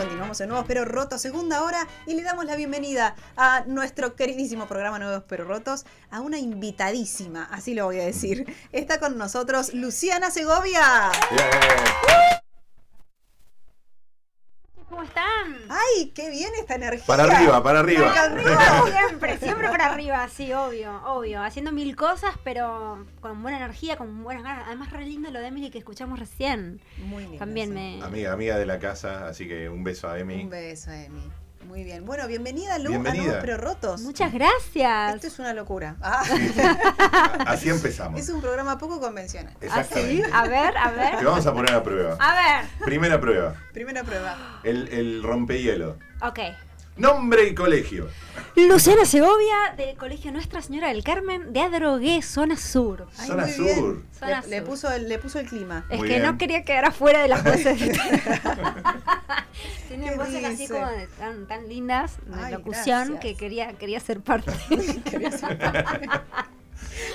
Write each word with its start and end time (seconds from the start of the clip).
Continuamos 0.00 0.40
en 0.40 0.48
Nuevos 0.48 0.66
Pero 0.66 0.86
Rotos, 0.86 1.20
segunda 1.20 1.62
hora, 1.62 1.86
y 2.06 2.14
le 2.14 2.22
damos 2.22 2.46
la 2.46 2.56
bienvenida 2.56 3.14
a 3.36 3.64
nuestro 3.66 4.16
queridísimo 4.16 4.66
programa 4.66 4.98
Nuevos 4.98 5.24
Pero 5.28 5.44
Rotos, 5.44 5.84
a 6.10 6.22
una 6.22 6.38
invitadísima, 6.38 7.46
así 7.50 7.74
lo 7.74 7.84
voy 7.84 8.00
a 8.00 8.06
decir. 8.06 8.46
Está 8.72 8.98
con 8.98 9.18
nosotros 9.18 9.74
Luciana 9.74 10.30
Segovia. 10.30 11.10
¿Cómo 14.88 15.02
están? 15.02 15.68
¡Ay, 16.10 16.14
qué 16.14 16.30
bien 16.30 16.50
esta 16.58 16.74
energía! 16.74 17.06
Para 17.06 17.24
arriba, 17.24 17.62
para 17.62 17.80
arriba. 17.80 18.08
Para 18.08 18.22
arriba. 18.24 18.84
Siempre, 19.08 19.38
siempre 19.38 19.68
para 19.68 19.86
arriba, 19.92 20.28
sí, 20.28 20.52
obvio, 20.52 21.00
obvio. 21.06 21.42
Haciendo 21.42 21.70
mil 21.72 21.94
cosas, 21.94 22.34
pero 22.42 23.06
con 23.20 23.42
buena 23.42 23.58
energía, 23.58 23.96
con 23.96 24.22
buenas 24.24 24.42
ganas. 24.42 24.64
Además, 24.66 24.90
re 24.90 25.06
lindo 25.06 25.30
lo 25.30 25.38
de 25.38 25.46
Emily 25.46 25.70
que 25.70 25.78
escuchamos 25.78 26.18
recién. 26.18 26.80
Muy 26.98 27.22
lindo. 27.22 27.38
También 27.38 27.68
sí. 27.68 27.74
me. 27.74 28.02
Amiga, 28.02 28.32
amiga 28.32 28.58
de 28.58 28.66
la 28.66 28.78
casa, 28.78 29.28
así 29.28 29.46
que 29.46 29.68
un 29.68 29.84
beso 29.84 30.08
a 30.08 30.18
Emi. 30.18 30.42
Un 30.42 30.50
beso, 30.50 30.90
Emi. 30.90 31.30
Muy 31.66 31.84
bien. 31.84 32.04
Bueno, 32.06 32.26
bienvenida, 32.26 32.78
Lu, 32.78 32.86
a 32.86 32.90
Bienvenida. 32.90 33.24
Nuevos 33.24 33.40
Pero 33.42 33.56
Rotos. 33.58 34.00
Muchas 34.00 34.32
gracias. 34.32 35.14
Esto 35.14 35.26
es 35.26 35.38
una 35.38 35.52
locura. 35.54 35.96
Ah, 36.02 36.22
Así 37.46 37.68
empezamos. 37.68 38.18
es 38.20 38.28
un 38.30 38.40
programa 38.40 38.78
poco 38.78 38.98
convencional. 39.00 39.52
¿Ah, 39.56 39.58
sí? 39.60 39.66
Exactamente. 39.66 40.30
A 40.32 40.42
ver, 40.48 40.76
a 40.76 40.90
Te 40.90 40.96
ver. 41.16 41.24
vamos 41.24 41.46
a 41.46 41.52
poner 41.52 41.74
a 41.74 41.82
prueba. 41.82 42.16
A 42.18 42.34
ver. 42.34 42.70
Primera 42.84 43.20
prueba. 43.20 43.54
Primera 43.72 44.02
prueba. 44.02 44.60
El, 44.64 44.88
el 44.88 45.22
rompehielo. 45.22 45.96
Ok. 46.22 46.38
Nombre 46.96 47.46
y 47.48 47.54
colegio. 47.54 48.08
Luciana 48.56 49.04
Segovia, 49.06 49.74
del 49.76 49.96
Colegio 49.96 50.32
Nuestra 50.32 50.60
Señora 50.60 50.88
del 50.88 51.02
Carmen, 51.04 51.52
de 51.52 51.60
Adrogué, 51.60 52.20
zona 52.20 52.56
sur. 52.56 53.06
Ay, 53.18 53.26
Zona 53.28 53.46
muy 53.46 53.52
bien. 53.54 53.74
sur. 53.76 54.02
Zona 54.18 54.42
Le, 54.48 54.62
puso 54.62 54.90
el, 54.92 55.08
le 55.08 55.18
puso 55.18 55.38
el 55.38 55.46
clima. 55.48 55.86
Es 55.88 55.98
Muy 55.98 56.08
que 56.08 56.14
bien. 56.18 56.26
no 56.26 56.36
quería 56.36 56.62
quedar 56.64 56.84
afuera 56.86 57.22
de 57.22 57.28
las 57.28 57.42
voces. 57.44 57.80
¿Qué 59.88 59.96
Tienen 59.96 60.16
voces 60.18 60.44
así 60.44 60.68
como 60.68 60.86
de- 60.86 61.06
tan, 61.06 61.46
tan 61.46 61.68
lindas 61.68 62.16
de 62.26 62.40
Ay, 62.42 62.52
locución 62.52 63.08
gracias. 63.08 63.20
que 63.20 63.34
quería, 63.36 63.72
quería 63.78 64.00
ser 64.00 64.20
parte. 64.20 64.52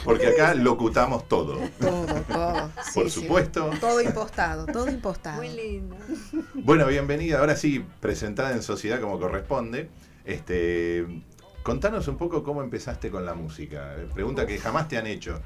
Porque 0.03 0.27
acá 0.27 0.53
locutamos 0.53 1.27
todo. 1.27 1.57
Todo, 1.79 2.05
todo. 2.27 2.71
Sí, 2.85 2.91
Por 2.93 3.09
sí. 3.09 3.21
supuesto. 3.21 3.71
Todo 3.79 4.01
impostado, 4.01 4.65
todo 4.67 4.89
impostado. 4.89 5.37
Muy 5.37 5.49
lindo. 5.49 5.95
Bueno, 6.53 6.85
bienvenida. 6.87 7.39
Ahora 7.39 7.55
sí, 7.55 7.83
presentada 7.99 8.51
en 8.51 8.61
sociedad 8.61 8.99
como 9.01 9.19
corresponde. 9.19 9.89
Este, 10.23 11.05
contanos 11.65 12.07
un 12.07 12.15
poco 12.17 12.43
cómo 12.43 12.61
empezaste 12.61 13.09
con 13.09 13.25
la 13.25 13.33
música. 13.33 13.95
Pregunta 14.13 14.45
que 14.45 14.59
jamás 14.59 14.87
te 14.87 14.97
han 14.99 15.07
hecho. 15.07 15.41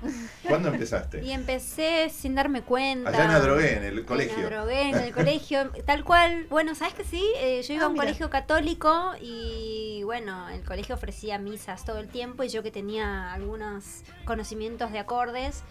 ¿Cuándo 0.46 0.68
empezaste? 0.74 1.24
Y 1.24 1.32
empecé 1.32 2.10
sin 2.10 2.36
darme 2.36 2.62
cuenta. 2.62 3.10
Allá 3.10 3.24
en 3.24 3.32
Adrogué, 3.32 3.78
en 3.78 3.84
el 3.86 4.00
En 4.00 4.04
colegio. 4.06 4.46
Adrogué, 4.48 4.90
en 4.90 4.96
el 4.98 5.14
colegio. 5.20 5.72
Tal 5.86 6.04
cual. 6.04 6.46
Bueno, 6.50 6.76
¿sabes 6.76 6.94
que 6.94 7.06
sí? 7.06 7.24
Eh, 7.38 7.64
yo 7.66 7.74
iba 7.74 7.84
Ah, 7.84 7.86
a 7.86 7.88
un 7.88 7.94
mira. 7.94 8.04
colegio 8.06 8.30
católico 8.30 9.14
y 9.22 10.02
bueno, 10.04 10.50
el 10.50 10.62
colegio 10.64 10.96
ofrecía 10.96 11.40
misas 11.40 11.86
todo 11.86 12.00
el 12.00 12.10
tiempo 12.10 12.44
y 12.44 12.50
yo 12.50 12.64
que 12.64 12.72
tenía 12.72 13.32
algunos 13.32 14.04
conocimientos 14.26 14.92
de 14.92 15.00
acordes, 15.00 15.64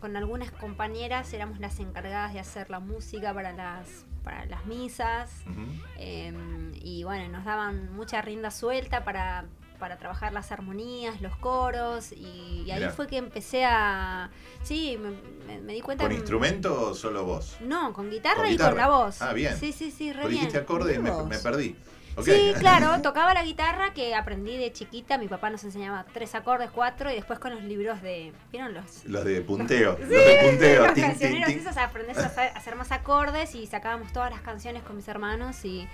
con 0.00 0.16
algunas 0.16 0.52
compañeras 0.52 1.32
éramos 1.32 1.58
las 1.58 1.80
encargadas 1.80 2.32
de 2.32 2.38
hacer 2.38 2.70
la 2.70 2.78
música 2.78 3.34
para 3.34 3.52
las, 3.52 4.04
para 4.22 4.46
las 4.46 4.66
misas. 4.66 5.30
Eh, 5.98 6.32
y 6.80 7.02
bueno, 7.02 7.28
nos 7.28 7.44
daban 7.44 7.92
mucha 7.96 8.22
rienda 8.22 8.52
suelta 8.52 9.02
para, 9.04 9.46
para 9.76 9.96
trabajar 9.96 10.32
las 10.32 10.50
armonías, 10.52 11.20
los 11.20 11.36
coros, 11.36 12.12
y, 12.12 12.64
y 12.66 12.70
ahí 12.70 12.80
Mirá. 12.80 12.90
fue 12.90 13.06
que 13.06 13.16
empecé 13.18 13.64
a... 13.64 14.30
Sí, 14.62 14.98
me, 15.00 15.10
me- 15.46 15.60
me 15.60 15.72
di 15.74 15.80
cuenta... 15.80 16.04
¿Con 16.04 16.10
que- 16.12 16.18
instrumento 16.18 16.90
o 16.90 16.94
solo 16.94 17.24
vos? 17.24 17.56
No, 17.60 17.92
con 17.92 18.10
guitarra, 18.10 18.42
Con 18.44 18.52
y 18.52 18.56
con 18.58 18.76
la 18.76 18.88
voz. 18.88 19.22
Ah, 19.22 19.32
bien. 19.32 19.56
Sí, 19.56 19.72
sí, 19.72 19.90
sí, 19.90 20.12
re 20.12 20.20
bien. 20.28 20.32
dijiste 20.32 20.58
acordes, 20.58 20.96
me, 20.96 21.04
Mira 21.04 21.14
vos. 21.16 21.28
me 21.28 21.38
perdí. 21.38 21.76
Sí, 22.24 22.54
claro, 22.58 23.02
tocaba 23.02 23.34
la 23.34 23.44
guitarra 23.44 23.92
que 23.92 24.14
aprendí 24.14 24.56
de 24.56 24.72
chiquita, 24.72 25.18
mi 25.18 25.28
papá 25.28 25.50
nos 25.50 25.62
enseñaba 25.64 26.06
tres 26.14 26.34
acordes, 26.34 26.70
cuatro, 26.70 27.10
y 27.10 27.14
después 27.14 27.38
con 27.38 27.54
los 27.54 27.62
libros 27.62 28.00
de... 28.00 28.32
¿Vieron 28.50 28.72
los...? 28.72 29.04
Los 29.04 29.24
de 29.24 29.42
punteo. 29.42 29.98
los 30.00 30.08
de 30.08 30.38
punteo. 30.48 30.86
los 30.86 30.94
cancioneros 30.98 31.50
esos, 31.50 31.76
aprendés 31.76 32.16
a 32.18 32.26
hacer 32.56 32.74
más 32.76 32.90
acordes 32.90 33.54
y 33.54 33.66
sacábamos 33.66 34.12
todas 34.14 34.30
las 34.30 34.40
canciones 34.40 34.82
con 34.82 34.96
mis 34.96 35.06
hermanos 35.08 35.62
y... 35.64 35.86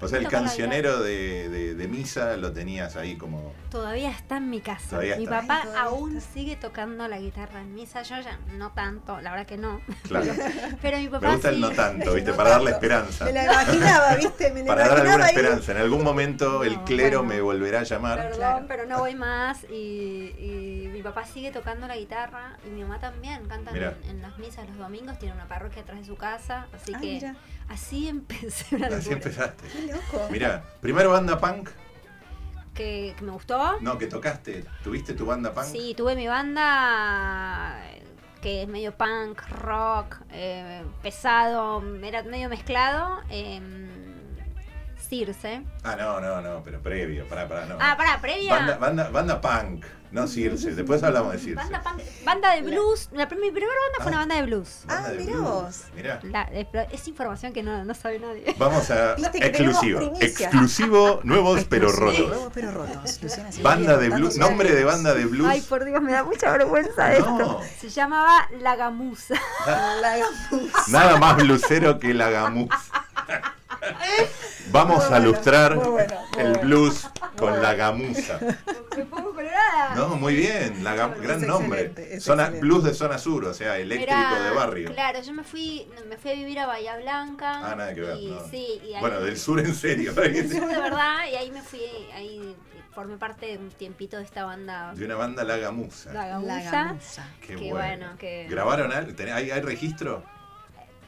O 0.00 0.08
sea, 0.08 0.18
el 0.18 0.28
cancionero 0.28 1.00
de, 1.02 1.48
de- 1.48 1.74
de 1.74 1.88
misa 1.88 2.36
lo 2.36 2.52
tenías 2.52 2.96
ahí 2.96 3.16
como. 3.16 3.52
Todavía 3.70 4.10
está 4.10 4.36
en 4.36 4.50
mi 4.50 4.60
casa. 4.60 4.90
Todavía 4.90 5.16
mi 5.16 5.24
está. 5.24 5.40
papá 5.42 5.62
Ay, 5.64 5.70
aún 5.78 6.16
está. 6.16 6.32
sigue 6.32 6.56
tocando 6.56 7.06
la 7.08 7.18
guitarra 7.18 7.60
en 7.60 7.74
misa. 7.74 8.02
Yo 8.02 8.16
ya 8.20 8.38
no 8.56 8.72
tanto, 8.72 9.20
la 9.20 9.30
verdad 9.30 9.46
que 9.46 9.56
no. 9.56 9.80
Claro. 10.08 10.32
Pero 10.82 10.98
mi 10.98 11.08
papá 11.08 11.26
Me 11.28 11.32
gusta 11.34 11.48
sí. 11.50 11.54
el 11.54 11.60
no 11.60 11.70
tanto, 11.70 12.14
¿viste? 12.14 12.30
No 12.30 12.36
Para 12.36 12.50
darle 12.50 12.70
tanto. 12.72 12.86
esperanza. 12.86 13.24
Me 13.24 13.32
la 13.32 13.44
imaginaba, 13.44 14.14
¿viste? 14.16 14.52
Me 14.52 14.60
la 14.60 14.66
Para 14.66 14.80
dar 14.80 14.88
imaginaba 14.98 15.24
alguna 15.24 15.26
esperanza. 15.30 15.72
En 15.72 15.78
algún 15.78 16.02
momento 16.04 16.64
el 16.64 16.80
clero 16.84 17.18
bueno. 17.18 17.34
me 17.34 17.40
volverá 17.40 17.80
a 17.80 17.84
llamar. 17.84 18.18
Perdón, 18.18 18.36
Claro. 18.38 18.64
pero 18.68 18.86
no 18.86 18.98
voy 19.00 19.14
más. 19.14 19.64
Y, 19.70 20.34
y 20.38 20.79
mi 21.00 21.04
papá 21.04 21.24
sigue 21.24 21.50
tocando 21.50 21.86
la 21.86 21.96
guitarra 21.96 22.58
y 22.66 22.68
mi 22.68 22.82
mamá 22.82 23.00
también. 23.00 23.46
Cantan 23.48 23.74
en, 23.74 23.94
en 24.10 24.20
las 24.22 24.36
misas 24.38 24.68
los 24.68 24.76
domingos. 24.76 25.18
Tiene 25.18 25.34
una 25.34 25.48
parroquia 25.48 25.80
atrás 25.80 26.00
de 26.00 26.04
su 26.04 26.14
casa. 26.16 26.66
Así 26.74 26.92
Ah, 26.94 27.00
que 27.00 27.06
mira, 27.06 27.36
así 27.68 28.08
empecé 28.16 28.76
una 28.76 28.88
Así 28.88 29.12
empezaste. 29.12 29.66
qué 29.68 29.92
loco. 29.92 30.28
Mirá, 30.30 30.62
primero 30.82 31.10
banda 31.10 31.38
punk. 31.40 31.70
Que, 32.74 33.14
que 33.18 33.24
me 33.24 33.32
gustó. 33.32 33.80
No, 33.80 33.96
que 33.98 34.06
tocaste. 34.06 34.64
¿Tuviste 34.84 35.14
tu 35.14 35.24
banda 35.26 35.52
punk? 35.54 35.64
Sí, 35.66 35.94
tuve 35.96 36.14
mi 36.14 36.28
banda 36.28 37.80
eh, 37.90 38.02
que 38.42 38.62
es 38.62 38.68
medio 38.68 38.92
punk, 38.96 39.40
rock, 39.48 40.16
eh, 40.30 40.82
pesado, 41.02 41.82
era 42.02 42.22
medio 42.24 42.48
mezclado. 42.50 43.20
eh, 43.30 43.60
Circe. 45.10 45.62
Ah, 45.82 45.96
no, 45.96 46.20
no, 46.20 46.40
no, 46.40 46.62
pero 46.62 46.80
previo. 46.80 47.26
Pará, 47.28 47.48
pará, 47.48 47.66
no. 47.66 47.76
Ah, 47.80 47.96
pará, 47.96 48.20
previa. 48.20 48.54
Banda, 48.54 48.76
banda, 48.78 49.10
banda 49.10 49.40
punk, 49.40 49.84
no 50.12 50.28
Circe. 50.28 50.72
Después 50.74 51.02
hablamos 51.02 51.32
de 51.32 51.38
Circe. 51.40 51.54
Banda, 51.56 51.82
punk- 51.82 52.02
banda 52.24 52.54
de 52.54 52.62
blues. 52.62 53.08
La, 53.12 53.26
prim- 53.28 53.40
mi 53.40 53.50
primera 53.50 53.72
banda 53.88 53.96
fue 53.98 54.06
Ah. 54.06 54.08
una 54.08 54.18
banda 54.18 54.34
de 54.36 54.42
blues. 54.42 54.82
Banda 54.86 55.08
Ah, 55.08 55.10
de 55.12 55.18
mirá 55.18 55.32
blues. 55.32 55.44
vos. 55.50 55.82
Mirá. 55.96 56.20
La- 56.22 56.48
eh, 56.52 56.88
es 56.92 57.08
información 57.08 57.52
que 57.52 57.62
no, 57.64 57.84
no 57.84 57.94
sabe 57.94 58.20
nadie. 58.20 58.54
Vamos 58.56 58.88
a 58.90 59.14
exclusivo. 59.34 60.12
Exclusivo, 60.20 61.20
nuevos 61.24 61.64
pero 61.64 61.90
rotos. 61.90 62.28
Nuevos 62.28 62.52
pero 62.54 62.70
rotos. 62.70 63.20
Luciana 63.22 63.50
Banda 63.62 63.96
de 63.96 64.10
blues, 64.10 64.36
nombre 64.38 64.72
de 64.72 64.84
banda 64.84 65.12
de 65.14 65.24
blues. 65.26 65.48
Ay, 65.48 65.60
por 65.62 65.84
Dios, 65.84 66.00
me 66.00 66.12
da 66.12 66.22
mucha 66.22 66.52
vergüenza 66.52 67.08
No. 67.10 67.14
esto. 67.14 67.60
Se 67.80 67.88
llamaba 67.88 68.48
La 68.60 68.76
Gamusa. 68.76 69.34
La 69.66 70.18
gamuza. 70.50 70.78
Nada 70.88 71.16
más 71.18 71.36
blusero 71.36 71.98
que 71.98 72.14
la 72.14 72.30
gamuza. 72.30 72.76
Vamos 74.72 74.96
Muy 74.98 75.04
a 75.04 75.08
bueno, 75.08 75.24
lustrar 75.26 75.74
muy 75.76 75.88
bueno, 75.88 76.14
muy 76.32 76.40
el 76.42 76.48
bueno. 76.52 76.60
blues 76.62 77.08
con 77.36 77.60
la 77.62 77.74
gamuza. 77.74 78.38
Me 78.96 79.04
pongo 79.04 79.32
colorada. 79.34 79.94
No, 79.96 80.08
muy 80.16 80.34
bien, 80.36 80.84
la 80.84 80.94
gran 80.94 81.46
nombre. 81.46 81.88
Zona, 82.20 82.44
excelente. 82.44 82.60
blues 82.60 82.84
de 82.84 82.94
zona 82.94 83.18
sur, 83.18 83.44
o 83.46 83.54
sea, 83.54 83.78
eléctrico 83.78 84.12
Era- 84.12 84.42
de 84.44 84.50
barrio. 84.50 84.92
Claro, 84.94 85.20
yo 85.22 85.32
me 85.32 85.42
fui, 85.42 85.88
me 86.08 86.16
fui 86.18 86.30
a 86.30 86.34
vivir 86.34 86.58
a 86.60 86.66
Bahía 86.66 86.96
Blanca. 86.98 87.52
Ah, 87.70 87.74
nada 87.76 87.94
que 87.94 88.00
ver. 88.02 88.16
Y, 88.18 88.26
no. 88.30 88.48
Sí, 88.48 88.80
y 88.84 88.94
ahí, 88.94 89.00
Bueno, 89.00 89.20
del 89.20 89.36
sur 89.38 89.58
en 89.58 89.74
serio. 89.74 90.12
del 90.12 90.50
sur 90.50 90.68
de 90.68 90.76
verdad, 90.80 91.18
y 91.32 91.34
ahí 91.36 91.50
me 91.50 91.62
fui, 91.62 91.80
ahí 92.14 92.54
formé 92.94 93.16
parte 93.16 93.46
de 93.46 93.58
un 93.58 93.70
tiempito 93.70 94.18
de 94.18 94.24
esta 94.24 94.44
banda. 94.44 94.92
De 94.94 95.04
una 95.04 95.14
banda 95.16 95.42
La 95.44 95.56
Gamuza. 95.56 96.12
La 96.12 96.26
La 96.26 96.28
Gamuza. 96.60 96.70
gamuza. 96.84 97.28
Qué 97.44 97.56
bueno. 97.56 97.74
bueno, 97.74 98.06
que- 98.18 98.46
¿Grabaron 98.48 98.92
algo? 98.92 99.12
¿Tenés- 99.12 99.32
¿Hay, 99.34 99.50
hay 99.50 99.60
registro? 99.62 100.22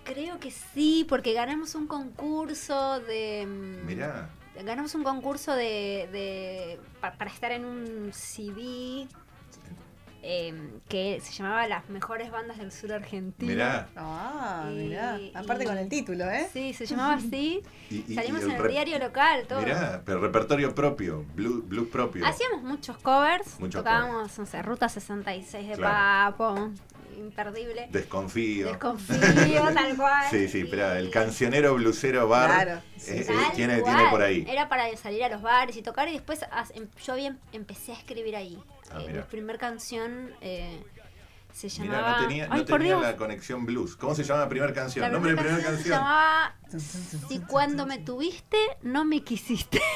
Creo 0.04 0.38
que 0.40 0.50
sí, 0.50 1.06
porque 1.08 1.32
ganamos 1.32 1.74
un 1.74 1.86
concurso 1.86 3.00
de. 3.00 3.46
mm, 3.46 3.86
Mirá. 3.86 4.28
Ganamos 4.64 4.94
un 4.94 5.02
concurso 5.02 5.54
de, 5.54 6.08
de 6.12 6.80
pa- 7.00 7.12
para 7.12 7.30
estar 7.30 7.52
en 7.52 7.64
un 7.64 8.10
CD 8.12 9.06
eh, 10.24 10.54
que 10.88 11.20
se 11.22 11.32
llamaba 11.32 11.66
Las 11.66 11.88
mejores 11.88 12.30
bandas 12.30 12.58
del 12.58 12.70
sur 12.70 12.92
argentino. 12.92 13.50
Mirá. 13.50 13.88
Ah, 13.96 14.68
Y- 14.70 14.74
mirá. 14.74 15.18
Aparte 15.34 15.64
y- 15.64 15.66
con 15.66 15.78
el 15.78 15.88
título, 15.88 16.28
¿eh? 16.30 16.48
Sí, 16.52 16.74
se 16.74 16.84
llamaba 16.86 17.14
así. 17.14 17.62
Y, 17.90 18.04
y- 18.12 18.14
Salimos 18.14 18.42
y 18.42 18.44
en 18.44 18.50
el 18.52 18.68
diario 18.68 18.98
local, 18.98 19.46
todo. 19.48 19.60
Mirá, 19.62 20.02
pero 20.04 20.20
repertorio 20.20 20.74
propio, 20.74 21.24
blues, 21.34 21.66
blues 21.68 21.88
propio. 21.88 22.24
Hacíamos 22.26 22.62
muchos 22.62 22.96
covers, 22.98 23.58
Muchos 23.58 23.80
tocábamos, 23.82 24.38
no 24.38 24.46
sé, 24.46 24.62
Ruta 24.62 24.88
66 24.88 25.68
de 25.68 25.74
Claro. 25.74 26.36
Papo 26.36 26.70
imperdible. 27.18 27.88
Desconfío. 27.90 28.68
Desconfío, 28.68 29.62
tal 29.74 29.96
cual. 29.96 30.24
Sí, 30.30 30.48
sí, 30.48 30.64
pero 30.64 30.92
el 30.92 31.08
Y- 31.08 31.10
cancionero 31.10 31.74
blusero 31.74 32.28
bar 32.28 32.50
Claro, 32.50 32.72
eh, 32.78 32.82
sí, 32.98 33.10
eh, 33.12 33.36
tiene, 33.54 33.82
por 34.10 34.22
ahí. 34.22 34.44
Era 34.48 34.68
para 34.68 34.94
salir 34.96 35.24
a 35.24 35.28
los 35.28 35.42
bares 35.42 35.76
y 35.76 35.82
tocar 35.82 36.08
y 36.08 36.12
después 36.12 36.40
em- 36.74 36.88
yo 37.04 37.14
bien 37.14 37.38
empecé 37.52 37.92
a 37.92 37.96
escribir 37.96 38.36
ahí. 38.36 38.58
Ah, 38.90 38.98
Eh, 39.00 39.04
mira. 39.08 39.20
mi 39.22 39.28
primer 39.28 39.58
canción 39.58 40.32
eh, 40.40 40.82
se 41.52 41.68
Mirá, 41.82 41.94
llamaba... 41.96 42.20
no 42.22 42.26
tenía, 42.28 42.46
no 42.48 42.54
Ay, 42.54 42.64
tenía 42.64 42.86
Dios. 42.88 43.02
la 43.02 43.16
conexión 43.16 43.66
blues. 43.66 43.96
¿Cómo 43.96 44.14
se 44.14 44.24
llama 44.24 44.40
la 44.40 44.48
primera 44.48 44.72
canción? 44.72 45.02
La 45.02 45.10
Nombre 45.10 45.32
de 45.32 45.36
primera 45.38 45.56
primera 45.58 45.76
canción 45.76 45.92
canción. 45.98 46.70
se 46.70 47.08
llamaba 47.08 47.28
Si 47.28 47.40
cuando 47.40 47.86
me 47.86 47.98
tuviste, 47.98 48.56
no 48.82 49.04
me 49.04 49.22
quisiste. 49.22 49.80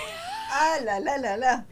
Ah, 0.49 0.77
la, 0.85 1.01
la, 1.01 1.19
la, 1.19 1.37
la. 1.37 1.65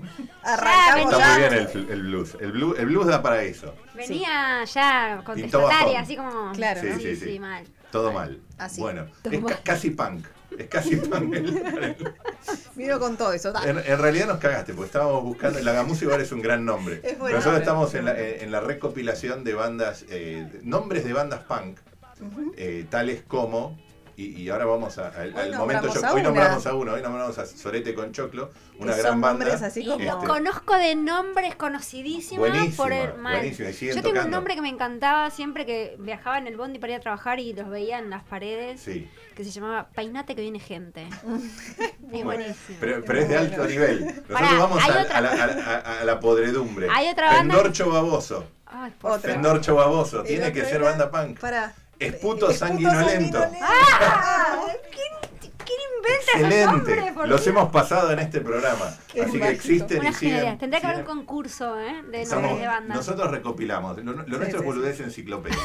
Arrancamos 0.42 1.12
Está 1.12 1.18
ya. 1.18 1.28
muy 1.28 1.38
bien 1.40 1.54
el, 1.54 1.90
el 1.90 2.02
blues. 2.02 2.36
el 2.40 2.52
blues. 2.52 2.78
El 2.78 2.86
blues 2.86 3.06
da 3.06 3.22
para 3.22 3.42
eso. 3.42 3.74
Venía 3.94 4.64
ya 4.64 5.22
Pintó 5.34 5.60
contestataria, 5.60 6.00
así 6.00 6.16
como... 6.16 6.52
Claro, 6.52 6.80
Sí, 6.80 6.88
¿no? 6.88 6.98
sí, 6.98 7.16
sí. 7.16 7.38
mal. 7.38 7.64
Todo 7.90 8.12
mal. 8.12 8.40
Así. 8.58 8.80
Bueno, 8.80 9.06
Todo 9.22 9.32
es 9.34 9.42
mal. 9.42 9.58
casi 9.62 9.90
punk. 9.90 10.26
Es 10.58 10.66
casi 10.68 10.96
punk. 10.96 11.34
Vino 12.74 12.98
con 12.98 13.16
todo 13.16 13.32
eso. 13.32 13.52
En, 13.64 13.78
en 13.78 13.98
realidad 13.98 14.26
nos 14.26 14.38
cagaste, 14.38 14.72
porque 14.74 14.86
estábamos 14.86 15.22
buscando. 15.22 15.60
La 15.60 15.72
Gamusa 15.72 16.04
igual 16.04 16.20
es 16.20 16.32
un 16.32 16.42
gran 16.42 16.64
nombre. 16.64 17.00
Es 17.02 17.18
buen 17.18 17.32
Nosotros 17.32 17.44
nombre. 17.46 17.60
estamos 17.62 17.94
en 17.94 18.04
la, 18.04 18.18
en 18.18 18.52
la 18.52 18.60
recopilación 18.60 19.44
de 19.44 19.54
bandas, 19.54 20.04
eh, 20.10 20.46
nombres 20.62 21.04
de 21.04 21.12
bandas 21.12 21.40
punk, 21.44 21.78
eh, 22.56 22.84
tales 22.90 23.22
como. 23.26 23.78
Y, 24.16 24.42
y 24.42 24.48
ahora 24.48 24.64
vamos 24.64 24.96
a- 24.98 25.08
al, 25.08 25.34
Hoy 25.34 25.40
al 25.40 25.56
momento. 25.56 25.92
yo- 25.92 26.04
a 26.06 26.12
hoy 26.12 26.20
una. 26.20 26.28
nombramos 26.28 26.66
a 26.66 26.74
uno, 26.74 26.92
hoy 26.92 27.02
nombramos 27.02 27.36
a 27.38 27.46
Sorete 27.46 27.94
con 27.94 28.12
Choclo, 28.12 28.50
una 28.78 28.92
Que 28.94 29.00
gran 29.00 29.12
son 29.14 29.20
banda. 29.20 29.44
nombres 29.46 29.62
así 29.62 29.80
Y 29.80 29.86
como- 29.86 30.04
los 30.04 30.14
Este, 30.14 30.26
conozco 30.28 30.76
de 30.76 30.94
nombres 30.94 31.56
conocidísimos 31.56 32.48
por 32.76 32.92
el 32.92 33.14
mal. 33.14 33.42
Yo 33.50 34.02
tengo 34.02 34.20
un 34.22 34.30
nombre 34.30 34.54
que 34.54 34.62
me 34.62 34.68
encantaba 34.68 35.30
siempre 35.30 35.66
que 35.66 35.96
viajaba 35.98 36.38
en 36.38 36.46
el 36.46 36.56
bondi 36.56 36.78
para 36.78 36.92
ir 36.92 36.98
a 36.98 37.02
trabajar 37.02 37.40
y 37.40 37.52
los 37.54 37.68
veía 37.68 37.98
en 37.98 38.10
las 38.10 38.22
paredes, 38.22 38.80
Sí, 38.80 39.08
que 39.34 39.44
se 39.44 39.50
llamaba 39.50 39.88
Peinate 39.94 40.34
que 40.36 40.42
viene 40.42 40.60
gente. 40.60 41.06
es 42.12 42.24
buenísimo. 42.24 42.78
pero, 42.80 43.04
pero 43.04 43.18
es 43.20 43.28
de 43.28 43.36
alto 43.36 43.56
Bueno. 43.56 43.70
nivel. 43.70 44.00
Nosotros 44.06 44.28
Pará, 44.28 44.58
vamos 44.58 44.82
a, 44.82 44.86
otra- 44.86 45.18
a 45.18 45.20
la, 45.20 45.30
a- 45.30 45.44
a- 45.96 46.00
a 46.00 46.04
la 46.04 46.20
podredumbre. 46.20 46.86
Hay 46.90 47.08
otra 47.08 47.32
banda- 47.32 47.54
Fendorcho 47.56 47.90
Baboso. 47.90 48.44
Ay. 48.66 48.92
Fendorcho 49.20 49.74
Baboso. 49.74 50.22
Tiene 50.22 50.52
que 50.52 50.64
ser 50.64 50.80
banda 50.82 51.10
punk. 51.10 51.38
Para. 51.40 51.74
Esputo 51.98 52.52
sanguinolento. 52.52 53.38
Ah, 53.62 54.56
¿Quién, 54.90 55.50
quién 55.64 55.78
inventa 55.96 56.32
Excelente. 56.32 56.66
nombres? 56.96 57.12
por 57.12 57.28
Los 57.28 57.44
Dios? 57.44 57.46
hemos 57.56 57.70
pasado 57.70 58.10
en 58.12 58.18
este 58.18 58.40
programa. 58.40 58.94
Qué 59.12 59.22
Así 59.22 59.38
que 59.38 59.48
existen 59.48 60.00
Una 60.00 60.10
y 60.10 60.14
siguen. 60.14 60.30
genialidad. 60.36 60.58
Tendría 60.58 60.80
que 60.80 60.86
haber 60.88 60.98
un 61.00 61.04
concurso 61.06 61.78
¿eh? 61.80 62.02
de 62.10 62.26
nombres 62.26 62.58
de 62.60 62.66
bandas. 62.66 62.96
nosotros 62.96 63.30
recopilamos. 63.30 63.96
Lo, 63.98 64.12
lo 64.12 64.22
nuestro 64.24 64.44
sí, 64.46 64.50
es 64.56 64.60
sí. 64.60 64.64
boludez 64.66 65.00
enciclopedia. 65.00 65.58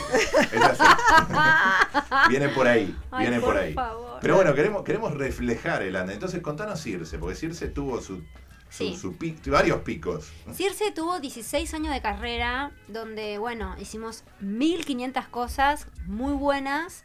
Es 0.52 0.62
así. 0.62 0.84
viene 2.30 2.50
por 2.50 2.68
ahí. 2.68 2.96
Ay, 3.12 3.28
viene 3.28 3.42
por, 3.42 3.54
por 3.54 3.64
ahí. 3.64 3.74
favor. 3.74 4.20
Pero 4.22 4.36
bueno, 4.36 4.54
queremos, 4.54 4.84
queremos 4.84 5.14
reflejar 5.16 5.82
el 5.82 5.96
ande. 5.96 6.14
Entonces 6.14 6.42
contanos 6.42 6.82
Circe, 6.82 7.18
porque 7.18 7.36
Circe 7.36 7.68
tuvo 7.70 8.02
su, 8.02 8.24
Sí. 8.70 8.96
su 8.96 9.16
pic- 9.18 9.50
varios 9.50 9.82
picos. 9.82 10.32
Circe 10.54 10.92
tuvo 10.92 11.20
16 11.20 11.74
años 11.74 11.94
de 11.94 12.02
carrera, 12.02 12.72
donde, 12.88 13.38
bueno, 13.40 13.76
hicimos 13.80 14.24
1500 14.42 15.28
cosas 15.28 15.88
muy 16.06 16.34
buenas. 16.34 17.04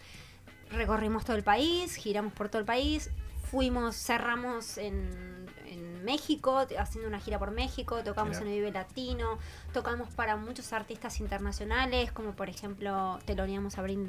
Recorrimos 0.71 1.25
todo 1.25 1.37
el 1.37 1.43
país, 1.43 1.95
giramos 1.95 2.33
por 2.33 2.49
todo 2.49 2.61
el 2.61 2.67
país, 2.67 3.11
fuimos, 3.51 3.97
cerramos 3.97 4.77
en, 4.79 5.09
en 6.05 6.13
México, 6.13 6.67
haciendo 6.79 7.09
una 7.09 7.19
gira 7.19 7.39
por 7.39 7.51
México, 7.51 8.03
tocamos 8.05 8.37
en 8.39 8.49
el 8.49 8.55
Vive 8.55 8.73
Latino, 8.73 9.39
tocamos 9.73 10.09
para 10.11 10.37
muchos 10.37 10.73
artistas 10.73 11.19
internacionales, 11.21 12.13
como 12.13 12.33
por 12.33 12.49
ejemplo, 12.49 13.19
teloneamos 13.25 13.79
a 13.79 13.83
Brin 13.83 14.07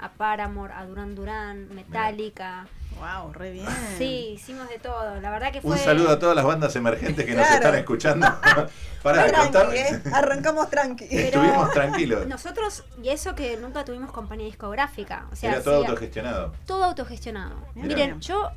a 0.00 0.10
Paramore, 0.12 0.72
a 0.74 0.84
Duran 0.84 1.14
Duran, 1.14 1.74
Metallica. 1.74 2.66
Wow, 2.98 3.32
re 3.32 3.52
bien. 3.52 3.66
Sí, 3.96 4.32
hicimos 4.34 4.68
de 4.68 4.78
todo. 4.80 5.20
La 5.20 5.30
verdad 5.30 5.52
que 5.52 5.60
fue. 5.60 5.70
Un 5.70 5.78
saludo 5.78 6.10
a 6.10 6.18
todas 6.18 6.34
las 6.34 6.44
bandas 6.44 6.74
emergentes 6.74 7.24
que 7.24 7.34
nos 7.34 7.48
están 7.48 7.74
escuchando. 7.76 8.26
Para 9.02 9.28
Tranqui, 9.28 9.52
contar. 9.52 9.74
¿eh? 9.76 10.02
Arrancamos 10.12 10.68
tranqui. 10.70 11.06
Estuvimos 11.08 11.70
tranquilos. 11.70 12.26
Nosotros, 12.26 12.82
y 13.00 13.10
eso 13.10 13.36
que 13.36 13.56
nunca 13.56 13.84
tuvimos 13.84 14.10
compañía 14.10 14.46
discográfica. 14.46 15.28
O 15.30 15.36
sea, 15.36 15.52
Era 15.52 15.62
todo 15.62 15.76
autogestionado. 15.76 16.52
todo 16.66 16.84
autogestionado. 16.84 17.54
Mirá. 17.76 17.86
Miren, 17.94 18.20
yo 18.20 18.50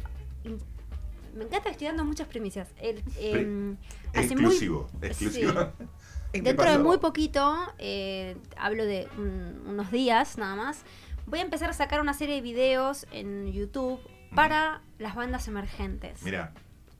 me 1.36 1.44
encanta 1.46 1.70
estoy 1.70 1.88
dando 1.88 2.04
muchas 2.06 2.28
primicias. 2.28 2.68
El, 2.80 3.04
em, 3.18 3.78
hace 4.14 4.36
muy- 4.36 4.46
Exclusivo. 4.46 4.88
exclusivo. 5.02 5.52
Sí. 5.52 5.86
¿Qué 6.34 6.42
Dentro 6.42 6.72
de 6.72 6.78
muy 6.78 6.98
poquito, 7.00 7.58
eh, 7.78 8.38
hablo 8.56 8.86
de 8.86 9.08
un- 9.18 9.64
unos 9.68 9.92
días 9.92 10.38
nada 10.38 10.56
más, 10.56 10.84
voy 11.26 11.40
a 11.40 11.42
empezar 11.42 11.70
a 11.70 11.74
sacar 11.74 12.00
una 12.00 12.14
serie 12.14 12.36
de 12.36 12.42
videos 12.42 13.06
en 13.12 13.52
YouTube 13.52 14.00
para 14.34 14.82
las 14.98 15.16
bandas 15.16 15.48
emergentes. 15.50 16.24
Mira, 16.24 16.54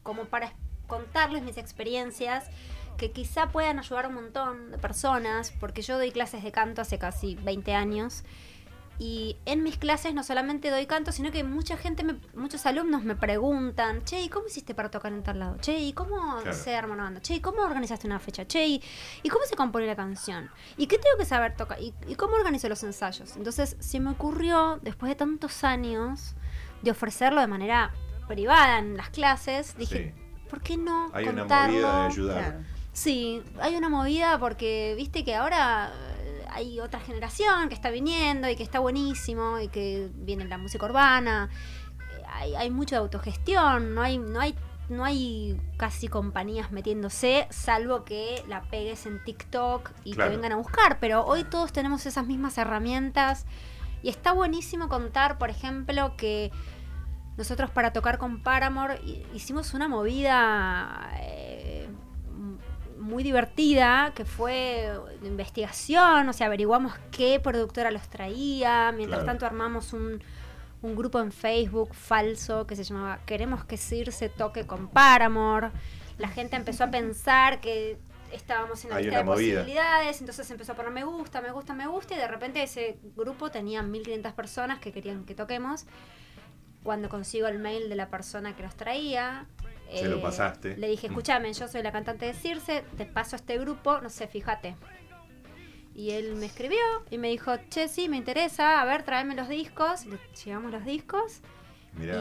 como 0.04 0.26
para 0.26 0.54
contarles 0.88 1.44
mis 1.44 1.58
experiencias 1.58 2.46
que 2.98 3.12
quizá 3.12 3.48
puedan 3.48 3.80
ayudar 3.80 4.06
a 4.06 4.08
un 4.10 4.16
montón 4.16 4.72
de 4.72 4.78
personas, 4.78 5.54
porque 5.62 5.82
yo 5.82 5.98
doy 5.98 6.12
clases 6.12 6.44
de 6.44 6.52
canto 6.52 6.82
hace 6.82 7.00
casi 7.00 7.36
20 7.36 7.74
años. 7.74 8.24
Y 9.04 9.36
en 9.46 9.64
mis 9.64 9.78
clases 9.78 10.14
no 10.14 10.22
solamente 10.24 10.70
doy 10.70 10.86
canto, 10.86 11.12
sino 11.12 11.32
que 11.32 11.44
mucha 11.44 11.76
gente, 11.76 12.04
me- 12.04 12.20
muchos 12.36 12.68
alumnos 12.68 13.04
me 13.04 13.16
preguntan, 13.16 14.04
che, 14.06 14.22
¿y 14.22 14.30
cómo 14.30 14.46
hiciste 14.46 14.76
para 14.76 14.92
tocar 14.92 15.12
en 15.12 15.24
tal 15.24 15.40
lado? 15.40 15.58
Che, 15.60 15.80
¿y 15.80 15.92
cómo 15.94 16.38
Claro. 16.44 16.54
se 16.54 16.76
arma 16.76 16.94
una 16.94 17.04
banda? 17.06 17.20
Che, 17.20 17.34
¿y 17.34 17.40
cómo 17.40 17.64
organizaste 17.64 18.06
una 18.06 18.20
fecha? 18.20 18.46
Che, 18.46 18.64
¿y, 18.68 18.84
y 19.24 19.30
cómo 19.30 19.44
se 19.46 19.56
compone 19.56 19.88
la 19.88 19.96
canción? 19.96 20.52
¿Y 20.78 20.86
qué 20.86 21.00
tengo 21.00 21.18
que 21.18 21.26
saber 21.26 21.56
tocar? 21.58 21.82
¿Y, 21.82 21.96
y 22.08 22.14
cómo 22.14 22.36
organizo 22.36 22.70
los 22.70 22.84
ensayos? 22.84 23.36
Entonces 23.38 23.76
se 23.80 24.00
me 24.00 24.12
ocurrió, 24.12 24.78
después 24.84 25.10
de 25.10 25.16
tantos 25.16 25.64
años, 25.64 26.36
de 26.84 26.92
ofrecerlo 26.92 27.42
de 27.42 27.48
manera 27.48 27.92
privada 28.28 28.78
en 28.78 28.98
las 28.98 29.10
clases, 29.10 29.76
dije, 29.80 30.14
¿por 30.48 30.62
qué 30.62 30.78
no 30.78 31.10
hay 31.12 31.28
una 31.28 31.46
movida 31.46 32.02
de 32.02 32.06
ayudar. 32.06 32.38
Claro. 32.52 32.66
Sí, 32.94 33.42
hay 33.60 33.76
una 33.78 33.90
movida 33.90 34.38
porque 34.38 34.94
viste 34.96 35.24
que 35.24 35.34
ahora 35.34 35.92
hay 36.52 36.80
otra 36.80 37.00
generación 37.00 37.70
que 37.70 37.76
está 37.76 37.90
viniendo 37.90 38.50
y 38.50 38.56
que 38.56 38.64
está 38.64 38.80
buenísimo 38.80 39.60
y 39.60 39.68
que 39.70 40.10
viene 40.16 40.46
la 40.46 40.58
música 40.58 40.86
urbana. 40.86 41.50
Eh, 42.18 42.24
Hay, 42.34 42.56
hay 42.56 42.70
mucha 42.70 42.98
autogestión, 42.98 43.94
no 43.96 44.02
hay, 44.02 44.18
no 44.18 44.40
hay, 44.40 44.56
no 44.90 45.04
hay 45.06 45.60
casi 45.78 46.08
compañías 46.08 46.72
metiéndose, 46.72 47.48
salvo 47.50 48.04
que 48.04 48.44
la 48.48 48.62
pegues 48.64 49.06
en 49.06 49.24
TikTok 49.24 49.92
y 50.04 50.14
Claro. 50.14 50.30
te 50.32 50.36
vengan 50.38 50.52
a 50.54 50.56
buscar. 50.58 51.00
Pero 51.00 51.26
hoy 51.26 51.44
todos 51.44 51.72
tenemos 51.72 52.06
esas 52.06 52.26
mismas 52.28 52.58
herramientas 52.58 53.46
y 54.04 54.10
está 54.10 54.32
buenísimo 54.34 54.90
contar, 54.90 55.38
por 55.38 55.50
ejemplo, 55.50 56.16
que 56.18 56.52
nosotros 57.38 57.70
para 57.70 57.94
tocar 57.94 58.18
con 58.18 58.44
Paramore 58.44 59.00
hi- 59.06 59.26
hicimos 59.34 59.74
una 59.74 59.88
movida 59.88 61.10
eh, 61.20 61.88
muy 63.12 63.24
divertida 63.24 64.14
que 64.16 64.26
fue 64.26 64.90
de 65.22 65.28
investigación, 65.28 66.28
o 66.30 66.34
sea, 66.34 66.48
averiguamos 66.48 66.94
qué 67.12 67.40
productora 67.40 67.92
los 67.92 68.08
traía, 68.10 68.92
mientras 68.94 69.20
Claro. 69.20 69.32
tanto 69.32 69.46
armamos 69.46 69.94
un, 69.94 70.24
un 70.82 70.96
grupo 70.96 71.20
en 71.20 71.32
Facebook 71.32 71.94
falso 71.94 72.66
que 72.66 72.76
se 72.76 72.84
llamaba 72.84 73.20
Queremos 73.26 73.66
que 73.66 73.78
Circe 73.78 74.30
toque 74.30 74.66
con 74.66 74.88
Paramore. 74.88 75.72
La 76.18 76.30
gente 76.30 76.56
empezó 76.56 76.86
a 76.86 76.92
pensar 76.92 77.60
que 77.62 77.98
estábamos 78.32 78.84
en 78.86 78.92
la 78.92 78.96
Hay 78.96 79.04
lista 79.04 79.18
de 79.20 79.24
movida. 79.26 79.60
posibilidades, 79.60 80.20
entonces 80.22 80.50
empezó 80.50 80.72
a 80.72 80.76
poner 80.76 80.92
me 80.92 81.04
gusta, 81.04 81.42
me 81.42 81.52
gusta, 81.52 81.74
me 81.74 81.88
gusta, 81.88 82.14
y 82.14 82.18
de 82.18 82.28
repente 82.28 82.64
ese 82.64 82.98
grupo 83.18 83.52
tenía 83.52 83.82
1500 83.84 84.32
personas 84.34 84.80
que 84.80 84.92
querían 84.94 85.26
que 85.26 85.36
toquemos. 85.36 85.86
Cuando 86.84 87.10
consigo 87.10 87.48
el 87.48 87.60
mail 87.60 87.90
de 87.90 87.96
la 87.96 88.08
persona 88.10 88.56
que 88.56 88.64
los 88.64 88.76
traía, 88.76 89.46
eh, 89.92 90.00
Se 90.00 90.08
lo 90.10 90.22
pasaste. 90.22 90.78
Le 90.78 90.88
dije, 90.88 91.08
Mm. 91.08 91.12
escúchame, 91.12 91.54
yo 91.54 91.68
soy 91.68 91.84
la 91.84 91.92
cantante 91.92 92.26
de 92.26 92.34
Circe, 92.34 92.84
te 92.98 93.06
paso 93.06 93.36
a 93.36 93.38
este 93.38 93.58
grupo, 93.58 94.00
no 94.02 94.10
sé, 94.10 94.28
fíjate. 94.28 94.76
Y 95.94 96.12
él 96.12 96.36
me 96.36 96.46
escribió 96.46 96.80
y 97.10 97.18
me 97.18 97.28
dijo, 97.30 97.52
che, 97.70 97.88
sí, 97.90 98.08
me 98.08 98.16
interesa, 98.18 98.80
a 98.82 98.86
ver, 98.86 99.04
tráeme 99.04 99.36
los 99.36 99.50
discos. 99.50 100.06
Le 100.06 100.18
llevamos 100.46 100.72
los 100.72 100.86
discos 100.86 101.42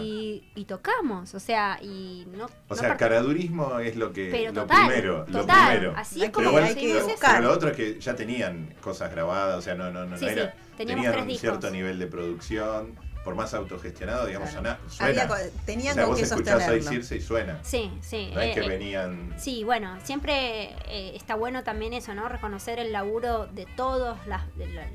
y, 0.02 0.42
y 0.56 0.64
tocamos, 0.64 1.32
o 1.36 1.38
sea, 1.38 1.78
y 1.80 2.26
no... 2.36 2.46
O 2.46 2.50
no 2.70 2.74
sea, 2.74 2.96
caradurismo 2.96 3.78
es 3.78 3.94
lo 3.94 4.12
que 4.12 4.28
pero 4.32 4.52
lo 4.52 4.62
total, 4.62 4.86
primero, 4.88 5.18
lo 5.28 5.46
primero. 5.46 5.94
así 5.96 6.18
es 6.20 6.26
que- 6.26 6.32
como 6.32 6.42
Pero, 6.46 6.52
bueno, 6.52 6.66
hay 6.66 6.74
que 6.74 6.94
lo, 6.94 7.04
buscar. 7.06 7.36
pero 7.36 7.48
lo 7.48 7.54
otro 7.54 7.68
es 7.70 7.76
que 7.76 8.00
ya 8.00 8.16
tenían 8.16 8.74
cosas 8.80 9.12
grabadas, 9.12 9.58
o 9.58 9.62
sea, 9.62 9.76
no, 9.76 9.92
no, 9.92 10.04
no, 10.06 10.16
Sí, 10.18 10.24
no 10.24 10.30
sí, 10.32 10.38
era, 10.40 10.54
teníamos 10.76 11.04
tenían 11.04 11.12
tres 11.12 11.22
un 11.22 11.28
discos. 11.28 11.40
cierto 11.42 11.70
nivel 11.70 12.00
de 12.00 12.06
producción, 12.08 12.98
por 13.24 13.34
más 13.34 13.52
autogestionado, 13.54 14.26
digamos, 14.26 14.50
Claro. 14.50 14.78
Había 14.98 15.26
suena. 15.26 15.28
co- 15.28 15.50
tenían 15.66 15.92
o 15.92 15.94
sea, 15.94 16.02
con 16.04 16.10
vos 16.12 16.18
qué 16.18 16.24
escuchás 16.24 16.54
ahí 16.54 16.60
sostenerlo. 16.80 16.90
Circe 16.90 17.16
y 17.16 17.20
suena. 17.20 17.58
Sí, 17.62 17.90
sí. 18.00 18.30
No 18.32 18.40
es 18.40 18.54
que 18.54 18.60
eh, 18.60 18.64
eh, 18.64 18.68
venían. 18.68 19.34
Sí, 19.38 19.62
bueno, 19.64 19.98
siempre 20.04 20.74
eh, 20.88 21.12
está 21.14 21.34
bueno 21.34 21.62
también 21.62 21.92
eso, 21.92 22.14
¿no? 22.14 22.28
Reconocer 22.28 22.78
el 22.78 22.92
laburo 22.92 23.46
de 23.46 23.66
todas 23.76 24.26
las, 24.26 24.42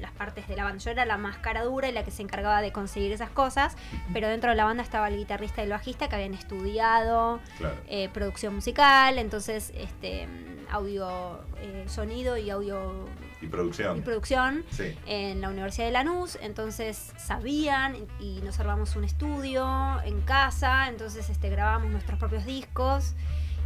las 0.02 0.12
partes 0.14 0.48
de 0.48 0.56
la 0.56 0.64
banda. 0.64 0.80
Yo 0.84 0.92
era 0.92 1.06
la 1.06 1.18
más 1.18 1.38
cara 1.38 1.64
dura 1.64 1.88
y 1.88 1.92
la 1.92 2.04
que 2.04 2.12
se 2.12 2.24
encargaba 2.24 2.62
de 2.62 2.72
conseguir 2.72 3.12
esas 3.12 3.30
cosas, 3.30 3.76
pero 4.12 4.28
dentro 4.28 4.50
de 4.50 4.56
la 4.56 4.66
banda 4.66 4.82
estaba 4.82 5.08
el 5.08 5.18
guitarrista 5.18 5.62
y 5.62 5.66
el 5.66 5.70
bajista 5.72 6.10
que 6.10 6.16
habían 6.16 6.34
estudiado 6.34 7.40
Claro. 7.60 7.76
eh, 7.88 8.10
producción 8.12 8.56
musical, 8.56 9.20
entonces 9.20 9.72
este 9.76 10.28
audio, 10.72 11.40
eh, 11.60 11.86
sonido 11.88 12.38
y 12.38 12.50
audio 12.50 13.06
Y 13.42 13.46
y 13.46 13.50
producción. 13.50 14.02
producción 14.02 14.64
Sí. 14.72 14.98
en 15.06 15.42
la 15.42 15.50
Universidad 15.50 15.86
de 15.88 15.92
Lanús, 15.92 16.38
entonces 16.42 17.14
sabían 17.18 17.96
y 18.20 18.42
nos 18.42 18.60
armamos 18.60 18.96
un 18.96 19.04
estudio 19.04 20.02
en 20.04 20.22
casa, 20.22 20.88
entonces 20.88 21.30
este, 21.30 21.50
grabábamos 21.50 21.92
nuestros 21.92 22.18
propios 22.18 22.46
discos 22.46 23.14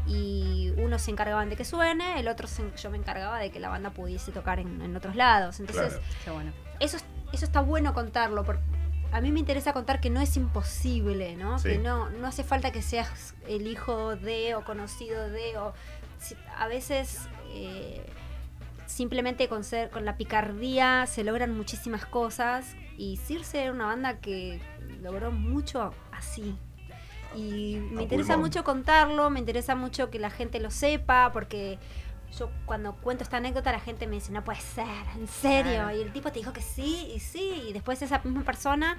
y 0.07 0.73
unos 0.77 1.03
se 1.03 1.11
encargaban 1.11 1.49
de 1.49 1.55
que 1.55 1.65
suene, 1.65 2.19
el 2.19 2.27
otro 2.27 2.47
se- 2.47 2.71
yo 2.81 2.89
me 2.89 2.97
encargaba 2.97 3.37
de 3.39 3.51
que 3.51 3.59
la 3.59 3.69
banda 3.69 3.91
pudiese 3.91 4.31
tocar 4.31 4.59
en, 4.59 4.81
en 4.81 4.95
otros 4.95 5.15
lados. 5.15 5.59
Entonces 5.59 5.99
Claro. 6.23 6.33
Bueno. 6.35 6.51
eso, 6.79 6.97
es- 6.97 7.05
eso 7.31 7.45
está 7.45 7.61
bueno 7.61 7.93
contarlo, 7.93 8.43
porque 8.43 8.61
a 9.11 9.21
mí 9.21 9.31
me 9.31 9.39
interesa 9.39 9.71
contar 9.73 10.01
que 10.01 10.09
no 10.09 10.19
es 10.21 10.35
imposible, 10.35 11.35
¿no? 11.35 11.59
Sí. 11.59 11.69
Que 11.69 11.77
no, 11.77 12.09
no 12.09 12.27
hace 12.27 12.43
falta 12.43 12.71
que 12.71 12.81
seas 12.81 13.35
el 13.47 13.67
hijo 13.67 14.15
de 14.15 14.55
o 14.55 14.63
conocido 14.63 15.29
de, 15.29 15.57
o 15.57 15.73
si- 16.19 16.35
a 16.57 16.67
veces 16.67 17.19
eh, 17.51 18.03
simplemente 18.89 19.47
con 19.47 19.63
ser, 19.63 19.91
con 19.91 20.03
la 20.03 20.17
picardía 20.17 21.05
se 21.05 21.23
logran 21.23 21.55
muchísimas 21.55 22.05
cosas 22.05 22.75
y 22.97 23.17
Circe 23.17 23.61
era 23.61 23.71
una 23.71 23.85
banda 23.85 24.19
que 24.19 24.59
logró 25.01 25.31
mucho 25.31 25.93
así. 26.11 26.57
Y 27.35 27.77
me 27.91 28.01
interesa 28.03 28.35
mucho 28.37 28.63
contarlo, 28.63 29.29
me 29.29 29.39
interesa 29.39 29.75
mucho 29.75 30.09
que 30.09 30.17
la 30.17 30.31
gente 30.31 30.59
lo 30.59 30.71
sepa, 30.71 31.31
porque 31.31 31.77
yo 32.35 32.49
cuando 32.65 32.95
cuento 32.95 33.23
esta 33.23 33.37
anécdota 33.37 33.71
la 33.71 33.79
gente 33.79 34.07
me 34.07 34.15
dice, 34.15 34.31
no 34.31 34.43
puede 34.43 34.59
ser, 34.59 34.87
en 35.15 35.27
serio. 35.27 35.71
Claro. 35.73 35.95
Y 35.95 36.01
el 36.01 36.11
tipo 36.11 36.31
te 36.31 36.39
dijo 36.39 36.51
que 36.51 36.63
sí, 36.63 37.11
y 37.13 37.19
sí, 37.19 37.65
y 37.69 37.73
después 37.73 38.01
esa 38.01 38.19
misma 38.23 38.43
persona 38.43 38.97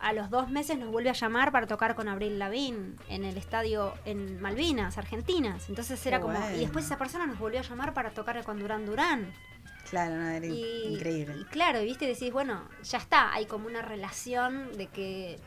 a 0.00 0.12
los 0.12 0.30
dos 0.30 0.48
meses 0.50 0.78
nos 0.78 0.90
vuelve 0.90 1.10
a 1.10 1.14
llamar 1.14 1.50
para 1.52 1.66
tocar 1.66 1.94
con 1.94 2.08
Abril 2.08 2.38
Lavín 2.38 2.96
en 3.08 3.24
el 3.24 3.36
estadio 3.36 3.94
en 4.04 4.40
Malvinas, 4.40 4.96
Argentinas. 4.98 5.68
Entonces 5.68 6.04
era 6.06 6.18
Qué 6.18 6.22
como... 6.22 6.38
bueno. 6.38 6.56
Y 6.56 6.60
después 6.60 6.84
esa 6.84 6.98
persona 6.98 7.26
nos 7.26 7.38
volvió 7.38 7.58
a 7.60 7.62
llamar 7.62 7.94
para 7.94 8.10
tocar 8.10 8.42
con 8.44 8.58
Durán 8.60 8.86
Durán. 8.86 9.32
Claro, 9.90 10.16
no, 10.16 10.28
era 10.28 10.46
Y, 10.46 10.94
increíble. 10.94 11.34
y 11.40 11.44
claro, 11.46 11.80
y 11.80 11.86
viste, 11.86 12.06
decís, 12.06 12.30
bueno, 12.32 12.62
ya 12.84 12.98
está, 12.98 13.32
hay 13.32 13.46
como 13.46 13.66
una 13.66 13.80
relación 13.82 14.70
de 14.76 14.86
que 14.88 15.40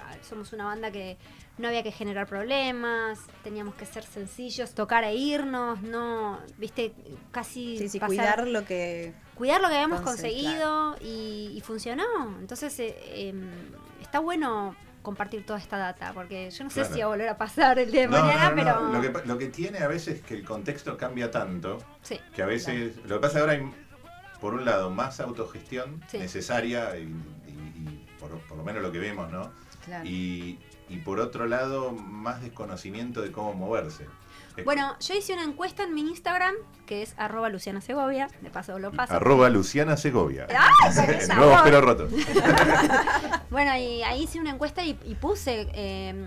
ah, 0.00 0.14
somos 0.22 0.52
una 0.52 0.64
banda 0.66 0.90
que 0.92 1.18
no 1.58 1.66
había 1.66 1.82
que 1.82 1.90
generar 1.90 2.28
problemas, 2.28 3.18
teníamos 3.42 3.74
que 3.74 3.84
ser 3.84 4.04
sencillos, 4.04 4.72
tocar 4.72 5.02
e 5.02 5.16
irnos, 5.16 5.82
no, 5.82 6.38
viste, 6.56 6.92
casi 7.32 7.76
Sí, 7.76 7.88
sí, 7.88 7.98
pasar- 7.98 8.06
cuidar 8.16 8.46
lo 8.46 8.64
que. 8.64 9.12
cuidar 9.34 9.60
lo 9.60 9.68
que 9.68 9.74
habíamos 9.74 10.00
conseguido 10.02 10.96
y, 11.00 11.52
y 11.56 11.60
funcionó. 11.62 12.04
Entonces, 12.38 12.78
eh, 12.78 12.94
em, 13.30 13.50
está 14.08 14.20
bueno 14.20 14.74
compartir 15.02 15.44
toda 15.44 15.58
esta 15.58 15.76
data, 15.76 16.12
porque 16.14 16.50
yo 16.50 16.64
no 16.64 16.70
sé 16.70 16.80
Claro. 16.80 16.94
si 16.94 17.00
va 17.00 17.04
a 17.06 17.08
volver 17.08 17.28
a 17.28 17.36
pasar 17.38 17.78
el 17.78 17.90
día 17.90 18.02
de 18.02 18.08
No, 18.08 18.22
mañana, 18.24 18.50
no, 18.50 18.50
no, 18.50 18.56
pero... 18.56 18.92
Lo, 18.92 19.00
que, 19.20 19.28
lo 19.28 19.38
que 19.38 19.46
tiene 19.48 19.78
a 19.78 19.88
veces 19.88 20.16
es 20.16 20.22
que 20.22 20.34
el 20.34 20.44
contexto 20.44 20.96
cambia 20.96 21.30
tanto 21.30 21.78
Sí, 22.02 22.18
que 22.34 22.42
a 22.42 22.46
veces. 22.46 22.96
Lo 23.04 23.16
que 23.16 23.20
pasa 23.26 23.40
ahora 23.40 23.52
hay, 23.52 23.70
por 24.40 24.54
un 24.54 24.64
lado, 24.64 24.90
más 24.90 25.20
autogestión 25.20 26.02
Sí. 26.08 26.18
necesaria, 26.18 26.96
y, 26.98 27.02
y- 27.02 27.06
y 27.48 28.06
por, 28.18 28.30
por 28.40 28.56
lo 28.58 28.64
menos 28.64 28.82
lo 28.82 28.90
que 28.90 28.98
vemos, 28.98 29.30
¿no? 29.30 29.50
Claro. 29.84 30.04
Y, 30.06 30.58
y 30.88 30.96
por 30.98 31.20
otro 31.20 31.46
lado, 31.46 31.92
más 31.92 32.40
desconocimiento 32.42 33.20
de 33.22 33.30
cómo 33.30 33.52
moverse. 33.54 34.06
Bueno, 34.64 34.96
yo 35.00 35.14
hice 35.14 35.32
una 35.34 35.44
encuesta 35.44 35.82
en 35.84 35.94
mi 35.94 36.00
Instagram, 36.02 36.54
que 36.86 37.02
es 37.02 37.14
arroba 37.18 37.48
Luciana 37.48 37.80
Segovia, 37.80 38.28
de 38.40 38.50
paso 38.50 38.78
lo 38.78 38.90
paso. 38.92 39.14
Arroba 39.14 39.48
Luciana 39.50 39.96
Segovia. 39.96 40.46
¡Ah, 40.56 40.70
por 40.94 41.10
El 41.10 41.20
favor! 41.22 41.46
nuevo 41.46 41.64
pelo 41.64 41.80
roto. 41.80 42.08
Bueno, 43.50 43.76
y 43.76 44.02
ahí 44.02 44.22
hice 44.24 44.38
una 44.40 44.50
encuesta 44.50 44.84
y, 44.84 44.98
y 45.04 45.14
puse, 45.14 45.68
eh, 45.72 46.24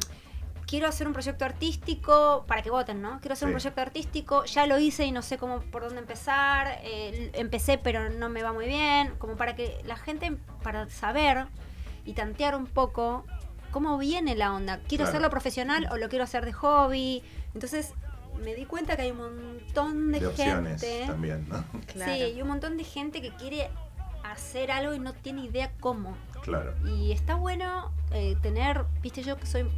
quiero 0.65 0.87
hacer 0.87 1.07
un 1.07 1.13
proyecto 1.13 1.45
artístico, 1.45 2.45
para 2.47 2.61
que 2.61 2.69
voten, 2.71 3.01
¿no? 3.01 3.19
Quiero 3.19 3.33
hacer 3.33 3.47
un 3.47 3.53
proyecto 3.53 3.81
artístico, 3.81 4.45
ya 4.45 4.65
lo 4.65 4.79
hice 4.79 5.05
y 5.05 5.11
no 5.11 5.21
sé 5.21 5.37
cómo 5.37 5.59
por 5.61 5.83
dónde 5.83 5.99
empezar, 5.99 6.79
eh, 6.83 7.31
empecé 7.33 7.77
pero 7.77 8.09
no 8.09 8.29
me 8.29 8.41
va 8.43 8.53
muy 8.53 8.65
bien, 8.65 9.13
como 9.17 9.35
para 9.35 9.55
que 9.55 9.81
la 9.85 9.95
gente, 9.95 10.35
para 10.63 10.89
saber 10.89 11.45
y 12.05 12.13
tantear 12.13 12.55
un 12.55 12.65
poco 12.65 13.23
cómo 13.71 13.97
viene 13.97 14.35
la 14.35 14.51
onda, 14.53 14.77
quiero 14.87 15.03
Claro. 15.03 15.09
hacerlo 15.09 15.29
profesional 15.29 15.87
o 15.91 15.97
lo 15.97 16.09
quiero 16.09 16.23
hacer 16.25 16.43
de 16.45 16.53
hobby, 16.53 17.23
entonces 17.53 17.93
me 18.39 18.55
di 18.55 18.65
cuenta 18.65 18.95
que 18.95 19.03
hay 19.03 19.11
un 19.11 19.17
montón 19.17 20.11
de, 20.11 20.19
De 20.19 20.27
opciones 20.27 20.81
gente. 20.81 21.07
también, 21.07 21.47
¿no? 21.49 21.63
Claro. 21.87 22.13
Sí, 22.13 22.21
hay 22.21 22.41
un 22.41 22.47
montón 22.47 22.77
de 22.77 22.83
gente 22.83 23.21
que 23.21 23.31
quiere 23.35 23.69
hacer 24.23 24.71
algo 24.71 24.93
y 24.93 24.99
no 24.99 25.13
tiene 25.13 25.45
idea 25.45 25.71
cómo. 25.79 26.15
Claro. 26.43 26.73
Y 26.87 27.11
está 27.11 27.35
bueno 27.35 27.91
eh, 28.11 28.35
tener, 28.41 28.85
viste, 29.01 29.23
yo 29.23 29.37
que 29.37 29.45
soy 29.45 29.69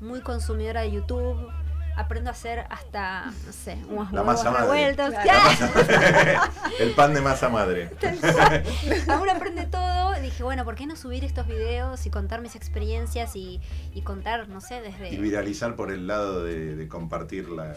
muy 0.00 0.20
consumidora 0.20 0.82
de 0.82 0.92
YouTube, 0.92 1.50
aprendo 1.96 2.30
a 2.30 2.32
hacer 2.32 2.64
hasta, 2.70 3.26
no 3.26 3.52
sé, 3.52 3.76
unos 3.88 4.12
La 4.12 4.22
huevos 4.22 4.44
masa 4.44 4.50
madre. 4.50 4.62
revueltos. 4.92 5.14
Claro. 5.22 6.52
El 6.80 6.90
pan 6.92 7.14
de 7.14 7.20
masa 7.20 7.48
madre. 7.48 7.90
Ahora 9.08 9.32
aprende 9.36 9.66
todo. 9.66 10.16
Y 10.18 10.20
dije, 10.22 10.42
bueno, 10.42 10.64
¿por 10.64 10.74
qué 10.74 10.86
no 10.86 10.96
subir 10.96 11.24
estos 11.24 11.46
videos 11.46 12.04
y 12.06 12.10
contar 12.10 12.40
mis 12.40 12.54
experiencias 12.56 13.36
y, 13.36 13.60
y 13.94 14.02
contar, 14.02 14.48
no 14.48 14.60
sé, 14.60 14.80
desde... 14.80 15.10
Y 15.12 15.16
viralizar 15.18 15.76
por 15.76 15.90
el 15.90 16.06
lado 16.06 16.44
de, 16.44 16.76
de 16.76 16.88
compartir 16.88 17.48
la, 17.48 17.74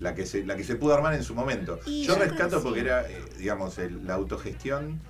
la, 0.00 0.14
que 0.14 0.26
se, 0.26 0.44
la 0.44 0.56
que 0.56 0.64
se 0.64 0.76
pudo 0.76 0.94
armar 0.94 1.14
en 1.14 1.22
su 1.22 1.34
momento. 1.34 1.78
Y 1.86 2.04
Yo 2.04 2.16
rescato 2.16 2.58
que 2.58 2.62
porque 2.62 2.80
sí. 2.80 2.86
era, 2.86 3.02
eh, 3.08 3.22
digamos, 3.38 3.78
el- 3.78 4.06
la 4.06 4.14
autogestión 4.14 5.00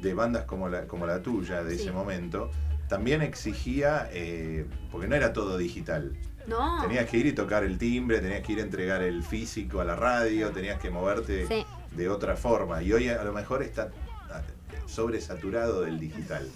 de 0.00 0.12
bandas 0.14 0.44
como 0.44 0.68
la, 0.68 0.86
como 0.86 1.06
la 1.06 1.22
tuya 1.22 1.62
de 1.62 1.76
Sí. 1.76 1.82
ese 1.84 1.92
momento. 1.92 2.50
También 2.88 3.22
exigía, 3.22 4.08
eh, 4.12 4.66
porque 4.92 5.08
no 5.08 5.16
era 5.16 5.32
todo 5.32 5.56
digital. 5.56 6.16
No. 6.46 6.80
Tenías 6.82 7.06
que 7.10 7.16
ir 7.18 7.26
y 7.26 7.32
tocar 7.32 7.64
el 7.64 7.78
timbre, 7.78 8.20
tenías 8.20 8.42
que 8.42 8.52
ir 8.52 8.58
a 8.60 8.62
entregar 8.62 9.02
el 9.02 9.22
físico 9.22 9.80
a 9.80 9.84
la 9.84 9.96
radio, 9.96 10.50
tenías 10.50 10.80
que 10.80 10.90
moverte 10.90 11.46
Sí. 11.46 11.64
de 11.92 12.08
otra 12.08 12.36
forma. 12.36 12.82
Y 12.82 12.92
hoy 12.92 13.08
a 13.08 13.22
lo 13.24 13.32
mejor 13.32 13.62
está 13.62 13.90
ah, 14.30 14.42
sobresaturado 14.86 15.82
del 15.82 15.98
digital. 15.98 16.48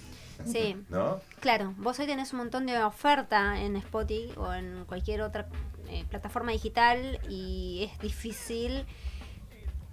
Sí. 0.46 0.76
¿No? 0.88 1.20
Claro, 1.40 1.74
vos 1.78 1.98
hoy 1.98 2.06
tenés 2.06 2.32
un 2.32 2.38
montón 2.38 2.66
de 2.66 2.82
oferta 2.82 3.60
en 3.60 3.76
Spotify 3.76 4.32
o 4.36 4.52
en 4.52 4.84
cualquier 4.86 5.22
otra 5.22 5.46
eh, 5.88 6.04
plataforma 6.08 6.52
digital 6.52 7.18
y 7.28 7.88
es 7.90 7.98
difícil 8.00 8.84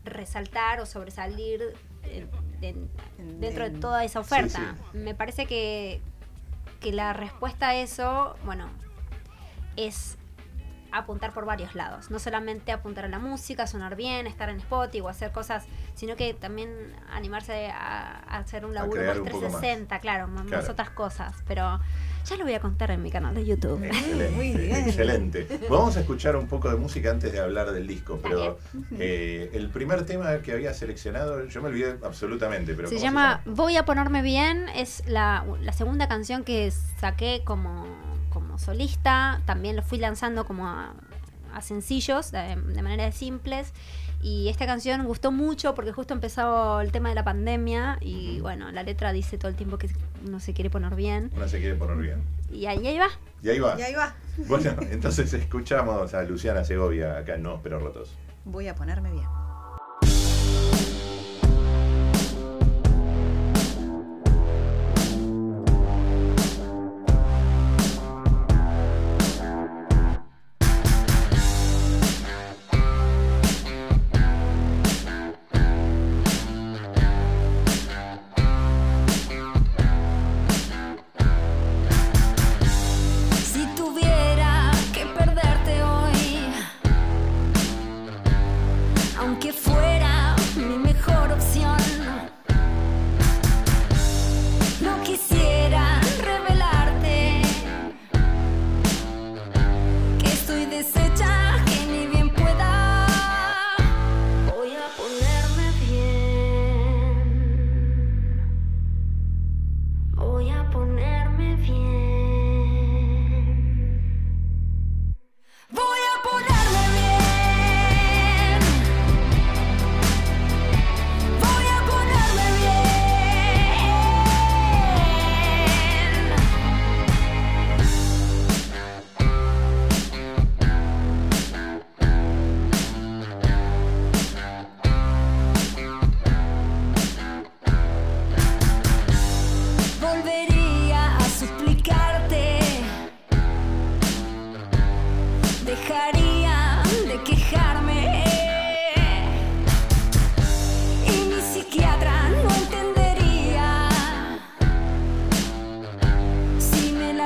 resaltar 0.06 0.80
o 0.80 0.86
sobresalir 0.86 1.62
eh, 2.04 2.26
de- 2.62 2.76
dentro 3.40 3.64
de 3.70 3.72
toda 3.72 4.04
esa 4.04 4.20
oferta. 4.20 4.76
Sí, 4.92 4.98
Me 4.98 5.14
parece 5.16 5.46
que, 5.46 6.02
que 6.80 6.92
la 6.94 7.14
respuesta 7.14 7.70
a 7.70 7.76
eso, 7.76 8.36
bueno, 8.46 8.70
es 9.78 10.18
apuntar 10.92 11.34
por 11.34 11.46
varios 11.46 11.76
lados. 11.76 12.10
No 12.10 12.18
solamente 12.18 12.72
apuntar 12.72 13.06
a 13.06 13.08
la 13.10 13.20
música, 13.20 13.68
sonar 13.68 13.96
bien, 13.98 14.26
estar 14.26 14.50
en 14.50 14.58
Spotify 14.58 15.02
o 15.02 15.10
hacer 15.10 15.32
cosas, 15.32 15.66
sino 15.96 16.16
que 16.16 16.34
también 16.34 16.70
animarse 17.12 17.68
a, 17.68 18.24
a 18.26 18.38
hacer 18.38 18.66
un 18.66 18.74
laburo 18.74 19.04
más 19.04 19.18
un 19.18 19.26
poco 19.26 19.42
más. 19.42 19.52
360, 19.60 20.00
claro, 20.00 20.28
más 20.30 20.46
Claro. 20.48 20.72
otras 20.72 20.90
cosas. 20.92 21.36
Pero 21.46 21.80
ya 22.26 22.38
lo 22.38 22.46
voy 22.46 22.54
a 22.54 22.62
contar 22.62 22.90
en 22.92 23.04
mi 23.04 23.12
canal 23.12 23.36
de 23.36 23.46
YouTube. 23.46 23.84
Excelente, 23.84 24.30
Muy 24.36 24.54
bien. 24.54 24.76
excelente. 24.88 25.48
Vamos 25.70 25.98
a 25.98 26.00
escuchar 26.00 26.38
un 26.38 26.48
poco 26.48 26.70
de 26.70 26.78
música 26.78 27.12
antes 27.12 27.34
de 27.34 27.40
hablar 27.42 27.72
del 27.74 27.86
disco, 27.86 28.20
pero 28.24 28.58
eh, 28.98 29.50
el 29.54 29.70
primer 29.70 30.06
tema 30.06 30.38
que 30.42 30.54
había 30.54 30.74
seleccionado, 30.74 31.46
yo 31.48 31.62
me 31.62 31.68
olvidé 31.68 31.98
absolutamente, 32.04 32.74
pero 32.74 32.88
Se 32.88 32.96
¿cómo 32.96 33.04
llama 33.06 33.42
Voy 33.46 33.76
a 33.76 33.84
ponerme 33.84 34.22
bien, 34.22 34.70
es 34.70 35.04
la, 35.06 35.46
la 35.62 35.74
segunda 35.74 36.08
canción 36.08 36.44
que 36.46 36.72
saqué 36.72 37.42
como, 37.46 37.86
como 38.40 38.58
solista, 38.60 39.42
también 39.46 39.76
lo 39.76 39.82
fui 39.84 39.98
lanzando 39.98 40.46
como 40.46 40.68
a, 40.68 40.94
a 41.54 41.62
sencillos, 41.62 42.32
de, 42.32 42.56
de 42.56 42.82
manera 42.82 43.12
simples, 43.12 43.74
y 44.22 44.50
esta 44.50 44.66
canción 44.66 45.06
gustó 45.06 45.32
mucho 45.32 45.76
porque 45.76 45.92
justo 45.92 46.14
empezó 46.14 46.82
el 46.82 46.92
tema 46.92 47.10
de 47.10 47.16
la 47.16 47.24
pandemia 47.24 47.98
y 48.02 48.40
bueno, 48.42 48.72
la 48.72 48.84
letra 48.84 49.12
dice 49.14 49.38
todo 49.38 49.50
el 49.50 49.56
tiempo 49.56 49.78
que 49.78 49.90
uno 50.26 50.40
se 50.40 50.54
quiere 50.54 50.70
poner 50.70 50.96
bien, 50.96 51.32
Una 51.36 51.48
se 51.48 51.60
quiere 51.60 51.76
poner 51.76 51.98
bien. 51.98 52.24
y 52.52 52.66
ahí, 52.66 52.86
ahí 52.88 52.98
va. 52.98 53.10
Y 53.44 53.50
ahí 53.50 53.60
va. 53.60 53.76
Y 53.80 53.82
ahí 53.84 53.94
va. 53.94 54.16
Bueno, 54.48 54.76
entonces 54.92 55.32
escuchamos 55.34 56.14
a 56.14 56.24
Luciana 56.24 56.64
Segovia 56.64 57.18
acá 57.18 57.36
en 57.36 57.44
No, 57.44 57.60
pero 57.62 57.80
rotos. 57.80 58.16
Voy 58.46 58.68
a 58.68 58.76
ponerme 58.76 59.12
bien. 59.12 59.28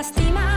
Lastima 0.02 0.51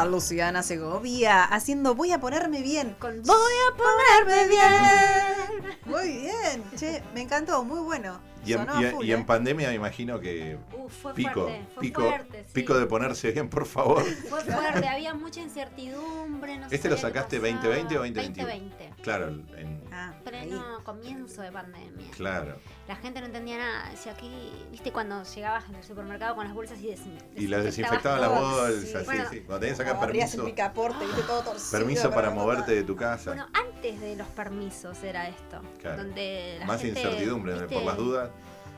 a 0.00 0.06
Luciana 0.06 0.62
Segovia 0.62 1.44
haciendo 1.44 1.94
Voy 1.94 2.12
a 2.12 2.20
ponerme 2.20 2.62
bien. 2.62 2.96
Con- 2.98 3.22
Voy 3.22 3.52
a 3.68 3.76
ponerme 3.76 4.48
bien. 4.48 5.76
Muy 5.84 6.08
bien, 6.18 6.64
che, 6.78 7.02
me 7.14 7.22
encantó, 7.22 7.62
muy 7.64 7.80
bueno. 7.80 8.18
Y 8.44 8.52
en, 8.54 8.66
y 8.80 8.84
en- 8.84 8.90
full, 8.92 9.04
y 9.06 9.12
en 9.12 9.20
¿eh? 9.20 9.24
pandemia 9.26 9.68
me 9.68 9.74
imagino 9.74 10.18
que 10.20 10.58
Uf, 10.76 10.92
fue 11.02 11.14
pico, 11.14 11.42
fuerte, 11.42 11.64
fue 11.74 11.80
pico, 11.82 12.00
fuerte, 12.02 12.44
sí. 12.44 12.50
pico 12.52 12.78
de 12.78 12.86
ponerse 12.86 13.30
bien, 13.32 13.48
por 13.48 13.66
favor. 13.66 14.02
Fue 14.28 14.40
fuerte, 14.40 14.88
había 14.88 15.14
mucha 15.14 15.40
incertidumbre. 15.40 16.58
No 16.58 16.66
¿Este 16.70 16.88
lo 16.88 16.96
sacaste 16.96 17.38
pasaba. 17.40 17.58
2020 17.60 17.96
o 17.96 17.98
2021? 18.00 18.48
2020. 18.48 19.02
Claro, 19.02 19.28
en- 19.28 19.80
Ah, 19.92 20.12
ahí. 20.14 20.22
Pleno 20.24 20.84
comienzo 20.84 21.42
de 21.42 21.50
pandemia. 21.52 22.10
claro. 22.16 22.56
La 22.88 22.96
gente 22.96 23.20
no 23.20 23.26
entendía 23.26 23.58
nada. 23.58 23.90
Decía 23.90 24.12
aquí, 24.12 24.30
viste, 24.70 24.90
cuando 24.90 25.22
llegabas 25.22 25.64
al 25.68 25.82
supermercado 25.84 26.34
con 26.34 26.44
las 26.44 26.54
bolsas 26.54 26.80
y 26.80 26.86
des 26.88 27.00
Y 27.36 27.46
las 27.46 27.62
desinfectabas 27.64 28.20
desinfectaban 28.20 28.20
las 28.20 28.30
bolsas, 28.30 28.82
sí, 29.00 29.04
Bueno, 29.04 29.24
sí. 29.30 29.40
Cuando 29.40 29.60
tenías 29.60 29.78
que 29.78 29.84
sacar 29.84 30.02
el 30.02 30.06
permiso, 30.12 30.44
picaporte, 30.44 31.06
viste 31.06 31.22
todo 31.22 31.42
torcido. 31.42 31.70
permiso 31.78 32.10
para 32.10 32.30
no 32.30 32.34
moverte 32.36 32.72
de 32.74 32.82
tu 32.82 32.96
casa. 32.96 33.30
Bueno, 33.30 33.46
antes 33.52 34.00
de 34.00 34.16
los 34.16 34.26
permisos 34.28 35.02
era 35.04 35.28
esto. 35.28 35.60
Claro. 35.80 36.02
Donde 36.04 36.56
la 36.58 36.66
Más 36.66 36.80
gente, 36.80 37.00
incertidumbre 37.00 37.52
viste, 37.54 37.74
por 37.74 37.84
las 37.84 37.96
dudas. 37.96 38.30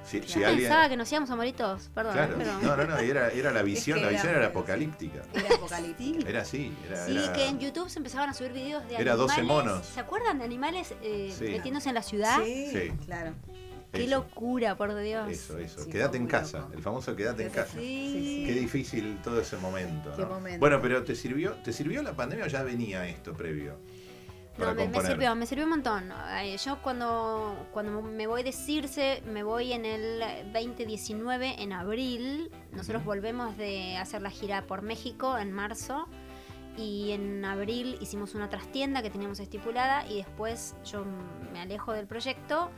Si, 0.04 0.20
si 0.22 0.40
Yo 0.40 0.46
alguien. 0.46 0.68
pensaba 0.68 0.88
que 0.88 0.96
nos 0.96 1.10
íbamos 1.10 1.30
a 1.30 1.36
morir 1.36 1.54
todos, 1.54 1.88
perdón. 1.94 2.12
Claro, 2.14 2.34
pero... 2.36 2.52
no, 2.60 2.76
no, 2.76 2.84
no, 2.86 2.96
era, 2.98 3.30
era 3.30 3.52
la 3.52 3.62
visión, 3.72 3.98
que 3.98 4.04
la 4.04 4.10
era- 4.10 4.18
visión 4.20 4.36
era 4.36 4.46
apocalíptica. 4.48 5.22
Era 5.32 5.54
apocalíptico. 5.54 6.26
Era 6.28 6.42
así, 6.42 6.72
era. 6.86 7.06
Sí, 7.06 7.16
era- 7.16 7.32
que 7.32 7.46
en 7.46 7.58
YouTube 7.60 7.88
se 7.88 7.98
empezaban 7.98 8.28
a 8.28 8.34
subir 8.34 8.52
videos 8.52 8.86
de 8.88 8.96
Era 8.96 9.16
12 9.16 9.40
animales. 9.40 9.64
monos. 9.66 9.86
¿Se 9.86 10.00
acuerdan 10.00 10.38
de 10.38 10.44
animales 10.44 10.94
eh, 11.02 11.32
Sí. 11.36 11.44
metiéndose 11.44 11.88
en 11.88 11.94
la 11.94 12.02
ciudad? 12.02 12.38
Sí, 12.44 12.68
Sí. 12.72 12.92
claro. 13.06 13.32
Qué 13.92 14.04
eso, 14.04 14.10
locura, 14.16 14.74
por 14.78 14.98
Dios. 14.98 15.28
Eso, 15.30 15.58
eso. 15.58 15.84
Sí, 15.84 15.90
quédate 15.90 16.16
en 16.16 16.26
casa, 16.26 16.60
loco. 16.60 16.72
el 16.72 16.82
famoso 16.82 17.14
quédate 17.14 17.44
en 17.44 17.50
casa. 17.50 17.74
Sí. 17.78 18.44
Qué 18.46 18.54
difícil 18.54 19.18
todo 19.22 19.38
ese 19.38 19.58
momento. 19.58 20.10
Qué 20.16 20.22
¿no? 20.22 20.28
momento. 20.30 20.60
Bueno, 20.60 20.80
pero 20.80 21.04
¿te 21.04 21.14
sirvió, 21.14 21.52
¿te 21.62 21.74
sirvió 21.74 22.02
la 22.02 22.14
pandemia 22.14 22.46
o 22.46 22.48
ya 22.48 22.62
venía 22.62 23.06
esto 23.06 23.34
previo? 23.34 23.76
Para 24.58 24.74
No, 24.74 24.86
me, 24.88 25.00
sirvió, 25.00 25.34
me 25.34 25.46
sirvió 25.46 25.64
un 25.64 25.70
montón. 25.70 26.12
Yo 26.64 26.78
cuando, 26.82 27.56
cuando 27.72 28.02
me 28.02 28.26
voy 28.26 28.42
de 28.42 28.52
Circe, 28.52 29.22
me 29.26 29.42
voy 29.42 29.72
en 29.72 29.84
el 29.86 30.22
2019, 30.52 31.62
en 31.62 31.72
abril. 31.72 32.50
Nosotros 32.72 33.04
volvemos 33.04 33.56
de 33.56 33.96
hacer 33.96 34.20
la 34.22 34.30
gira 34.30 34.62
por 34.66 34.82
México 34.82 35.38
en 35.38 35.52
marzo. 35.52 36.06
Y 36.76 37.10
en 37.12 37.44
abril 37.44 37.98
hicimos 38.00 38.34
una 38.34 38.48
trastienda 38.48 39.02
que 39.02 39.10
teníamos 39.10 39.40
estipulada 39.40 40.06
y 40.06 40.16
después 40.18 40.74
yo 40.84 41.04
me 41.52 41.60
alejo 41.60 41.92
del 41.92 42.06
proyecto. 42.06 42.70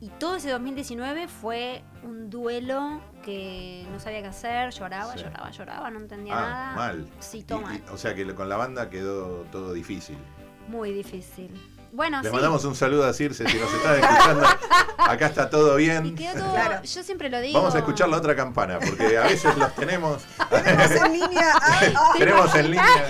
Y 0.00 0.08
todo 0.08 0.36
ese 0.36 0.50
2019 0.50 1.26
fue 1.28 1.82
un 2.04 2.30
duelo 2.30 3.00
que 3.24 3.86
no 3.90 3.98
sabía 4.00 4.22
qué 4.22 4.28
hacer, 4.28 4.70
lloraba, 4.70 5.12
Sí. 5.14 5.24
lloraba, 5.24 5.50
lloraba, 5.50 5.90
no 5.90 5.98
entendía 5.98 6.34
Ah, 6.36 6.40
nada. 6.40 6.74
mal. 6.76 7.08
Sí, 7.18 7.38
Y- 7.38 7.42
toma, 7.42 7.74
y- 7.76 7.82
o 7.92 7.96
sea 7.98 8.14
que 8.14 8.24
con 8.34 8.48
la 8.48 8.56
banda 8.56 8.88
quedó 8.88 9.42
todo 9.52 9.72
difícil. 9.72 10.16
Muy 10.70 10.92
difícil. 10.92 11.50
Bueno, 11.92 12.22
Le 12.22 12.28
sí. 12.28 12.32
mandamos 12.32 12.64
un 12.64 12.76
saludo 12.76 13.04
a 13.04 13.12
Circe 13.12 13.48
si 13.48 13.58
nos 13.58 13.72
está 13.74 13.96
escuchando. 13.96 14.46
Acá 14.98 15.26
está 15.26 15.50
todo 15.50 15.76
Y 15.80 15.86
bien. 15.86 16.14
quedó 16.14 16.34
todo, 16.34 16.52
Claro. 16.54 16.82
yo 16.84 17.02
siempre 17.02 17.28
lo 17.28 17.40
digo. 17.40 17.58
Vamos 17.58 17.74
a 17.74 17.78
escuchar 17.78 18.08
la 18.08 18.18
otra 18.18 18.36
campana, 18.36 18.78
porque 18.78 19.18
a 19.18 19.22
veces 19.22 19.56
los 19.56 19.74
tenemos. 19.74 20.22
Tenemos 20.48 20.90
en 20.92 21.12
línea. 21.12 21.52
Ay, 21.60 21.92
ay, 21.96 22.18
tenemos 22.20 22.54
en 22.54 22.70
línea. 22.70 23.06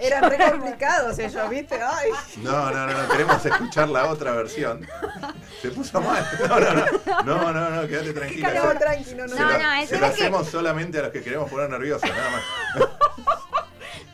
eran 0.00 0.30
re 0.30 0.38
complicados 0.50 1.16
ellos, 1.20 1.48
¿viste? 1.50 1.80
Ay. 1.80 2.10
No, 2.38 2.70
no, 2.72 2.86
no, 2.88 3.02
no, 3.02 3.08
queremos 3.08 3.46
escuchar 3.46 3.88
la 3.88 4.06
otra 4.06 4.32
versión. 4.32 4.84
Se 5.62 5.68
puso 5.70 6.00
mal. 6.00 6.26
No, 6.48 6.58
no, 6.58 6.74
no. 6.74 6.84
No, 7.24 7.52
no, 7.52 7.70
no, 7.70 7.86
quédate 7.88 8.12
tranquila. 8.12 8.52
No, 8.52 8.64
no, 8.64 8.74
no. 8.74 9.04
se 9.04 9.14
No, 9.14 9.26
lo, 9.26 9.58
no, 9.58 9.72
es 9.74 9.88
se 9.88 9.94
lo 9.94 10.00
verdad 10.00 10.14
que- 10.16 10.22
hacemos 10.24 10.48
solamente 10.48 10.98
a 10.98 11.02
los 11.02 11.12
que 11.12 11.22
queremos 11.22 11.48
poner 11.48 11.70
nerviosos, 11.70 12.08
nada 12.10 12.30
más. 12.30 12.42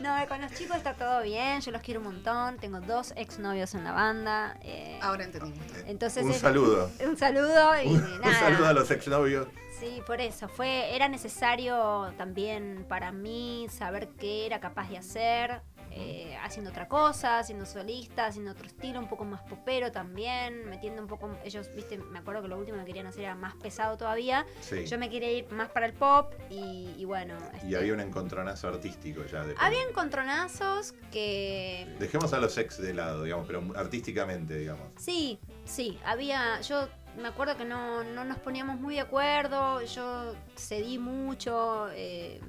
No, 0.07 0.27
con 0.29 0.39
los 0.39 0.53
chicos 0.53 0.77
está 0.77 0.93
todo 0.93 1.21
bien, 1.21 1.59
yo 1.59 1.71
los 1.71 1.81
quiero 1.81 1.99
un 1.99 2.05
montón. 2.05 2.57
Tengo 2.59 2.79
dos 2.79 3.11
exnovios 3.17 3.75
en 3.75 3.83
la 3.83 3.91
banda. 3.91 4.57
eh, 4.61 4.97
Ahora 5.01 5.25
entendimos. 5.25 5.59
entonces 5.85 6.23
un 6.23 6.31
es- 6.31 6.37
saludo. 6.39 6.89
Un 7.05 7.17
saludo 7.17 7.81
y 7.83 7.87
Un, 7.87 8.03
un 8.03 8.21
nada. 8.21 8.39
saludo 8.39 8.67
a 8.67 8.73
los 8.73 8.89
exnovios. 8.89 9.47
Sí, 9.79 10.01
por 10.07 10.21
eso. 10.21 10.47
Fue, 10.47 10.95
era 10.95 11.09
necesario 11.09 12.13
también 12.17 12.85
para 12.87 13.11
mí 13.11 13.67
saber 13.69 14.07
qué 14.17 14.45
era 14.45 14.59
capaz 14.61 14.89
de 14.89 14.97
hacer. 14.97 15.61
Eh, 15.91 16.37
haciendo 16.43 16.69
otra 16.71 16.87
cosa, 16.87 17.39
haciendo 17.39 17.65
solista, 17.65 18.27
haciendo 18.27 18.51
otro 18.51 18.65
estilo, 18.67 18.99
un 18.99 19.07
poco 19.07 19.25
más 19.25 19.41
popero 19.41 19.91
también, 19.91 20.69
metiendo 20.69 21.01
un 21.01 21.07
poco, 21.07 21.29
ellos, 21.43 21.69
viste, 21.75 21.97
me 21.97 22.19
acuerdo 22.19 22.41
que 22.43 22.47
lo 22.49 22.57
último 22.57 22.77
que 22.79 22.85
querían 22.85 23.07
hacer 23.07 23.23
era 23.23 23.35
más 23.35 23.55
pesado 23.55 23.97
todavía, 23.97 24.45
Sí. 24.61 24.85
yo 24.85 24.97
me 24.99 25.09
quería 25.09 25.31
ir 25.31 25.51
más 25.51 25.69
para 25.69 25.85
el 25.85 25.93
pop 25.93 26.33
y, 26.49 26.93
y 26.97 27.05
bueno. 27.05 27.35
Y 27.53 27.57
este, 27.57 27.77
había 27.77 27.93
un 27.93 27.99
encontronazo 28.01 28.67
artístico 28.67 29.25
ya. 29.25 29.43
De 29.43 29.55
había 29.57 29.81
encontronazos 29.83 30.93
que 31.11 31.95
Dejemos 31.99 32.33
a 32.33 32.39
los 32.39 32.57
ex 32.57 32.81
de 32.81 32.93
lado, 32.93 33.23
digamos, 33.23 33.47
pero 33.47 33.63
artísticamente, 33.75 34.57
digamos. 34.57 34.87
Sí, 34.97 35.39
sí, 35.65 35.99
había, 36.05 36.61
yo 36.61 36.87
me 37.19 37.27
acuerdo 37.27 37.57
que 37.57 37.65
no, 37.65 38.03
no 38.03 38.23
nos 38.23 38.37
poníamos 38.37 38.79
muy 38.79 38.95
de 38.95 39.01
acuerdo, 39.01 39.81
yo 39.81 40.35
cedí 40.55 40.99
mucho 40.99 41.87
eh, 41.93 42.39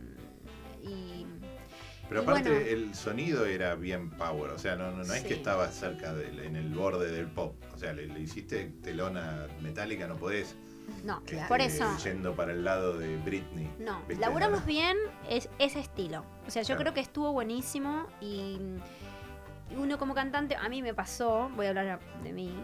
y... 0.83 1.18
Pero 2.09 2.23
aparte 2.23 2.49
bueno, 2.51 2.67
el 2.67 2.95
sonido 2.95 3.45
era 3.47 3.75
bien 3.75 4.11
power, 4.11 4.51
o 4.53 4.59
sea, 4.59 4.77
no, 4.77 4.91
no, 4.93 5.05
no 5.05 5.13
es 5.15 5.23
que 5.25 5.35
estaba 5.35 5.69
cerca 5.69 6.15
del, 6.15 6.39
en 6.41 6.57
el 6.57 6.69
borde 6.71 7.11
del 7.13 7.27
pop, 7.27 7.55
o 7.75 7.79
sea, 7.79 7.93
le, 7.93 8.07
le 8.07 8.21
hiciste 8.21 8.73
telona 8.83 9.47
metálica, 9.61 10.07
no 10.07 10.17
podés. 10.17 10.57
no, 11.05 11.19
este, 11.27 11.45
por 11.49 11.61
eso, 11.61 11.85
Yendo 12.03 12.35
para 12.35 12.53
el 12.53 12.65
lado 12.65 12.97
de 12.99 13.17
Britney. 13.19 13.71
no, 13.79 13.99
¿viste? 14.09 14.23
laburamos 14.23 14.65
bien 14.65 14.97
es, 15.29 15.51
ese 15.59 15.81
estilo, 15.81 16.25
o 16.47 16.51
sea, 16.51 16.63
yo 16.63 16.69
Claro. 16.69 16.81
creo 16.81 16.95
que 16.95 17.01
estuvo 17.01 17.31
buenísimo 17.33 18.07
y 18.23 18.59
uno 19.77 19.99
como 19.99 20.15
cantante, 20.15 20.57
a 20.57 20.67
mí 20.71 20.81
me 20.81 20.95
pasó, 20.95 21.51
voy 21.57 21.67
a 21.67 21.69
hablar 21.69 22.01
de 22.25 22.33
mí, 22.33 22.55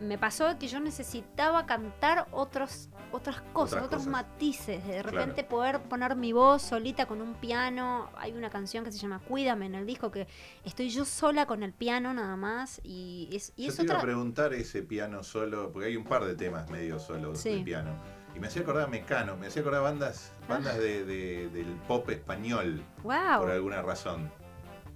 me 0.00 0.18
pasó 0.18 0.58
que 0.58 0.66
yo 0.68 0.80
necesitaba 0.80 1.66
cantar 1.66 2.26
otros, 2.32 2.88
otras 3.12 3.40
cosas, 3.52 3.74
Otras 3.74 3.84
otros 3.84 3.98
cosas. 4.02 4.06
matices. 4.12 4.84
De 4.86 5.00
Claro. 5.02 5.10
repente 5.10 5.44
poder 5.44 5.80
poner 5.82 6.16
mi 6.16 6.32
voz 6.32 6.62
solita 6.62 7.06
con 7.06 7.20
un 7.22 7.34
piano. 7.34 8.10
Hay 8.16 8.32
una 8.32 8.50
canción 8.50 8.84
que 8.84 8.92
se 8.92 8.98
llama 8.98 9.20
Cuídame 9.20 9.66
en 9.66 9.74
el 9.74 9.86
disco 9.86 10.10
que 10.10 10.26
estoy 10.64 10.88
yo 10.90 11.04
sola 11.04 11.46
con 11.46 11.62
el 11.62 11.72
piano 11.72 12.12
nada 12.14 12.36
más. 12.36 12.80
Y 12.84 13.28
es, 13.32 13.52
y 13.56 13.64
Yo 13.64 13.70
es 13.70 13.76
te 13.76 13.82
iba 13.84 13.94
a 13.94 13.96
otra. 13.98 14.06
preguntar 14.06 14.52
ese 14.54 14.82
piano 14.82 15.22
solo, 15.22 15.70
porque 15.72 15.88
hay 15.88 15.96
un 15.96 16.04
par 16.04 16.24
de 16.24 16.34
temas 16.34 16.68
medio 16.70 16.98
solos 16.98 17.38
Sí. 17.38 17.50
del 17.50 17.64
piano. 17.64 17.90
Y 18.36 18.40
me 18.40 18.48
hacía 18.48 18.62
acordar 18.62 18.84
a 18.84 18.88
Mecano, 18.88 19.36
me 19.36 19.46
hacía 19.46 19.62
acordar 19.62 19.80
a 19.80 19.84
bandas, 19.84 20.32
bandas 20.48 20.76
de, 20.78 21.04
de- 21.04 21.48
del 21.50 21.66
pop 21.86 22.10
español, 22.10 22.82
por 23.02 23.14
¡Wow! 23.14 23.46
alguna 23.48 23.80
razón. 23.80 24.28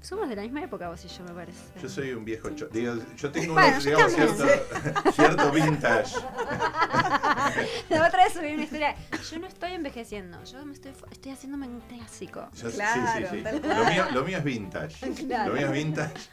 Somos 0.00 0.28
de 0.28 0.36
la 0.36 0.42
misma 0.42 0.62
época 0.62 0.88
vos 0.88 1.04
y 1.04 1.08
yo, 1.08 1.24
me 1.24 1.32
parece. 1.32 1.60
Yo 1.82 1.88
soy 1.88 2.12
un 2.12 2.24
viejo 2.24 2.48
cho- 2.50 2.68
digo, 2.68 2.94
yo 3.16 3.30
tengo 3.32 3.54
Bueno, 3.54 3.68
unos, 3.68 3.84
yo 3.84 3.90
digamos, 3.90 4.12
cierto, 4.14 5.12
cierto 5.12 5.50
vintage. 5.50 6.14
La 7.90 8.06
otra 8.06 8.24
vez 8.24 8.32
subí 8.32 8.52
una 8.54 8.62
historia. 8.64 8.94
Yo 9.30 9.38
no 9.38 9.46
estoy 9.48 9.72
envejeciendo, 9.72 10.42
yo 10.44 10.64
me 10.64 10.72
estoy, 10.72 10.92
estoy 11.10 11.32
haciéndome 11.32 11.66
un 11.66 11.80
clásico. 11.80 12.48
Yo- 12.54 12.70
Claro, 12.70 13.26
Lo 13.62 13.84
mío, 13.90 14.04
lo 14.12 14.24
mío 14.24 14.38
es 14.38 14.44
vintage. 14.44 15.10
Claro. 15.26 15.50
Lo 15.52 15.56
mío 15.58 15.66
es 15.66 15.72
vintage. 15.72 16.28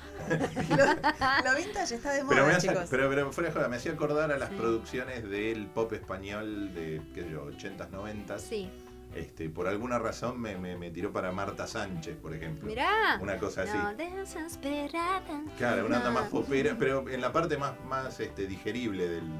Lo, 0.69 1.49
lo 1.51 1.57
vintage 1.57 1.95
está 1.95 2.11
de 2.13 2.23
moda, 2.23 2.35
Pero, 2.35 2.47
me 2.47 2.53
hace- 2.53 2.67
chicos. 2.69 2.87
pero, 2.89 3.09
pero 3.09 3.31
fuera 3.31 3.49
de 3.49 3.55
joda, 3.55 3.67
me 3.67 3.77
hacía 3.77 3.91
acordar 3.93 4.31
a 4.31 4.37
las 4.37 4.49
Sí. 4.49 4.55
producciones 4.55 5.27
del 5.29 5.65
pop 5.67 5.91
español 5.93 6.73
de, 6.73 7.01
qué 7.13 7.23
sé 7.23 7.29
yo, 7.31 7.45
80s, 7.47 7.89
90s. 7.89 8.39
Sí. 8.39 8.69
Este, 9.15 9.49
por 9.49 9.67
alguna 9.67 9.97
razón 9.97 10.39
me, 10.41 10.57
me, 10.57 10.75
me 10.77 10.91
tiró 10.91 11.13
para 11.13 11.31
Marta 11.31 11.65
Sánchez, 11.67 12.17
por 12.17 12.33
ejemplo. 12.33 12.67
Mirá. 12.67 13.17
Una 13.21 13.37
cosa 13.37 13.63
así. 13.63 13.77
No, 13.77 13.93
desesperada. 13.95 15.41
Claro, 15.57 15.85
una 15.85 15.97
onda 15.97 16.09
No. 16.09 16.19
más 16.19 16.29
popera, 16.29 16.75
pero 16.77 17.07
en 17.09 17.21
la 17.21 17.31
parte 17.31 17.57
más, 17.57 17.73
más 17.85 18.19
este, 18.19 18.45
digerible 18.45 19.07
del, 19.07 19.31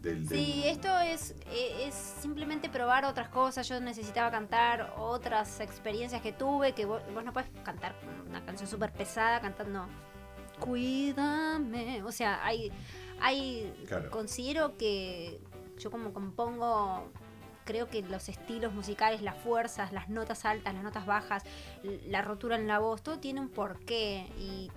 del, 0.00 0.26
Sí, 0.28 0.62
esto 0.64 0.88
es, 1.00 1.34
e- 1.50 1.86
es 1.88 1.94
simplemente 1.94 2.70
probar 2.70 3.04
otras 3.04 3.28
cosas. 3.28 3.68
Yo 3.68 3.78
necesitaba 3.80 4.30
cantar 4.30 4.94
otras 4.96 5.60
experiencias 5.60 6.22
que 6.22 6.32
tuve, 6.32 6.72
que 6.72 6.86
vos, 6.86 7.02
vos 7.12 7.22
no 7.22 7.32
puedes 7.34 7.50
cantar 7.64 7.94
una 8.28 8.42
canción 8.46 8.66
súper 8.68 8.92
pesada 8.92 9.40
cantando 9.42 9.86
Cuídame. 10.58 12.02
O 12.02 12.12
sea, 12.12 12.44
hay, 12.44 12.72
hay 13.20 13.74
Claro. 13.86 14.10
considero 14.10 14.76
que 14.76 15.40
yo 15.78 15.90
como 15.90 16.12
compongo 16.12 17.10
creo 17.68 17.90
que 17.90 18.00
los 18.00 18.30
estilos 18.30 18.72
musicales, 18.72 19.20
las 19.20 19.36
fuerzas, 19.36 19.92
las 19.92 20.08
notas 20.08 20.46
altas, 20.46 20.72
las 20.72 20.82
notas 20.82 21.04
bajas, 21.04 21.42
la 22.06 22.22
rotura 22.22 22.56
en 22.56 22.66
la 22.66 22.78
voz, 22.78 23.02
todo 23.02 23.18
tiene 23.18 23.42
un 23.42 23.50
porqué 23.50 24.26
y, 24.38 24.70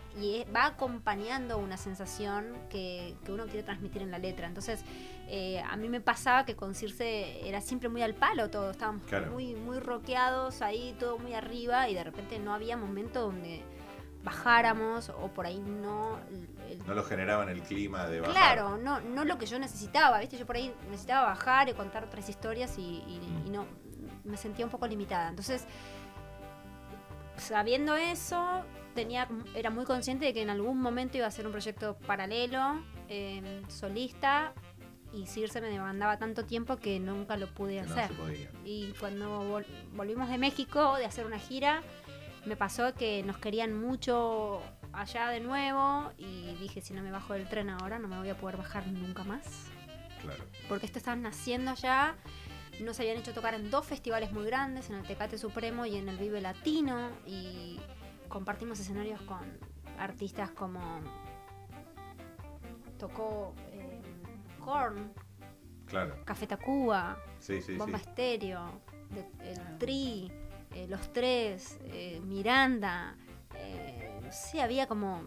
va 0.54 0.66
acompañando 0.66 1.58
una 1.58 1.78
sensación 1.78 2.54
que, 2.70 3.16
que 3.24 3.32
uno 3.32 3.46
quiere 3.46 3.64
transmitir 3.64 4.02
en 4.02 4.12
la 4.12 4.20
letra. 4.20 4.46
Entonces, 4.46 4.84
eh, 5.30 5.62
a 5.62 5.78
mí 5.78 5.88
me 5.88 6.02
pasaba 6.02 6.44
que 6.44 6.58
con 6.58 6.76
Circe 6.76 7.48
era 7.48 7.62
siempre 7.62 7.88
muy 7.88 8.02
al 8.02 8.14
palo 8.14 8.50
todo, 8.50 8.72
estábamos 8.72 9.04
Claro. 9.04 9.32
muy, 9.32 9.56
muy 9.56 9.80
rockeados 9.80 10.62
ahí, 10.62 10.94
todo 11.00 11.18
muy 11.18 11.34
arriba 11.34 11.88
y 11.88 11.94
de 11.94 12.04
repente 12.04 12.40
no 12.40 12.54
había 12.54 12.76
momento 12.76 13.22
donde 13.22 13.64
bajáramos 14.24 15.10
o 15.10 15.28
por 15.30 15.46
ahí 15.46 15.60
no... 15.60 16.20
el- 16.70 16.86
No 16.86 16.94
lo 16.94 17.04
generaban 17.04 17.50
el 17.50 17.62
clima 17.64 18.06
de 18.08 18.20
bajar. 18.22 18.34
Claro, 18.36 18.78
no, 18.78 19.00
no 19.02 19.26
lo 19.26 19.38
que 19.38 19.46
yo 19.46 19.58
necesitaba, 19.60 20.20
¿viste? 20.20 20.38
Yo 20.38 20.46
por 20.46 20.56
ahí 20.56 20.74
necesitaba 20.90 21.26
bajar 21.28 21.70
y 21.70 21.74
contar 21.74 22.04
otras 22.04 22.28
historias 22.30 22.78
y, 22.78 22.82
y- 23.08 23.20
Mm. 23.20 23.48
y 23.48 23.50
no 23.50 23.66
me 24.24 24.38
sentía 24.38 24.66
un 24.66 24.72
poco 24.72 24.86
limitada. 24.88 25.30
Entonces, 25.30 25.66
sabiendo 27.38 27.96
eso, 27.96 28.64
tenía, 28.94 29.28
era 29.56 29.70
muy 29.70 29.86
consciente 29.86 30.26
de 30.26 30.34
que 30.34 30.42
en 30.42 30.50
algún 30.50 30.80
momento 30.80 31.18
iba 31.18 31.28
a 31.28 31.32
ser 31.32 31.46
un 31.46 31.52
proyecto 31.52 31.98
paralelo, 32.06 32.84
eh, 33.10 33.62
solista, 33.68 34.54
y 35.14 35.26
Circe 35.28 35.60
me 35.60 35.68
demandaba 35.70 36.18
tanto 36.18 36.46
tiempo 36.46 36.78
que 36.78 37.00
nunca 37.00 37.36
lo 37.36 37.48
pude 37.48 37.82
que 37.82 37.88
no 37.88 37.94
hacer. 37.94 38.08
se 38.10 38.14
podía. 38.14 38.50
Y 38.64 38.94
cuando 39.00 39.42
vol- 39.60 39.66
volvimos 39.94 40.30
de 40.30 40.38
México 40.38 40.96
de 40.98 41.06
hacer 41.06 41.26
una 41.26 41.38
gira, 41.40 41.82
me 42.46 42.56
pasó 42.56 42.94
que 42.96 43.24
nos 43.24 43.38
querían 43.38 43.74
mucho 43.80 44.62
allá 44.94 45.30
de 45.30 45.40
nuevo 45.40 46.12
y 46.18 46.56
dije, 46.56 46.82
si 46.82 46.94
no 46.94 47.02
me 47.04 47.12
bajo 47.12 47.34
del 47.34 47.48
tren 47.48 47.70
ahora, 47.70 48.00
no 48.00 48.08
me 48.08 48.18
voy 48.18 48.30
a 48.30 48.38
poder 48.38 48.58
bajar 48.58 48.88
nunca 48.88 49.24
más. 49.24 49.68
Claro. 50.22 50.44
Porque 50.68 50.86
esto 50.86 50.98
estaban 51.00 51.22
naciendo 51.22 51.72
allá, 51.72 52.16
nos 52.82 53.00
habían 53.00 53.18
hecho 53.18 53.34
tocar 53.34 53.54
en 53.54 53.70
dos 53.72 53.86
festivales 53.86 54.32
muy 54.32 54.46
grandes, 54.46 54.90
en 54.90 54.96
el 54.98 55.04
Tecate 55.06 55.38
Supremo 55.38 55.86
y 55.86 55.96
en 55.98 56.10
el 56.10 56.18
Vive 56.18 56.42
Latino, 56.42 57.10
y 57.26 57.80
compartimos 58.28 58.80
escenarios 58.80 59.22
con 59.24 59.40
artistas 60.00 60.52
como 60.52 60.80
tocó 62.98 63.54
eh, 63.72 64.02
Korn, 64.60 65.14
Claro. 65.88 66.24
Café 66.24 66.48
Tacuba, 66.48 67.18
Sí, 67.40 67.62
sí, 67.62 67.76
Bomba 67.76 67.98
sí. 68.00 68.06
Estéreo, 68.08 68.82
de- 69.10 69.52
el 69.52 69.78
Tri, 69.78 70.32
eh, 70.76 70.88
Los 70.90 71.12
Tres, 71.14 71.78
eh, 71.86 72.20
Miranda, 72.24 73.16
eh, 73.58 74.20
no 74.24 74.32
sé, 74.32 74.62
había 74.62 74.88
como, 74.88 75.24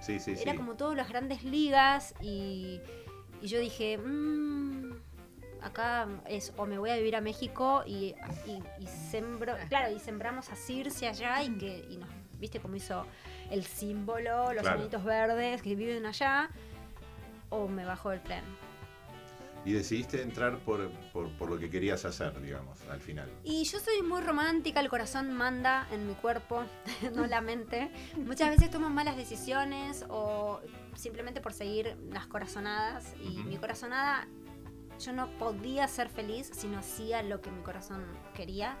Sí, 0.00 0.18
sí, 0.20 0.32
era 0.32 0.52
sí. 0.52 0.56
como 0.56 0.74
todas 0.74 0.96
las 0.96 1.08
grandes 1.08 1.44
ligas 1.44 2.14
y, 2.20 2.80
y 3.40 3.46
yo 3.46 3.58
dije, 3.58 3.96
"Mm, 3.98 4.92
acá 5.62 6.06
es 6.26 6.52
o 6.56 6.66
me 6.66 6.78
voy 6.78 6.90
a 6.90 6.96
vivir 6.96 7.16
a 7.16 7.20
México 7.22 7.82
y, 7.86 8.14
y, 8.46 8.62
y 8.78 8.86
sembro, 8.86 9.54
claro, 9.68 9.94
y 9.94 9.98
sembramos 9.98 10.50
a 10.50 10.56
Circe 10.56 11.08
allá 11.08 11.42
y 11.42 11.56
que 11.56 11.86
y 11.88 11.96
nos, 11.96 12.08
viste 12.38 12.60
cómo 12.60 12.76
hizo 12.76 13.06
el 13.50 13.64
símbolo, 13.64 14.52
los 14.52 14.62
Claro. 14.62 14.88
verdes 15.04 15.62
que 15.62 15.74
viven 15.74 16.04
allá, 16.04 16.50
o 17.48 17.68
me 17.68 17.84
bajo 17.84 18.10
del 18.10 18.20
tren. 18.22 18.42
Y 19.64 19.72
decidiste 19.72 20.20
entrar 20.20 20.58
por, 20.58 20.90
por, 21.12 21.30
por 21.38 21.48
lo 21.48 21.58
que 21.58 21.70
querías 21.70 22.04
hacer, 22.04 22.38
digamos, 22.42 22.78
al 22.90 23.00
final. 23.00 23.30
Y 23.44 23.64
yo 23.64 23.78
soy 23.80 24.02
muy 24.02 24.20
romántica, 24.20 24.80
el 24.80 24.88
corazón 24.90 25.32
manda 25.32 25.86
en 25.90 26.06
mi 26.06 26.14
cuerpo, 26.14 26.64
no 27.14 27.26
la 27.26 27.40
mente. 27.40 27.90
Muchas 28.18 28.50
veces 28.50 28.70
tomo 28.70 28.90
malas 28.90 29.16
decisiones 29.16 30.04
o 30.10 30.60
simplemente 30.96 31.40
por 31.40 31.52
seguir 31.54 31.96
las 32.10 32.26
corazonadas. 32.26 33.14
Y 33.22 33.40
Ujú. 33.40 33.48
mi 33.48 33.56
corazonada, 33.56 34.28
yo 35.00 35.12
no 35.12 35.28
podía 35.38 35.88
ser 35.88 36.10
feliz 36.10 36.50
si 36.52 36.66
no 36.66 36.78
hacía 36.78 37.22
lo 37.22 37.40
que 37.40 37.50
mi 37.50 37.62
corazón 37.62 38.04
quería. 38.34 38.76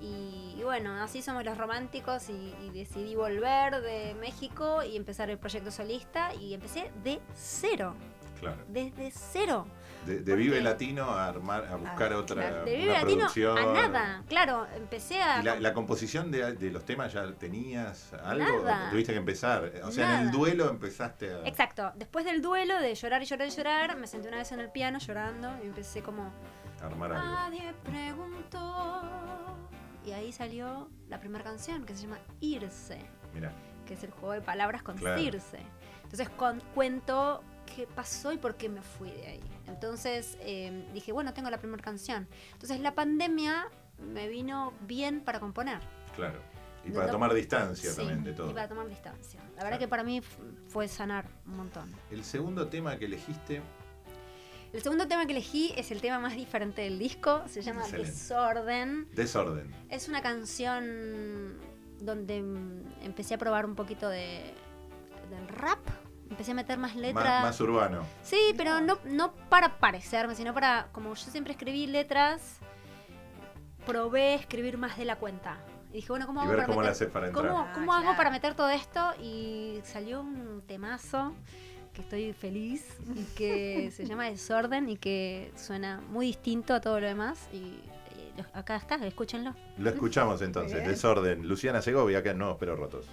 Y, 0.00 0.54
y 0.56 0.62
bueno, 0.64 1.00
así 1.02 1.20
somos 1.22 1.44
los 1.44 1.56
románticos 1.58 2.28
y, 2.28 2.54
y 2.64 2.70
decidí 2.70 3.14
volver 3.14 3.80
de 3.82 4.14
México 4.20 4.82
y 4.84 4.96
empezar 4.96 5.30
el 5.30 5.38
proyecto 5.38 5.70
solista 5.70 6.34
y 6.34 6.54
empecé 6.54 6.90
de 7.04 7.20
cero, 7.34 7.94
Claro. 8.40 8.64
desde 8.68 9.12
cero. 9.12 9.66
De, 10.06 10.18
de 10.20 10.32
¿Por 10.32 10.36
Vive? 10.38 10.60
Latino 10.60 11.04
a 11.04 11.28
armar, 11.28 11.64
a 11.66 11.76
buscar 11.76 12.12
Ah, 12.12 12.18
otra. 12.18 12.64
De 12.64 12.76
Vive 12.76 12.90
una 12.90 12.98
Latino 13.00 13.18
producción. 13.18 13.58
a 13.58 13.72
nada, 13.72 14.22
claro, 14.28 14.66
empecé 14.76 15.22
a... 15.22 15.40
¿Y 15.40 15.44
la, 15.44 15.60
la 15.60 15.72
composición 15.72 16.30
de, 16.30 16.54
de 16.54 16.70
los 16.70 16.84
temas 16.84 17.12
ya 17.12 17.30
tenías 17.34 18.12
algo? 18.14 18.62
Nada. 18.64 18.88
¿O 18.88 18.90
Tuviste 18.90 19.12
que 19.12 19.18
empezar. 19.18 19.70
O 19.84 19.90
sea, 19.92 20.20
en 20.20 20.26
el 20.26 20.30
duelo 20.32 20.68
empezaste 20.68 21.32
a 21.32 21.46
Exacto. 21.46 21.92
Después 21.94 22.24
del 22.24 22.42
duelo 22.42 22.78
de 22.80 22.94
llorar 22.94 23.22
y 23.22 23.26
llorar 23.26 23.46
y 23.48 23.50
llorar, 23.50 23.96
me 23.96 24.06
senté 24.06 24.28
una 24.28 24.38
vez 24.38 24.50
en 24.52 24.60
el 24.60 24.70
piano 24.70 24.98
llorando 24.98 25.50
y 25.62 25.66
empecé 25.68 26.02
como 26.02 26.32
armar 26.82 27.12
algo. 27.12 27.24
nadie 27.24 27.72
preguntó. 27.84 29.58
Y 30.04 30.12
ahí 30.12 30.32
salió 30.32 30.88
la 31.08 31.20
primera 31.20 31.44
canción 31.44 31.84
que 31.84 31.94
se 31.94 32.02
llama 32.02 32.18
Irse, 32.40 32.98
Mira, 33.34 33.52
que 33.86 33.94
es 33.94 34.02
el 34.02 34.10
juego 34.10 34.32
de 34.32 34.40
palabras 34.40 34.82
con 34.82 34.96
Claro. 34.96 35.20
Circe. 35.20 35.58
Entonces 36.02 36.28
con- 36.30 36.60
cuento 36.74 37.42
qué 37.74 37.86
pasó 37.86 38.32
y 38.32 38.36
por 38.38 38.56
qué 38.56 38.68
me 38.68 38.82
fui 38.82 39.10
de 39.10 39.26
ahí. 39.28 39.40
Entonces 39.72 40.36
eh, 40.40 40.88
dije, 40.92 41.12
bueno, 41.12 41.32
tengo 41.34 41.50
la 41.50 41.58
primera 41.58 41.82
canción. 41.82 42.28
Entonces 42.52 42.80
la 42.80 42.94
pandemia 42.94 43.68
me 43.98 44.28
vino 44.28 44.72
bien 44.86 45.20
para 45.20 45.40
componer. 45.40 45.80
Claro. 46.16 46.40
Y 46.84 46.90
para 46.90 47.06
no. 47.06 47.12
tomar 47.12 47.32
distancia 47.32 47.90
Sí, 47.90 47.96
también 47.96 48.24
de 48.24 48.32
Y 48.32 48.34
todo. 48.34 48.52
para 48.52 48.68
tomar 48.68 48.88
distancia. 48.88 49.38
La 49.40 49.46
verdad 49.48 49.60
Claro. 49.70 49.78
que 49.78 49.88
para 49.88 50.02
mí 50.02 50.20
fue 50.68 50.88
sanar 50.88 51.28
un 51.46 51.56
montón. 51.56 51.90
El 52.10 52.24
segundo 52.24 52.66
tema 52.68 52.96
que 52.98 53.04
elegiste, 53.04 53.62
El 54.72 54.82
segundo 54.82 55.06
tema 55.06 55.26
que 55.26 55.32
elegí 55.32 55.72
es 55.76 55.90
el 55.90 56.00
tema 56.00 56.18
más 56.18 56.34
diferente 56.34 56.80
del 56.82 56.98
disco. 56.98 57.42
Se 57.46 57.60
llama 57.62 57.82
Excelente. 57.82 58.10
Desorden. 58.10 59.08
Desorden. 59.12 59.74
Es 59.90 60.08
una 60.08 60.22
canción 60.22 61.58
donde 62.00 62.42
mm, 62.42 63.02
empecé 63.02 63.34
a 63.34 63.38
probar 63.38 63.66
un 63.66 63.74
poquito 63.76 64.08
de, 64.08 64.54
del 65.30 65.46
rap. 65.48 65.78
Empecé 66.32 66.52
a 66.52 66.54
meter 66.54 66.78
más 66.78 66.94
Má- 66.94 67.00
letras. 67.00 67.42
más 67.44 67.60
urbano. 67.60 68.02
Sí, 68.22 68.54
pero 68.56 68.80
no, 68.80 68.98
no 69.04 69.32
para 69.50 69.78
parecerme, 69.78 70.34
sino 70.34 70.54
para, 70.54 70.88
como 70.92 71.14
yo 71.14 71.30
siempre 71.30 71.52
escribí 71.52 71.86
letras, 71.86 72.58
probé 73.86 74.34
escribir 74.34 74.78
más 74.78 74.96
de 74.96 75.04
la 75.04 75.16
cuenta. 75.16 75.58
Y 75.90 75.96
dije, 75.96 76.08
bueno, 76.08 76.26
¿cómo 76.26 76.40
Y 76.40 76.44
hago 76.44 76.50
ver 76.52 76.56
para 76.60 76.66
cómo 76.68 76.78
meter, 76.80 76.86
la 76.86 76.92
haces 76.92 77.08
para 77.10 77.26
entrar. 77.26 77.46
¿cómo, 77.48 77.58
Ah, 77.60 77.72
cómo 77.74 77.92
hago 77.92 78.02
claro. 78.02 78.16
para 78.16 78.30
meter 78.30 78.54
todo 78.54 78.70
esto? 78.70 79.12
Y 79.22 79.80
salió 79.84 80.20
un 80.22 80.62
temazo 80.66 81.34
que 81.92 82.00
estoy 82.00 82.32
feliz 82.32 82.96
y 83.14 83.24
que 83.36 83.90
se 83.94 84.06
llama 84.06 84.24
Desorden 84.24 84.88
y 84.88 84.96
que 84.96 85.52
suena 85.56 86.00
muy 86.08 86.26
distinto 86.26 86.72
a 86.72 86.80
todo 86.80 86.98
lo 86.98 87.06
demás. 87.06 87.46
Y, 87.52 87.58
eh, 88.16 88.32
lo- 88.38 88.58
acá 88.58 88.76
está, 88.76 88.94
escúchenlo. 89.06 89.54
Lo 89.76 89.90
escuchamos 89.90 90.40
entonces. 90.40 90.86
Desorden. 90.88 91.46
Luciana 91.46 91.82
Segovia, 91.82 92.20
acá 92.20 92.30
en 92.30 92.38
Nuevos 92.38 92.56
Pero 92.58 92.74
Rotos. 92.74 93.06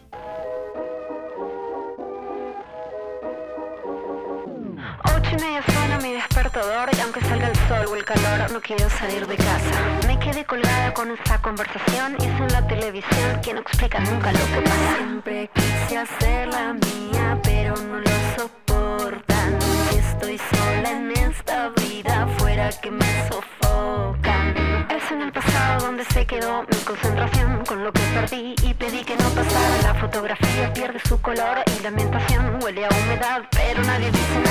Y 5.31 5.35
media 5.35 5.61
suena 5.63 5.99
mi 5.99 6.13
despertador 6.13 6.89
y 6.91 6.99
aunque 7.01 7.21
salga 7.21 7.49
el 7.49 7.55
sol 7.67 7.85
o 7.91 7.95
el 7.95 8.03
calor 8.03 8.51
no 8.51 8.59
quiero 8.61 8.89
salir 8.89 9.27
de 9.27 9.35
casa. 9.35 10.07
Me 10.07 10.17
quedé 10.17 10.43
colgada 10.43 10.91
con 10.95 11.11
esta 11.11 11.39
conversación 11.39 12.15
y 12.19 12.23
es 12.23 12.41
en 12.41 12.47
la 12.47 12.65
televisión 12.67 13.39
que 13.43 13.53
no 13.53 13.59
explica 13.59 13.99
nunca 13.99 14.31
lo 14.31 14.39
que 14.39 14.61
pasa. 14.61 14.95
Siempre 14.97 15.49
quise 15.53 15.97
hacer 15.99 16.47
la 16.47 16.73
mía 16.73 17.39
pero 17.43 17.75
no 17.75 17.99
lo 17.99 18.11
soportan. 18.37 19.59
Estoy 19.91 20.39
sola 20.39 20.91
en 20.91 21.11
esta 21.11 21.69
vida 21.69 22.27
fuera 22.39 22.69
que 22.81 22.89
me 22.89 23.27
sofocan. 23.29 24.55
Es 24.89 25.11
en 25.11 25.21
el 25.21 25.31
pasado 25.31 25.85
donde 25.85 26.05
se 26.05 26.25
quedó 26.25 26.63
mi 26.63 26.77
concentración 26.77 27.63
con 27.67 27.83
lo 27.83 27.91
que 27.93 28.01
perdí 28.15 28.55
y 28.63 28.73
pedí 28.73 29.03
que 29.03 29.15
no 29.15 29.29
pasara. 29.29 29.81
La 29.83 29.93
fotografía 29.93 30.73
pierde 30.73 30.99
su 31.07 31.21
color 31.21 31.59
y 31.77 31.83
la 31.83 31.89
ambientación 31.89 32.63
huele 32.63 32.85
a 32.85 32.89
humedad, 32.89 33.43
pero 33.51 33.83
nadie 33.83 34.09
dice 34.09 34.39
nada. 34.43 34.48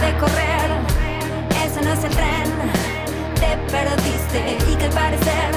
De 0.00 0.16
correr, 0.18 0.70
ese 1.64 1.82
no 1.82 1.92
es 1.92 2.04
el 2.04 2.10
tren. 2.10 2.48
Te 3.34 3.56
perdiste 3.72 4.56
y 4.70 4.76
que 4.76 4.84
al 4.84 4.92
parecer 4.92 5.50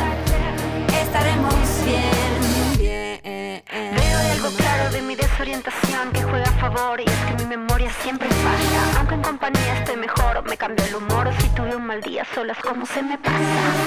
estaremos 1.01 1.53
bien, 1.85 2.77
bien. 2.77 3.63
Veo 3.71 4.19
algo 4.33 4.49
claro 4.57 4.89
de 4.91 5.01
mi 5.03 5.15
desorientación 5.15 6.11
que 6.11 6.23
juega 6.23 6.45
a 6.49 6.59
favor 6.59 6.99
y 6.99 7.03
es 7.03 7.19
que 7.27 7.43
mi 7.43 7.49
memoria 7.55 7.91
siempre 8.01 8.27
falla. 8.29 8.97
Aunque 8.97 9.15
en 9.15 9.21
compañía 9.21 9.77
esté 9.79 9.95
mejor, 9.95 10.43
me 10.49 10.57
cambia 10.57 10.85
el 10.87 10.95
humor. 10.95 11.31
Si 11.39 11.47
tuve 11.49 11.75
un 11.75 11.85
mal 11.85 12.01
día 12.01 12.25
solas, 12.33 12.57
¿cómo 12.63 12.85
se 12.85 13.03
me 13.03 13.17
pasa? 13.19 13.37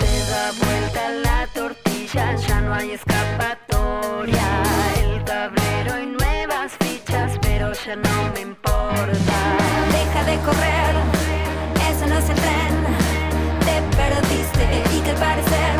Se 0.00 0.30
da 0.30 0.52
vuelta 0.64 1.10
la 1.22 1.46
tortilla, 1.48 2.36
ya 2.36 2.60
no 2.60 2.74
hay 2.74 2.92
escapatoria. 2.92 4.62
El 5.02 5.24
tablero 5.24 5.98
y 6.00 6.06
pero 6.06 6.23
ya 7.82 7.96
no 7.96 8.32
me 8.34 8.40
importa. 8.40 9.36
Deja 9.90 10.24
de 10.24 10.36
correr, 10.46 10.94
ese 11.90 12.06
no 12.06 12.18
es 12.18 12.28
el 12.28 12.36
tren. 12.36 12.74
Te 13.66 13.96
perdiste 13.96 14.96
y 14.96 15.00
que 15.00 15.10
al 15.10 15.16
parecer 15.16 15.74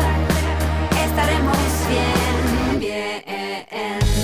estaremos 1.05 1.57
bien, 1.89 2.79
bien. 2.79 4.14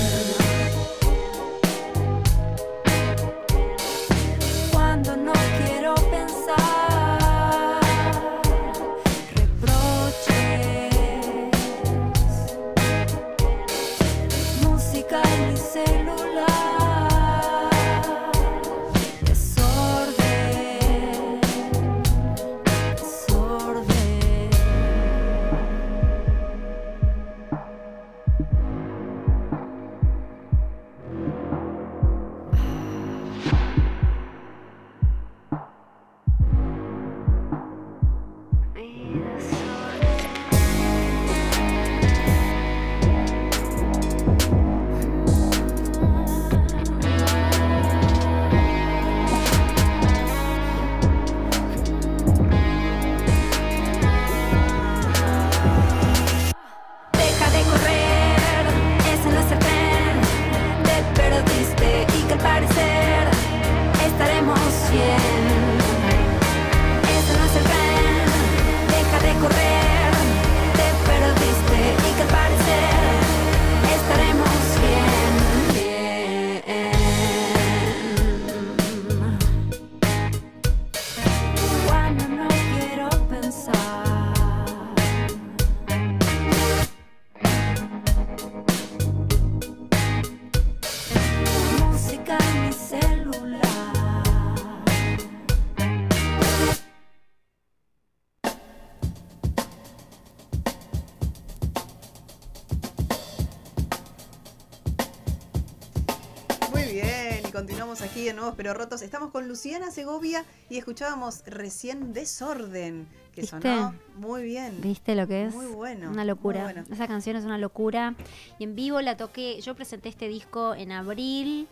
Nuevos 108.42 108.56
Pero 108.56 108.74
Rotos. 108.74 109.02
Estamos 109.02 109.30
con 109.30 109.46
Luciana 109.46 109.92
Segovia 109.92 110.44
y 110.68 110.76
escuchábamos 110.76 111.44
recién 111.46 112.12
Desorden, 112.12 113.06
que 113.32 113.42
¿Viste? 113.42 113.60
sonó 113.62 113.94
muy 114.16 114.42
bien. 114.42 114.80
¿Viste 114.80 115.14
lo 115.14 115.28
que 115.28 115.44
es? 115.44 115.54
Muy 115.54 115.66
bueno, 115.66 116.10
Una 116.10 116.24
locura. 116.24 116.64
bueno. 116.64 116.82
Esa 116.90 117.06
canción 117.06 117.36
es 117.36 117.44
una 117.44 117.56
locura. 117.56 118.16
Y 118.58 118.64
en 118.64 118.74
vivo 118.74 119.00
la 119.00 119.16
toqué. 119.16 119.60
Yo 119.60 119.76
presenté 119.76 120.08
este 120.08 120.26
disco 120.26 120.74
en 120.74 120.90
abril 120.90 121.68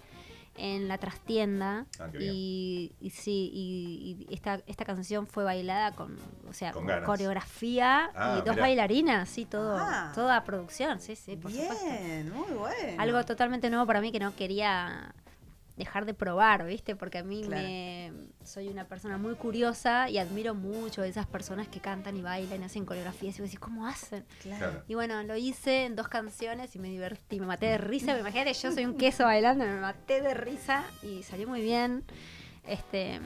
en 0.56 0.87
la 0.87 0.98
trastienda. 0.98 1.87
Ah, 1.98 2.06
y, 2.20 2.92
y 3.00 3.11
sí, 3.11 3.50
y, 3.52 4.26
y 4.30 4.33
esta, 4.33 4.61
esta 4.68 4.85
canción 4.85 5.26
fue 5.26 5.42
bailada 5.42 5.90
con, 5.96 6.16
o 6.48 6.52
sea, 6.52 6.70
Con 6.70 6.87
coreografía 7.04 8.11
Ah, 8.14 8.35
y 8.38 8.42
dos 8.42 8.50
mirá. 8.54 8.62
bailarinas, 8.62 9.28
sí, 9.28 9.44
todo, 9.44 9.76
Ah. 9.76 10.12
toda 10.14 10.44
producción, 10.44 11.00
sí, 11.00 11.16
sí, 11.16 11.35
por 11.37 11.50
supuesto. 11.50 11.85
Bien, 11.85 12.33
muy 12.33 12.50
bueno. 12.52 13.02
Algo 13.02 13.24
totalmente 13.24 13.70
nuevo 13.70 13.87
para 13.87 14.00
mí 14.00 14.12
que 14.12 14.20
no 14.20 14.37
quería 14.37 15.12
dejar 15.80 16.06
de 16.06 16.14
probar, 16.14 16.64
¿viste? 16.64 16.94
Porque 16.94 17.18
a 17.18 17.24
mí 17.24 17.42
Claro. 17.44 17.62
me 17.62 18.12
soy 18.44 18.68
una 18.68 18.84
persona 18.84 19.18
muy 19.18 19.34
curiosa 19.34 20.08
y 20.08 20.18
admiro 20.18 20.54
mucho 20.54 21.02
a 21.02 21.06
esas 21.06 21.26
personas 21.26 21.66
que 21.68 21.80
cantan 21.80 22.16
y 22.16 22.22
bailan 22.22 22.60
y 22.62 22.64
hacen 22.64 22.84
coreografías 22.86 23.36
y 23.38 23.42
vos 23.42 23.50
decís, 23.50 23.58
¿cómo 23.60 23.86
hacen? 23.86 24.24
Claro. 24.42 24.82
Y 24.86 24.94
bueno, 24.94 25.22
lo 25.24 25.36
hice 25.36 25.84
en 25.86 25.96
dos 25.96 26.08
canciones 26.08 26.76
y 26.76 26.78
me 26.78 26.88
divertí, 26.88 27.40
me 27.40 27.46
maté 27.46 27.66
de 27.66 27.78
risa. 27.78 28.18
Imagínate, 28.18 28.52
yo 28.52 28.70
soy 28.72 28.84
un 28.86 28.96
queso 28.96 29.24
bailando, 29.24 29.64
me 29.64 29.80
maté 29.80 30.20
de 30.22 30.34
risa 30.34 30.84
y 31.02 31.22
salió 31.22 31.48
muy 31.48 31.60
bien. 31.62 32.04
Este, 32.66 33.20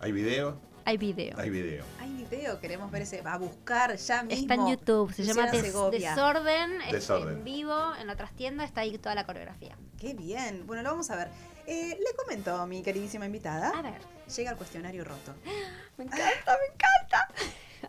¿Hay 0.00 0.12
video? 0.12 0.58
hay 0.86 0.96
video. 0.96 1.38
Hay 1.38 1.50
video. 1.50 1.84
Hay 2.00 2.10
video, 2.28 2.58
queremos 2.58 2.90
ver 2.90 3.02
ese. 3.02 3.20
Va 3.22 3.34
a 3.34 3.38
buscar 3.38 3.94
ya 3.96 4.22
mismo. 4.24 4.40
Está 4.40 4.54
en 4.54 4.66
YouTube, 4.68 5.12
se 5.12 5.22
llama 5.24 5.42
Luciana 5.42 5.62
Des- 5.62 5.72
Segovia. 5.72 6.10
Desorden, 6.14 6.80
es 6.82 6.92
Desorden. 6.92 7.36
en 7.38 7.44
vivo, 7.44 7.94
en 8.00 8.06
la 8.06 8.16
trastienda 8.16 8.64
está 8.64 8.80
ahí 8.80 8.96
toda 8.98 9.14
la 9.14 9.24
coreografía. 9.24 9.76
Qué 9.98 10.14
bien. 10.14 10.66
Bueno, 10.66 10.82
lo 10.82 10.90
vamos 10.90 11.10
a 11.10 11.16
ver. 11.16 11.28
Eh, 11.72 11.96
le 11.96 12.16
comento 12.16 12.52
a 12.56 12.66
mi 12.66 12.82
queridísima 12.82 13.26
invitada. 13.26 13.68
A 13.70 13.80
ver, 13.80 14.00
Llega 14.36 14.50
el 14.50 14.56
cuestionario 14.56 15.04
roto. 15.04 15.36
me 15.96 16.04
encanta, 16.04 16.58
me 16.58 16.74
encanta. 16.74 17.28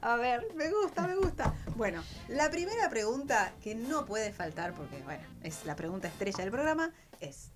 A 0.01 0.15
ver, 0.17 0.53
Me 0.53 0.69
gusta, 0.69 1.07
me 1.07 1.15
gusta. 1.15 1.55
Bueno, 1.75 2.03
la 2.27 2.51
primera 2.51 2.91
pregunta 2.91 3.53
que 3.63 3.73
no 3.73 4.05
puede 4.05 4.33
faltar, 4.33 4.73
porque 4.73 5.01
bueno, 5.01 5.23
es 5.41 5.65
la 5.65 5.75
pregunta 5.75 6.07
estrella 6.07 6.37
del 6.43 6.51
programa, 6.51 6.91
es. 7.21 7.49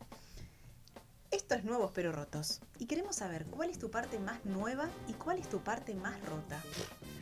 Esto 1.29 1.53
es 1.53 1.63
nuevos 1.63 1.91
pero 1.93 2.11
rotos. 2.11 2.59
Y 2.79 2.87
queremos 2.87 3.17
saber 3.17 3.45
cuál 3.45 3.69
es 3.69 3.77
tu 3.77 3.91
parte 3.91 4.17
más 4.17 4.43
nueva 4.45 4.89
y 5.07 5.13
cuál 5.13 5.37
es 5.37 5.47
tu 5.47 5.59
parte 5.61 5.93
más 5.93 6.19
rota. 6.21 6.59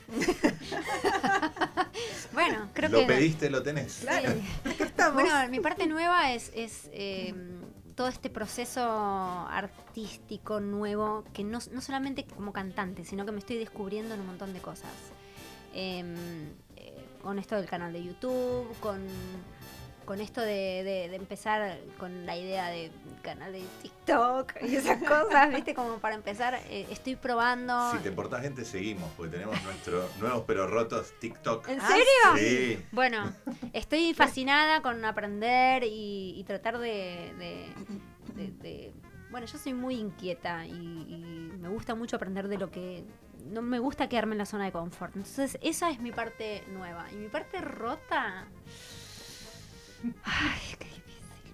bueno, 2.34 2.70
creo 2.74 2.90
Lo 2.90 3.00
que... 3.00 3.06
pediste, 3.06 3.50
lo 3.50 3.64
tenés. 3.64 4.00
Claro, 4.02 4.30
acá 4.64 4.86
estamos. 4.86 5.24
Bueno, 5.24 5.50
mi 5.50 5.60
parte 5.60 5.88
nueva 5.88 6.32
es, 6.32 6.52
es 6.54 6.90
eh, 6.94 7.34
todo 7.96 8.08
este 8.08 8.30
proceso 8.30 8.82
artístico 8.82 10.60
nuevo, 10.60 11.24
que 11.34 11.44
no, 11.44 11.60
no 11.72 11.82
solamente 11.82 12.26
como 12.26 12.54
cantante, 12.54 13.06
sino 13.06 13.26
que 13.26 13.32
me 13.32 13.40
estoy 13.40 13.58
descubriendo 13.58 14.14
en 14.14 14.22
un 14.22 14.28
montón 14.28 14.54
de 14.54 14.60
cosas. 14.60 14.92
Em, 15.74 16.16
eh, 16.76 17.06
con 17.22 17.40
esto 17.40 17.56
del 17.56 17.66
canal 17.66 17.94
de 17.94 18.04
YouTube, 18.04 18.68
con, 18.80 19.02
con 20.06 20.22
esto 20.22 20.42
de, 20.42 20.84
de- 20.84 21.08
de 21.10 21.16
empezar 21.16 21.78
con 21.98 22.26
la 22.26 22.38
idea 22.38 22.68
de 22.68 22.92
canal 23.22 23.52
de 23.54 23.64
TikTok 23.82 24.54
y 24.64 24.76
esas 24.76 24.98
cosas, 25.04 25.54
¿viste? 25.54 25.74
Como 25.74 25.98
para 26.00 26.16
empezar, 26.16 26.56
eh, 26.70 26.88
estoy 26.92 27.16
probando. 27.16 27.92
Si 27.92 27.98
te 28.00 28.12
portás 28.12 28.42
bien, 28.42 28.56
te 28.56 28.66
seguimos, 28.66 29.10
porque 29.18 29.32
tenemos 29.34 29.62
nuestro 29.64 30.10
nuevos 30.20 30.44
pero 30.48 30.68
rotos 30.68 31.14
TikTok. 31.20 31.68
¿En 31.70 31.80
Ah, 31.82 31.88
serio? 31.88 32.38
Sí. 32.38 32.86
Bueno, 32.92 33.34
estoy 33.74 34.14
fascinada 34.14 34.82
con 34.82 35.04
aprender 35.06 35.84
y, 35.84 36.34
y 36.38 36.44
tratar 36.46 36.78
de, 36.80 37.34
de- 37.38 37.74
de- 38.36 38.52
de- 38.62 38.94
Bueno, 39.32 39.48
yo 39.48 39.58
soy 39.58 39.74
muy 39.74 39.96
inquieta 39.96 40.66
y, 40.66 40.72
y 40.72 41.52
me 41.60 41.70
gusta 41.70 41.96
mucho 41.96 42.16
aprender 42.18 42.48
de 42.48 42.58
lo 42.58 42.70
que... 42.70 43.04
No 43.46 43.62
me 43.62 43.78
gusta 43.80 44.08
quedarme 44.08 44.36
en 44.36 44.38
la 44.38 44.46
zona 44.46 44.64
de 44.66 44.72
confort. 44.72 45.16
Entonces, 45.18 45.58
esa 45.62 45.90
es 45.90 46.00
mi 46.00 46.12
parte 46.14 46.64
nueva. 46.70 47.12
Y 47.12 47.16
mi 47.16 47.28
parte 47.28 47.60
rota... 47.60 48.46
Ay, 50.24 50.62
qué 50.80 50.86
difícil. 50.86 51.04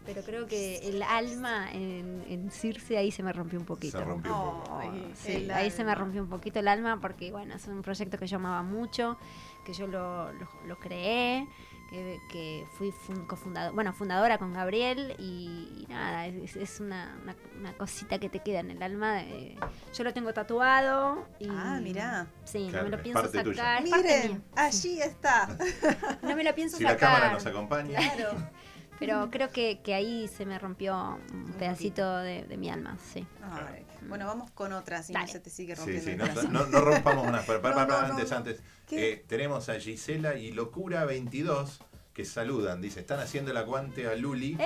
Pero 0.05 0.23
creo 0.23 0.47
que 0.47 0.77
el 0.89 1.03
alma 1.03 1.71
en, 1.71 2.23
en 2.27 2.49
Circe 2.51 2.97
ahí 2.97 3.12
se 3.12 3.21
me 3.21 3.31
rompió 3.31 3.59
un 3.59 3.65
poquito. 3.65 3.99
Se 3.99 4.03
rompió 4.03 4.31
un 4.31 4.63
poco. 4.63 4.77
Ay, 4.79 5.12
Sí, 5.13 5.33
el 5.33 5.51
ahí 5.51 5.69
se 5.69 5.83
me 5.83 5.93
rompió 5.93 6.23
un 6.23 6.29
poquito 6.29 6.59
el 6.59 6.67
alma 6.67 6.99
porque, 6.99 7.31
bueno, 7.31 7.55
es 7.55 7.67
un 7.67 7.81
proyecto 7.81 8.17
que 8.17 8.25
yo 8.25 8.38
amaba 8.38 8.63
mucho, 8.63 9.17
que 9.65 9.73
yo 9.73 9.85
lo, 9.88 10.31
lo, 10.33 10.47
lo 10.65 10.79
creé, 10.79 11.47
que, 11.89 12.19
que 12.30 12.65
fui 12.78 12.91
fun- 12.91 13.25
cofundado- 13.28 13.73
bueno, 13.73 13.91
fundadora 13.93 14.38
con 14.38 14.54
Gabriel 14.54 15.15
y, 15.17 15.69
y 15.82 15.86
nada, 15.89 16.28
es, 16.28 16.56
es 16.56 16.80
una, 16.80 17.17
una, 17.23 17.36
una 17.60 17.73
cosita 17.73 18.19
que 18.19 18.30
te 18.30 18.39
queda 18.39 18.60
en 18.60 18.71
el 18.71 18.84
alma. 18.84 19.23
eh, 19.23 19.58
yo 19.93 20.04
lo 20.04 20.13
tengo 20.13 20.34
tatuado 20.34 21.28
y... 21.39 21.47
Ah, 21.49 21.80
mirá. 21.82 22.28
Sí, 22.43 22.67
Claro, 22.69 22.86
no 22.86 22.91
me 22.91 22.97
lo 22.97 23.04
pienso 23.04 23.30
tuya. 23.32 23.43
sacar. 23.56 23.89
parte 23.89 24.21
Miren, 24.21 24.43
allí 24.56 25.02
está. 25.02 25.49
No 26.21 26.36
me 26.36 26.43
lo 26.43 26.54
pienso 26.56 26.78
Si 26.78 26.84
la 26.84 26.91
sacar. 26.91 27.13
cámara 27.13 27.34
nos 27.34 27.45
acompaña. 27.45 27.97
Claro. 27.99 28.38
Pero 28.99 29.30
creo 29.32 29.49
que, 29.49 29.80
que 29.82 29.93
ahí 29.93 30.28
se 30.28 30.45
me 30.45 30.60
rompió 30.60 31.17
un 31.34 31.54
pedacito 31.54 32.17
de, 32.17 32.43
de 32.43 32.58
mi 32.58 32.69
alma, 32.69 32.97
sí. 33.02 33.25
Ay, 33.41 33.86
Bueno, 34.07 34.25
vamos 34.27 34.49
con 34.51 34.71
otra, 34.73 35.03
si 35.03 35.13
no 35.13 35.27
se 35.27 35.39
te 35.39 35.49
sigue 35.49 35.75
Sí, 35.75 35.81
rompiendo 35.81 36.03
sí, 36.05 36.12
el 36.12 36.17
no, 36.17 36.27
corazón. 36.27 36.53
no, 36.53 36.65
no 36.67 36.81
rompamos 36.81 37.27
una. 37.27 37.41
Para, 37.45 37.62
para, 37.62 37.75
para, 37.75 37.88
no, 37.88 38.07
no, 38.07 38.13
antes, 38.15 38.31
no. 38.31 38.38
antes. 38.38 38.59
Eh, 38.91 39.23
tenemos 39.27 39.69
a 39.69 39.79
Gisela 39.79 40.35
y 40.35 40.51
Locura22 40.53 41.67
que 42.13 42.25
saludan. 42.25 42.81
Dice, 42.81 42.99
están 42.99 43.19
haciendo 43.19 43.51
el 43.51 43.57
aguante 43.57 44.07
a 44.07 44.15
Luli 44.15 44.57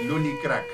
y 0.00 0.04
Luli 0.04 0.32
Crack, 0.42 0.64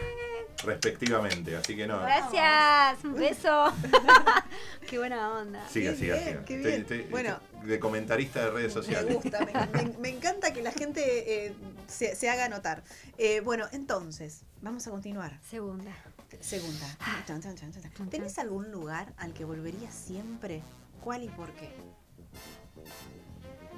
respectivamente. 0.64 1.57
Así 1.57 1.75
que 1.77 1.87
no. 1.87 2.01
Gracias, 2.01 3.05
un 3.05 3.14
beso. 3.14 3.72
Qué 4.88 4.99
buena 4.99 5.33
onda. 5.33 5.66
Siga, 5.68 5.92
Qué 5.92 5.96
siga, 5.99 6.14
bien, 6.16 6.29
siga. 6.29 6.44
qué 6.44 6.57
bien. 6.59 7.07
Bueno. 7.11 7.40
de 7.64 7.79
comentarista 7.81 8.40
de 8.44 8.51
redes 8.51 8.75
Me 8.77 8.83
sociales. 8.83 9.14
gusta, 9.14 9.44
me, 9.44 9.83
me- 9.83 9.99
me 9.99 10.09
encanta 10.11 10.53
que 10.53 10.62
la 10.62 10.70
gente 10.72 11.46
eh, 11.46 11.55
se, 11.88 12.14
se 12.14 12.29
haga 12.31 12.49
notar. 12.49 12.83
Eh, 13.18 13.40
bueno, 13.40 13.66
entonces, 13.72 14.42
vamos 14.62 14.87
a 14.87 14.90
continuar. 14.90 15.38
Segunda. 15.51 15.92
Segunda. 16.40 16.87
Chan. 17.27 18.11
¿Tenés 18.11 18.38
algún 18.38 18.70
lugar 18.70 19.12
al 19.16 19.33
que 19.33 19.44
volverías 19.44 19.94
siempre? 19.94 20.62
¿Cuál 21.03 21.25
y 21.25 21.29
por 21.29 21.53
qué? 21.53 21.75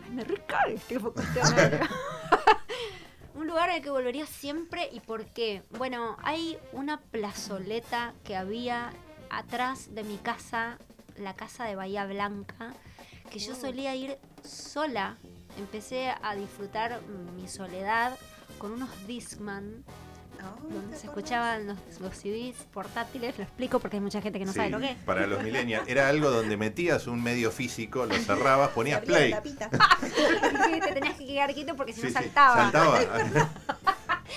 Ay, 0.04 0.10
me 0.10 0.24
recae 0.24 0.74
este 0.74 0.98
cuestionario. 0.98 1.80
Un 3.34 3.46
lugar 3.46 3.70
al 3.70 3.82
que 3.82 3.90
volvería 3.90 4.26
siempre 4.26 4.88
y 4.92 5.00
por 5.00 5.26
qué. 5.26 5.62
Bueno, 5.78 6.16
hay 6.22 6.58
una 6.72 7.00
plazoleta 7.00 8.12
que 8.24 8.36
había 8.36 8.92
atrás 9.30 9.94
de 9.94 10.02
mi 10.02 10.16
casa, 10.16 10.78
la 11.16 11.34
casa 11.34 11.64
de 11.64 11.76
Bahía 11.76 12.04
Blanca, 12.06 12.74
que 13.30 13.38
yo 13.38 13.54
solía 13.54 13.94
ir 13.94 14.18
sola. 14.42 15.18
Empecé 15.56 16.12
a 16.20 16.34
disfrutar 16.34 17.00
mi 17.36 17.46
soledad 17.46 18.18
con 18.58 18.72
unos 18.72 18.90
Discman, 19.06 19.84
Oh, 20.40 20.72
donde 20.72 20.94
¿te 20.94 21.00
se 21.00 21.06
escuchaban 21.06 21.66
los, 21.66 21.78
los 22.00 22.14
CDs 22.16 22.56
portátiles. 22.72 23.36
Lo 23.38 23.44
explico 23.44 23.80
porque 23.80 23.96
hay 23.96 24.00
mucha 24.02 24.20
gente 24.20 24.38
que 24.38 24.44
no 24.44 24.52
Sí, 24.52 24.58
sabe 24.58 24.70
lo 24.70 24.78
que 24.78 24.92
es. 24.92 24.98
Para 24.98 25.26
los 25.26 25.42
millennials, 25.42 25.88
era 25.88 26.08
algo 26.08 26.30
donde 26.30 26.56
metías 26.56 27.06
un 27.06 27.22
medio 27.22 27.50
físico, 27.50 28.06
lo 28.06 28.14
cerrabas, 28.16 28.70
ponías 28.70 29.00
play. 29.02 29.34
Sí, 29.44 30.80
te 30.80 30.92
tenías 30.92 31.16
que 31.16 31.26
quedar 31.26 31.52
quieto 31.54 31.74
porque 31.76 31.92
si 31.92 32.00
Sí, 32.02 32.06
no 32.06 32.08
sí, 32.08 32.14
saltaba. 32.14 32.56
saltaba. 32.70 33.00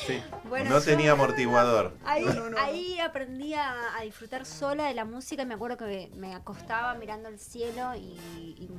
Sí. 0.08 0.20
Bueno, 0.48 0.70
no 0.70 0.82
tenía 0.82 1.12
amortiguador. 1.12 1.94
Ahí, 2.06 2.24
No, 2.26 2.34
no, 2.34 2.50
no, 2.52 2.58
ahí 2.58 2.98
aprendí 3.00 3.54
a, 3.54 3.98
a 3.98 4.02
disfrutar 4.04 4.46
sola 4.46 4.86
de 4.86 4.94
la 4.94 5.04
música 5.06 5.44
y 5.44 5.46
me 5.46 5.54
acuerdo 5.54 5.78
que 5.78 6.10
me 6.16 6.34
acostaba 6.34 6.94
mirando 6.96 7.28
el 7.30 7.38
cielo 7.38 7.94
y, 7.96 8.00
y- 8.00 8.70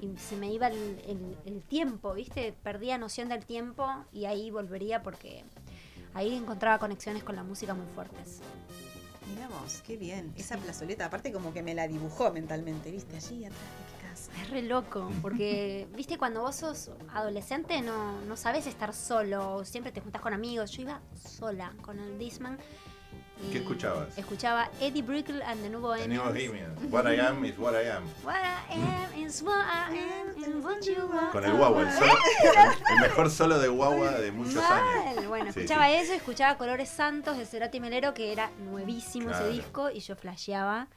y 0.00 0.16
se 0.18 0.36
me 0.36 0.52
iba 0.52 0.68
el, 0.68 0.76
el- 1.08 1.36
el 1.46 1.62
tiempo, 1.62 2.12
¿viste? 2.14 2.54
Perdía 2.62 2.98
noción 2.98 3.30
del 3.30 3.44
tiempo 3.46 3.88
y 4.12 4.26
ahí 4.26 4.50
volvería 4.50 5.02
porque 5.02 5.44
ahí 6.14 6.34
encontraba 6.34 6.78
conexiones 6.78 7.24
con 7.24 7.36
la 7.36 7.42
música 7.42 7.74
muy 7.74 7.86
fuertes. 7.94 8.40
Mirá 9.34 9.48
vos, 9.48 9.82
qué 9.86 9.96
bien. 9.96 10.32
Esa 10.36 10.56
plazoleta, 10.56 11.06
aparte 11.06 11.32
como 11.32 11.52
que 11.52 11.62
me 11.62 11.74
la 11.74 11.86
dibujó 11.86 12.32
mentalmente, 12.32 12.90
¿viste? 12.90 13.16
Allí 13.16 13.44
atrás 13.44 13.60
de 13.60 14.06
mi 14.06 14.08
casa. 14.08 14.32
Es 14.42 14.50
re 14.50 14.62
loco, 14.62 15.10
porque, 15.20 15.86
viste, 15.94 16.16
cuando 16.16 16.42
vos 16.42 16.56
sos 16.56 16.90
adolescente 17.12 17.82
no, 17.82 18.20
no 18.22 18.36
sabes 18.36 18.66
estar 18.66 18.94
solo, 18.94 19.64
siempre 19.64 19.92
te 19.92 20.00
juntas 20.00 20.22
con 20.22 20.32
amigos. 20.32 20.70
Yo 20.72 20.82
iba 20.82 21.00
sola 21.14 21.74
con 21.82 21.98
el 21.98 22.18
Disman. 22.18 22.58
Y 23.46 23.52
¿Qué 23.52 23.58
escuchabas? 23.58 24.16
Escuchaba 24.18 24.68
Eddie 24.80 25.02
Brickell 25.02 25.40
and 25.42 25.62
the 25.62 25.68
New 25.70 25.80
The 25.94 26.08
New 26.08 26.20
Bohemians. 26.22 26.74
Bohemians. 26.74 26.92
What 26.92 27.06
I 27.06 27.20
am 27.20 27.44
is 27.44 27.56
what 27.58 27.74
I 27.74 27.88
am. 27.88 28.04
What 28.24 28.34
I 28.36 28.74
am 28.74 29.24
is 29.26 29.42
what 29.42 29.64
I 29.64 29.96
am 29.98 30.44
and 30.44 30.64
what 30.64 30.80
you 30.84 31.08
are. 31.12 31.30
Con 31.30 31.44
el 31.44 31.52
guagua, 31.56 31.82
el, 31.82 31.92
solo- 31.92 32.18
el 32.90 33.00
mejor 33.00 33.30
solo 33.30 33.58
de 33.58 33.68
guagua 33.68 34.10
de 34.18 34.32
muchos 34.32 34.54
Mal. 34.56 34.82
años. 35.08 35.26
Bueno, 35.28 35.52
Sí, 35.52 35.60
escuchaba 35.60 35.86
sí. 35.88 35.94
eso, 35.94 36.12
escuchaba 36.14 36.58
Colores 36.58 36.88
Santos 36.88 37.38
de 37.38 37.46
Cerati 37.46 37.78
Melero, 37.80 38.12
que 38.12 38.32
era 38.32 38.50
nuevísimo 38.70 39.28
Claro. 39.28 39.46
ese 39.46 39.54
disco, 39.56 39.90
y 39.90 40.00
yo 40.00 40.16
flasheaba. 40.16 40.88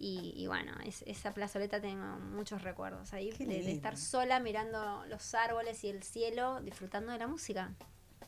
Y, 0.00 0.32
y 0.36 0.46
bueno, 0.46 0.72
es- 0.86 1.02
esa 1.06 1.34
plazoleta 1.34 1.80
tengo 1.80 2.18
muchos 2.20 2.62
recuerdos 2.62 3.12
ahí 3.12 3.30
de, 3.32 3.44
de 3.46 3.72
estar 3.72 3.96
sola 3.96 4.38
mirando 4.40 5.04
los 5.08 5.34
árboles 5.34 5.82
y 5.84 5.88
el 5.90 6.02
cielo, 6.04 6.60
disfrutando 6.62 7.10
de 7.12 7.18
la 7.18 7.26
música. 7.26 7.70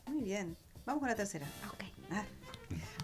Muy 0.05 0.21
bien. 0.21 0.57
Vamos 0.85 0.99
con 0.99 1.09
la 1.09 1.15
tercera. 1.15 1.47
Ok. 1.71 1.83
Ah. 2.11 2.23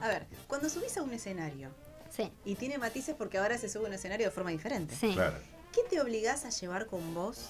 A 0.02 0.08
ver, 0.08 0.28
cuando 0.48 0.70
subís 0.70 0.98
a 0.98 1.04
un 1.04 1.14
escenario, 1.14 1.72
Sí, 2.10 2.32
y 2.46 2.56
tiene 2.56 2.78
matices 2.78 3.16
porque 3.16 3.38
ahora 3.38 3.58
se 3.58 3.68
sube 3.70 3.86
a 3.86 3.88
un 3.88 3.94
escenario 3.94 4.26
de 4.28 4.32
forma 4.32 4.50
diferente, 4.52 4.96
sí. 4.96 5.14
Claro. 5.14 5.38
¿qué 5.74 5.82
te 5.90 6.02
obligás 6.02 6.46
a 6.46 6.50
llevar 6.50 6.88
con 6.88 7.14
vos 7.14 7.50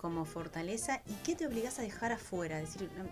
como 0.00 0.24
fortaleza 0.24 1.02
y 1.06 1.12
qué 1.24 1.34
te 1.34 1.46
obligás 1.46 1.78
a 1.78 1.82
dejar 1.82 2.12
afuera? 2.12 2.58
Decir, 2.58 2.88
"No, 2.96 3.04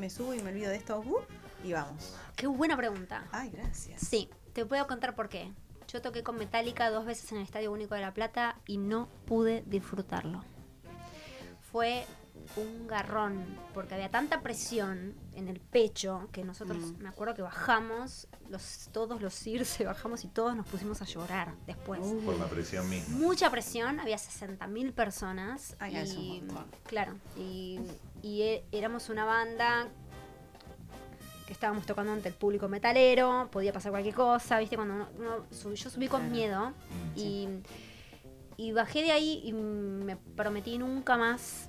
me 0.00 0.08
subo 0.10 0.34
y 0.34 0.40
me 0.42 0.50
olvido 0.50 0.70
de 0.70 0.76
esto, 0.76 0.98
uh, 0.98 1.18
y 1.62 1.72
vamos. 1.74 2.14
Qué 2.36 2.46
buena 2.46 2.76
pregunta. 2.76 3.26
Ay, 3.30 3.50
gracias. 3.50 4.00
Sí, 4.00 4.30
te 4.54 4.64
puedo 4.64 4.86
contar 4.86 5.14
por 5.14 5.28
qué. 5.28 5.52
Yo 5.88 6.00
toqué 6.00 6.22
con 6.22 6.36
Metallica 6.36 6.88
dos 6.90 7.04
veces 7.04 7.30
en 7.32 7.38
el 7.38 7.44
Estadio 7.44 7.70
Único 7.70 7.94
de 7.94 8.00
La 8.00 8.14
Plata 8.14 8.56
y 8.66 8.78
no 8.78 9.08
pude 9.26 9.62
disfrutarlo. 9.66 10.42
Fue 11.70 12.06
un 12.56 12.86
garrón, 12.86 13.44
porque 13.74 13.94
había 13.94 14.10
tanta 14.10 14.40
presión 14.40 15.14
en 15.34 15.48
el 15.48 15.60
pecho 15.60 16.28
que 16.32 16.42
nosotros, 16.42 16.78
Mm. 16.78 17.02
me 17.02 17.08
acuerdo 17.08 17.34
que 17.34 17.42
bajamos, 17.42 18.26
los, 18.48 18.88
todos 18.92 19.20
los 19.22 19.32
CIRSE 19.34 19.84
bajamos 19.84 20.24
y 20.24 20.28
todos 20.28 20.56
nos 20.56 20.66
pusimos 20.66 21.00
a 21.00 21.04
llorar 21.04 21.54
después. 21.66 22.00
Uh. 22.02 22.20
Por 22.24 22.38
la 22.38 22.46
presión 22.48 22.88
misma. 22.88 23.18
Mucha 23.18 23.50
presión, 23.50 24.00
había 24.00 24.16
60.000 24.18 24.92
personas. 24.92 25.76
Ay, 25.78 25.96
es 25.96 26.14
un 26.16 26.22
y, 26.22 26.42
claro, 26.86 27.14
y, 27.36 27.78
y 28.22 28.42
e- 28.42 28.64
éramos 28.72 29.08
una 29.10 29.24
banda 29.24 29.86
que 31.46 31.52
estábamos 31.52 31.84
tocando 31.86 32.12
ante 32.12 32.28
el 32.28 32.34
público 32.34 32.68
metalero, 32.68 33.48
podía 33.50 33.72
pasar 33.72 33.90
cualquier 33.92 34.14
cosa, 34.14 34.58
¿viste? 34.58 34.76
Cuando 34.76 34.94
uno, 34.94 35.08
uno 35.18 35.44
sub- 35.50 35.74
yo 35.74 35.90
subí 35.90 36.06
con 36.08 36.30
miedo 36.30 36.70
Mm. 36.70 37.18
y, 37.18 37.48
y 38.56 38.72
bajé 38.72 39.02
de 39.02 39.12
ahí 39.12 39.40
y 39.44 39.52
me 39.52 40.16
prometí 40.16 40.78
nunca 40.78 41.16
más 41.16 41.68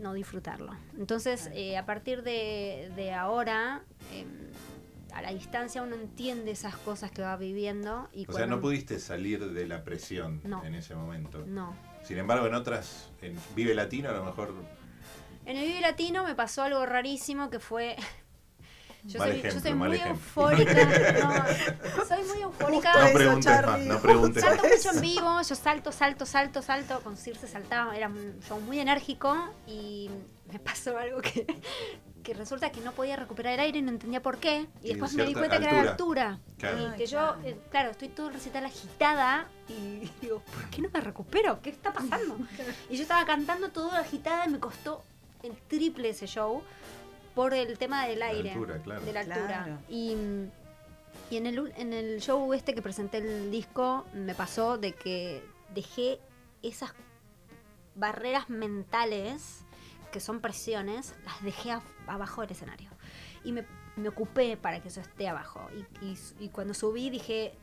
no 0.00 0.14
disfrutarlo. 0.14 0.74
Entonces, 0.98 1.50
eh, 1.54 1.76
a 1.76 1.84
partir 1.86 2.22
de, 2.22 2.90
de 2.96 3.12
ahora, 3.12 3.82
em, 4.12 4.28
a 5.12 5.22
la 5.22 5.30
distancia 5.32 5.82
uno 5.82 5.94
entiende 5.96 6.50
esas 6.50 6.76
cosas 6.76 7.10
que 7.10 7.22
va 7.22 7.36
viviendo. 7.36 8.08
Y 8.12 8.26
O 8.28 8.32
sea, 8.32 8.46
no 8.46 8.60
pudiste 8.60 8.98
salir 8.98 9.52
de 9.52 9.66
la 9.66 9.84
presión 9.84 10.40
No. 10.44 10.64
en 10.64 10.74
ese 10.74 10.94
momento. 10.94 11.44
No. 11.46 11.74
Sin 12.04 12.18
embargo, 12.18 12.46
en 12.46 12.54
otras, 12.54 13.10
en 13.22 13.36
Vive 13.54 13.74
Latino, 13.74 14.08
a 14.08 14.12
lo 14.12 14.24
mejor. 14.24 14.54
En 15.44 15.56
el 15.56 15.66
Vive 15.66 15.80
Latino 15.80 16.24
me 16.24 16.34
pasó 16.34 16.62
algo 16.62 16.84
rarísimo 16.86 17.50
que 17.50 17.58
fue. 17.58 17.96
Yo 19.04 19.18
Mal 19.20 19.28
soy, 19.30 19.42
yo 19.42 19.48
ejemplo, 19.48 19.60
soy 19.60 19.74
mal 19.74 19.88
muy 19.88 19.96
ejemplo. 19.98 20.22
eufórica. 20.50 20.84
No, 21.96 22.04
soy 22.06 22.24
muy 22.24 22.42
eufórica. 22.42 22.92
No 23.06 23.12
preguntes 23.14 23.66
más, 23.66 23.80
no 23.80 23.98
preguntes 24.00 24.42
Salto 24.42 24.62
mucho 24.68 24.90
en 24.92 25.00
vivo, 25.00 25.40
yo 25.42 25.54
salto, 25.54 25.92
salto, 25.92 26.26
salto, 26.26 26.62
salto. 26.62 27.00
Con 27.00 27.16
Circe 27.16 27.46
saltaba, 27.46 27.96
era 27.96 28.08
un 28.08 28.40
show 28.46 28.60
muy 28.60 28.80
enérgico 28.80 29.36
y 29.66 30.10
me 30.52 30.58
pasó 30.58 30.96
algo 30.98 31.20
que, 31.20 31.46
que 32.22 32.34
resulta 32.34 32.70
que 32.72 32.80
no 32.80 32.92
podía 32.92 33.16
recuperar 33.16 33.54
el 33.54 33.60
aire 33.60 33.78
y 33.78 33.82
no 33.82 33.90
entendía 33.90 34.20
por 34.20 34.38
qué. 34.38 34.66
Y 34.82 34.86
Y 34.86 34.88
después 34.90 35.12
de 35.12 35.22
me 35.22 35.28
di 35.28 35.34
cuenta 35.34 35.58
que 35.58 35.64
era 35.64 35.82
la 35.84 35.90
altura. 35.92 36.38
Claro. 36.58 36.88
Y 36.94 36.96
que 36.96 37.06
yo, 37.06 37.18
claro. 37.18 37.40
eh, 37.44 37.60
claro, 37.70 37.90
estoy 37.90 38.08
todo 38.08 38.28
el 38.28 38.34
recital 38.34 38.66
agitada 38.66 39.46
y 39.68 40.10
digo, 40.20 40.40
¿por 40.40 40.64
qué 40.70 40.82
no 40.82 40.90
me 40.92 41.00
recupero? 41.00 41.60
¿Qué 41.62 41.70
está 41.70 41.92
pasando? 41.92 42.36
Y 42.90 42.96
yo 42.96 43.02
estaba 43.02 43.24
cantando 43.24 43.68
todo 43.70 43.92
agitada 43.92 44.44
y 44.46 44.50
me 44.50 44.58
costó 44.58 45.04
el 45.42 45.56
triple 45.68 46.08
ese 46.10 46.26
show 46.26 46.62
por 47.34 47.54
el 47.54 47.78
tema 47.78 48.06
del 48.06 48.22
aire. 48.22 48.50
altura, 48.52 48.78
claro. 48.82 49.00
De 49.04 49.12
la 49.12 49.20
altura. 49.20 49.46
Claro. 49.46 49.78
Y, 49.88 50.16
y 51.30 51.36
en, 51.36 51.46
el, 51.46 51.58
ul- 51.58 51.72
en 51.76 51.92
el 51.92 52.20
show 52.20 52.52
este 52.54 52.74
que 52.74 52.82
presenté 52.82 53.18
el 53.18 53.50
disco, 53.50 54.04
me 54.14 54.34
pasó 54.34 54.78
de 54.78 54.92
que 54.94 55.44
dejé 55.74 56.20
esas 56.62 56.92
barreras 57.94 58.48
mentales, 58.48 59.64
que 60.12 60.20
son 60.20 60.40
presiones, 60.40 61.14
las 61.24 61.42
dejé 61.42 61.72
a- 61.72 61.82
abajo 62.06 62.40
del 62.42 62.50
escenario. 62.52 62.90
Y 63.44 63.52
me, 63.52 63.64
me 63.96 64.08
ocupé 64.08 64.56
para 64.56 64.80
que 64.80 64.88
eso 64.88 65.00
esté 65.00 65.28
abajo. 65.28 65.60
Y, 66.02 66.04
y- 66.06 66.18
y 66.40 66.48
cuando 66.48 66.74
subí 66.74 67.10
dije, 67.10 67.54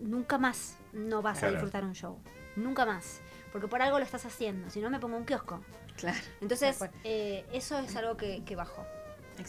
nunca 0.00 0.38
más 0.38 0.76
no 0.92 1.22
vas 1.22 1.38
Claro. 1.38 1.48
a 1.54 1.56
disfrutar 1.56 1.84
un 1.84 1.94
show. 1.94 2.18
Nunca 2.56 2.84
más. 2.86 3.20
Porque 3.52 3.68
por 3.68 3.82
algo 3.82 3.98
lo 3.98 4.04
estás 4.04 4.24
haciendo. 4.26 4.68
Si 4.70 4.80
no, 4.80 4.90
me 4.90 4.98
pongo 5.00 5.16
un 5.16 5.24
kiosco. 5.24 5.60
Claro. 5.96 6.18
Entonces, 6.40 6.78
eh, 7.04 7.44
eso 7.52 7.78
es 7.78 7.94
algo 7.96 8.16
que, 8.16 8.42
que 8.44 8.56
bajó. 8.56 8.84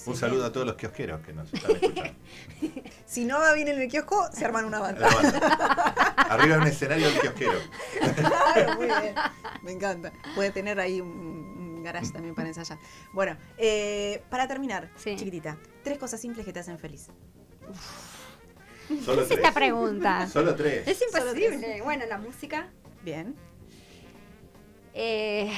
Un 0.06 0.16
saludo 0.18 0.46
a 0.46 0.52
todos 0.52 0.66
los 0.66 0.76
kiosqueros 0.76 1.22
que 1.22 1.34
nos 1.34 1.52
están 1.54 1.72
escuchando. 1.72 2.14
Si 3.06 3.24
no 3.24 3.40
va 3.40 3.54
bien 3.54 3.68
en 3.70 3.80
el 3.82 3.88
kiosco, 3.90 4.30
se 4.34 4.44
arman 4.46 4.66
una 4.66 4.80
banda. 4.80 5.08
Arriba 6.30 6.56
de 6.56 6.62
un 6.62 6.68
escenario 6.68 7.08
del 7.10 7.20
kiosquero. 7.22 7.60
Claro, 8.16 8.76
muy 8.76 8.88
bien. 8.88 9.16
Me 9.62 9.72
encanta. 9.72 10.12
Puede 10.34 10.52
tener 10.52 10.80
ahí 10.80 11.00
un, 11.00 11.10
un 11.10 11.84
garage 11.84 12.12
también 12.12 12.34
para 12.36 12.48
ensayar. 12.50 12.78
Bueno, 13.14 13.38
eh, 13.58 14.24
para 14.30 14.48
terminar, 14.48 14.90
Sí. 14.98 15.16
chiquitita, 15.16 15.58
tres 15.84 15.98
cosas 15.98 16.20
simples 16.20 16.46
que 16.46 16.52
te 16.52 16.60
hacen 16.60 16.78
feliz. 16.80 17.08
Solo 19.04 19.18
¿Qué 19.20 19.24
es 19.26 19.32
esta 19.32 19.42
tres. 19.42 19.54
pregunta? 19.54 20.28
Solo 20.28 20.56
tres. 20.56 20.88
Es 20.88 21.02
imposible. 21.02 21.82
Bueno, 21.84 22.06
la 22.08 22.18
música. 22.18 22.70
Bien. 23.04 23.36
eh, 24.94 25.52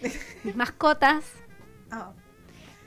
mis 0.44 0.54
mascotas. 0.54 1.24
Ah, 1.90 2.12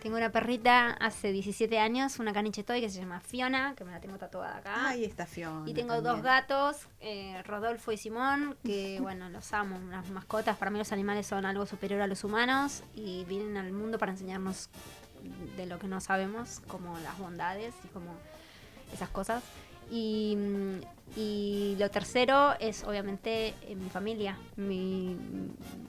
Tengo 0.01 0.15
una 0.17 0.31
perrita 0.31 0.91
hace 0.91 1.31
17 1.33 1.77
años, 1.77 2.19
una 2.19 2.31
caniche 2.31 2.63
toy 2.63 2.79
que 2.81 2.89
se 2.89 2.99
llama 2.99 3.19
Fiona, 3.19 3.75
que 3.75 3.83
me 3.83 3.91
la 3.91 3.99
tengo 3.99 4.17
tatuada 4.17 4.57
acá. 4.57 4.87
ahí 4.89 5.03
está 5.03 5.25
Fiona. 5.25 5.69
y 5.69 5.73
tengo 5.73 5.95
también. 5.95 6.15
dos 6.15 6.23
gatos, 6.23 6.87
eh, 7.01 7.41
Rodolfo 7.43 7.91
y 7.91 7.97
Simón, 7.97 8.55
que 8.63 8.99
bueno, 9.01 9.29
los 9.29 9.51
amo, 9.53 9.75
unas 9.77 10.09
mascotas. 10.09 10.55
Para 10.57 10.71
mí 10.71 10.77
los 10.77 10.91
animales 10.93 11.27
son 11.27 11.45
algo 11.45 11.65
superior 11.65 12.01
a 12.01 12.07
los 12.07 12.23
humanos 12.23 12.83
y 12.95 13.25
vienen 13.25 13.57
al 13.57 13.71
mundo 13.73 13.97
para 13.99 14.13
enseñarnos 14.13 14.69
de 15.57 15.65
lo 15.65 15.79
que 15.79 15.87
no 15.87 15.99
sabemos, 15.99 16.61
como 16.67 16.97
las 16.99 17.17
bondades 17.19 17.73
y 17.83 17.87
como 17.89 18.11
esas 18.93 19.09
cosas. 19.09 19.43
Y, 19.91 20.37
y 21.15 21.75
lo 21.79 21.89
tercero 21.89 22.53
es 22.59 22.83
obviamente 22.83 23.53
eh, 23.63 23.75
mi 23.75 23.89
familia, 23.89 24.37
mi, 24.55 25.17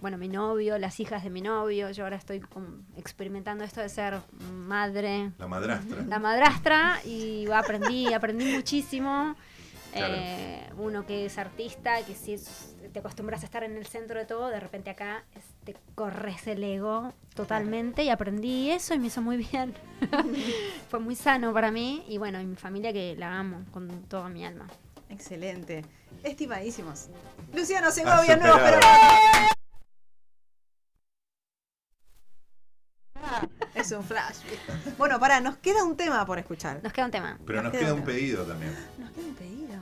bueno, 0.01 0.17
mi 0.17 0.29
novio, 0.29 0.79
las 0.79 0.99
hijas 1.01 1.23
de 1.25 1.31
mi 1.31 1.43
novio. 1.43 1.91
Yo 1.91 2.05
ahora 2.05 2.17
estoy 2.17 2.43
experimentando 2.97 3.65
esto 3.65 3.81
de 3.81 3.89
ser 3.89 4.19
madre, 4.55 5.33
La 5.39 5.47
madrastra. 5.49 6.03
la 6.09 6.19
madrastra 6.19 7.01
y 7.05 7.47
aprendí, 7.51 8.13
aprendí 8.13 8.53
muchísimo. 8.53 9.37
Claro. 9.93 10.15
Eh, 10.17 10.71
uno 10.79 11.05
que 11.05 11.27
es 11.27 11.37
artista, 11.37 12.03
que 12.07 12.15
si 12.15 12.35
es- 12.35 12.70
te 12.91 12.99
acostumbras 13.01 13.43
a 13.43 13.47
estar 13.47 13.63
en 13.65 13.77
el 13.77 13.87
centro 13.87 14.19
de 14.19 14.27
todo, 14.27 14.49
de 14.49 14.61
repente 14.61 14.91
acá 14.91 15.25
te 15.65 15.77
corres 15.95 16.47
el 16.47 16.63
ego 16.63 17.13
totalmente 17.35 18.03
y 18.03 18.11
aprendí 18.11 18.71
eso 18.71 18.95
y 18.95 18.99
me 18.99 19.07
hizo 19.09 19.23
muy 19.23 19.37
bien. 19.37 19.75
Fue 20.91 21.01
muy 21.01 21.15
sano 21.17 21.53
para 21.53 21.71
mí 21.71 22.05
y 22.09 22.19
bueno, 22.19 22.41
y 22.41 22.47
mi 22.47 22.57
familia 22.57 22.93
que 22.93 23.17
la 23.17 23.39
amo 23.39 23.65
con 23.73 24.03
toda 24.05 24.29
mi 24.29 24.45
alma. 24.45 24.67
Excelente. 25.09 25.85
Estimadísimos. 26.23 27.09
Luciano 27.55 27.91
Segovia, 27.91 28.37
nuevo 28.37 28.59
pero. 28.63 28.79
Ah, 28.83 29.51
Es 33.75 33.93
un 33.93 34.05
flash. 34.05 34.39
Bueno, 34.99 35.19
pará, 35.19 35.41
nos 35.41 35.57
queda 35.57 35.85
un 35.85 35.97
tema 35.97 36.27
por 36.27 36.39
escuchar. 36.39 36.83
Nos 36.83 36.93
queda 36.93 37.07
un 37.07 37.11
tema. 37.11 37.39
Pero 37.47 37.63
nos 37.63 37.65
Nos 37.65 37.73
queda 37.73 37.83
queda 37.83 37.95
un 37.95 38.05
pedido 38.05 38.45
también. 38.45 38.77
Nos 38.99 39.11
queda 39.11 39.27
un 39.27 39.35
pedido. 39.35 39.81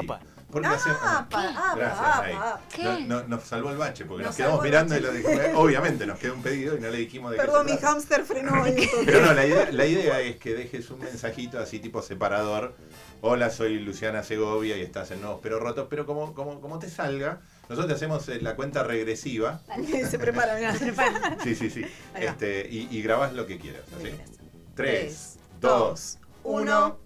Sí. 0.00 0.39
Porque 0.50 0.68
hacemos- 0.68 0.98
apa, 1.02 1.74
Gracias. 1.76 2.80
No- 3.06 3.20
no- 3.20 3.28
nos 3.28 3.44
salvó 3.44 3.70
el 3.70 3.76
bache, 3.76 4.04
porque 4.04 4.22
Nos 4.24 4.30
nos, 4.30 4.36
quedamos 4.36 4.62
mirando 4.62 4.96
y 4.96 5.00
lo 5.00 5.12
dijimos. 5.12 5.40
Obviamente 5.54 6.06
nos 6.06 6.18
quedó 6.18 6.34
un 6.34 6.42
pedido 6.42 6.76
y 6.76 6.80
no 6.80 6.88
le 6.90 6.98
dijimos 6.98 7.30
de 7.30 7.36
qué 7.36 7.42
Perdón, 7.42 7.66
se 7.68 7.74
mi 7.74 7.78
hámster 7.80 8.24
frenó 8.24 8.54
ahí. 8.64 8.88
Pero 9.04 9.20
no, 9.20 9.32
la 9.32 9.46
idea, 9.46 9.68
la 9.72 9.86
idea 9.86 10.20
es 10.20 10.36
que 10.36 10.54
dejes 10.54 10.90
un 10.90 11.00
mensajito 11.00 11.58
así 11.58 11.78
tipo 11.78 12.02
separador. 12.02 12.74
Hola, 13.22 13.50
soy 13.50 13.78
Luciana 13.78 14.22
Segovia 14.22 14.76
y 14.78 14.80
estás 14.80 15.10
en 15.10 15.20
Nuevos 15.20 15.40
Pero 15.42 15.60
Rotos. 15.60 15.86
Pero 15.90 16.06
como, 16.06 16.32
como, 16.34 16.60
como 16.60 16.78
te 16.78 16.88
salga, 16.88 17.40
nosotros 17.68 17.86
te 17.88 17.94
hacemos 17.94 18.28
eh, 18.28 18.40
la 18.40 18.56
cuenta 18.56 18.82
regresiva. 18.82 19.60
Se 20.10 20.18
prepara, 20.18 20.54
mirá. 20.56 20.74
Sí, 21.44 21.54
sí, 21.54 21.68
sí. 21.70 21.82
Va. 22.14 22.20
Este, 22.20 22.66
y, 22.70 22.88
y 22.90 23.02
grabás 23.02 23.34
lo 23.34 23.46
que 23.46 23.58
quieras. 23.58 23.82
¿así? 23.98 24.10
Tres, 24.74 25.38
dos, 25.60 25.70
dos, 25.70 26.18
uno. 26.44 26.98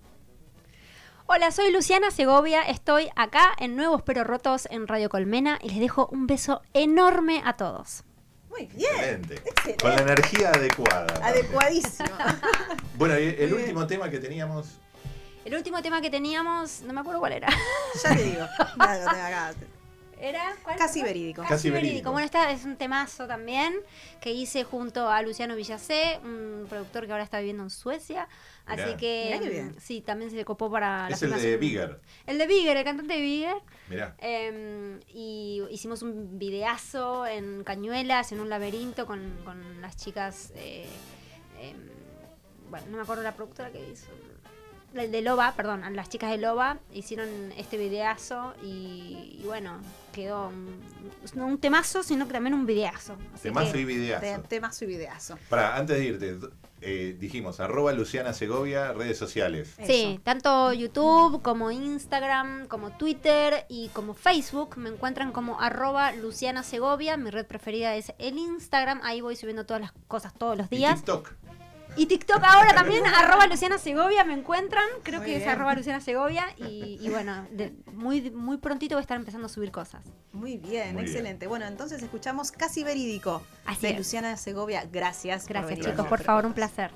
Hola, 1.26 1.50
soy 1.50 1.72
Luciana 1.72 2.10
Segovia, 2.10 2.62
estoy 2.62 3.08
acá 3.16 3.52
en 3.58 3.76
Nuevos 3.76 4.02
Pero 4.02 4.24
Rotos 4.24 4.68
en 4.70 4.86
Radio 4.86 5.08
Colmena 5.08 5.58
y 5.62 5.70
les 5.70 5.80
dejo 5.80 6.06
un 6.12 6.26
beso 6.26 6.60
enorme 6.74 7.42
a 7.44 7.56
todos. 7.56 8.04
Muy 8.50 8.66
bien. 8.66 8.90
Excelente. 8.92 9.34
Excelente. 9.36 9.82
Con 9.82 9.96
la 9.96 10.02
energía 10.02 10.50
adecuada. 10.50 11.26
Adecuadísimo. 11.26 12.08
Bueno, 12.96 13.18
y 13.18 13.24
el 13.26 13.50
Muy 13.50 13.62
último 13.62 13.86
tema 13.88 14.08
que 14.08 14.20
teníamos. 14.20 14.78
El 15.44 15.54
último 15.56 15.82
tema 15.82 16.00
que 16.00 16.10
teníamos, 16.10 16.82
no 16.82 16.92
me 16.92 17.00
acuerdo 17.00 17.18
cuál 17.18 17.32
era. 17.32 17.48
ya 18.02 18.14
te 18.14 18.22
digo. 18.22 18.46
Nada, 18.76 19.26
acá. 19.26 19.54
¿Era? 20.20 20.54
¿Cuál? 20.62 20.76
Casi 20.76 21.02
verídico. 21.02 21.42
Casi, 21.42 21.54
Casi 21.54 21.70
verídico. 21.70 21.88
verídico. 21.90 22.12
Bueno, 22.12 22.24
esta 22.26 22.50
es 22.50 22.64
un 22.64 22.76
temazo 22.76 23.26
también 23.26 23.74
que 24.20 24.32
hice 24.32 24.64
junto 24.64 25.08
a 25.08 25.20
Luciano 25.22 25.56
Villacé, 25.56 26.18
un 26.24 26.66
productor 26.68 27.06
que 27.06 27.12
ahora 27.12 27.24
está 27.24 27.38
viviendo 27.38 27.62
en 27.62 27.70
Suecia. 27.70 28.28
Así 28.66 28.82
Mirá. 28.84 28.96
que 28.96 29.24
Mirá 29.26 29.38
qué 29.40 29.48
bien. 29.50 29.76
sí, 29.78 30.00
también 30.00 30.30
se 30.30 30.42
copó 30.44 30.70
para 30.70 31.08
la 31.08 31.14
Es 31.14 31.22
el 31.22 31.30
de. 31.32 31.56
Bigger. 31.58 32.00
El 32.26 32.38
de 32.38 32.46
Bigger, 32.46 32.76
el 32.78 32.84
cantante 32.84 33.14
de 33.14 33.20
Bigger. 33.20 33.56
Mirá. 33.88 34.16
Eh, 34.20 35.00
y 35.08 35.62
hicimos 35.70 36.02
un 36.02 36.38
videazo 36.38 37.26
en 37.26 37.62
Cañuelas, 37.64 38.32
en 38.32 38.40
un 38.40 38.48
laberinto 38.48 39.04
con, 39.06 39.36
con 39.44 39.80
las 39.82 39.96
chicas. 39.96 40.52
eh, 40.56 40.86
em, 41.60 41.76
bueno, 42.70 42.86
no 42.90 42.96
me 42.96 43.02
acuerdo 43.02 43.22
la 43.22 43.34
productora 43.36 43.70
que 43.70 43.86
hizo. 43.90 44.06
El 44.94 45.10
de 45.10 45.22
Loba, 45.22 45.52
perdón, 45.56 45.82
las 45.94 46.08
chicas 46.08 46.30
de 46.30 46.38
Loba 46.38 46.78
hicieron 46.92 47.28
este 47.56 47.76
videazo 47.76 48.54
y, 48.62 49.38
y 49.40 49.42
bueno, 49.44 49.80
quedó 50.14 50.48
un, 50.48 50.80
no 51.34 51.46
un 51.46 51.58
temazo, 51.58 52.02
sino 52.02 52.26
que 52.26 52.32
también 52.32 52.54
un 52.54 52.66
videazo. 52.66 53.16
Así 53.34 53.44
Temazo 53.44 53.72
que- 53.72 53.80
y 53.80 53.84
videazo. 53.84 54.20
Te- 54.20 54.48
Temazo 54.48 54.84
y 54.84 54.88
videazo. 54.88 55.38
Para, 55.48 55.76
antes 55.76 55.96
de 55.98 56.04
irte, 56.04 56.38
eh, 56.86 57.16
dijimos, 57.18 57.60
arroba 57.60 57.92
Luciana 57.92 58.34
Segovia, 58.34 58.92
redes 58.92 59.16
sociales. 59.16 59.74
Sí, 59.86 60.20
tanto 60.22 60.72
YouTube 60.74 61.40
como 61.40 61.70
Instagram, 61.70 62.66
como 62.66 62.90
Twitter 62.90 63.64
y 63.70 63.88
como 63.88 64.12
Facebook 64.14 64.76
me 64.76 64.90
encuentran 64.90 65.32
como 65.32 65.60
arroba 65.60 66.12
Luciana 66.12 66.62
Segovia. 66.62 67.16
Mi 67.16 67.30
red 67.30 67.46
preferida 67.46 67.96
es 67.96 68.12
el 68.18 68.36
Instagram. 68.36 69.00
Ahí 69.02 69.22
voy 69.22 69.34
subiendo 69.36 69.64
todas 69.64 69.80
las 69.80 69.92
cosas 70.08 70.34
todos 70.34 70.58
los 70.58 70.66
Y 70.70 70.76
días. 70.76 70.96
TikTok. 70.96 71.32
Y 71.97 72.07
TikTok 72.07 72.42
ahora 72.42 72.74
también, 72.74 73.05
arroba 73.07 73.47
Luciana 73.47 73.78
Segovia, 73.78 74.24
me 74.24 74.34
encuentran. 74.34 74.84
Creo 75.05 75.20
Muy 75.20 75.26
que 75.26 75.36
es 75.36 75.42
bien. 75.45 75.51
arroba 75.51 75.74
Luciana 75.74 76.01
Segovia. 76.01 76.45
Y, 76.57 76.99
y 77.01 77.09
bueno, 77.09 77.47
de- 77.53 77.72
muy, 77.92 78.30
muy 78.32 78.57
prontito 78.57 78.97
voy 78.97 79.01
a 79.01 79.03
estar 79.03 79.16
empezando 79.16 79.47
a 79.47 79.49
subir 79.49 79.70
cosas. 79.70 80.05
Muy 80.32 80.57
bien, 80.59 80.95
Muy 80.95 81.03
excelente. 81.03 81.47
Bueno, 81.47 81.66
entonces 81.66 82.03
escuchamos 82.03 82.51
Casi 82.51 82.82
Verídico 82.82 83.42
Así 83.64 83.82
de 83.82 83.90
es. 83.92 83.99
Luciana 83.99 84.36
Segovia. 84.36 84.84
Gracias. 84.90 85.42
por 85.45 85.51
Gracias 85.51 85.78
venir. 85.78 85.90
chicos, 85.92 86.07
por 86.09 86.22
favor, 86.22 86.47
un 86.47 86.53
placer. 86.53 86.90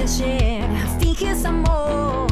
esteja, 0.00 0.98
fique 0.98 1.34
some 1.34 1.62
more. 1.62 2.31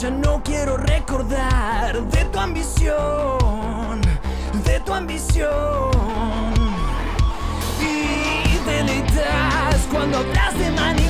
Ya 0.00 0.08
no 0.08 0.42
quiero 0.42 0.78
recordar 0.78 2.00
de 2.00 2.24
tu 2.24 2.38
ambición, 2.38 4.00
de 4.64 4.80
tu 4.80 4.94
ambición. 4.94 5.90
Y 7.82 8.66
deleitas 8.66 9.86
cuando 9.92 10.16
hablas 10.20 10.58
de 10.58 10.70
manera 10.70 11.09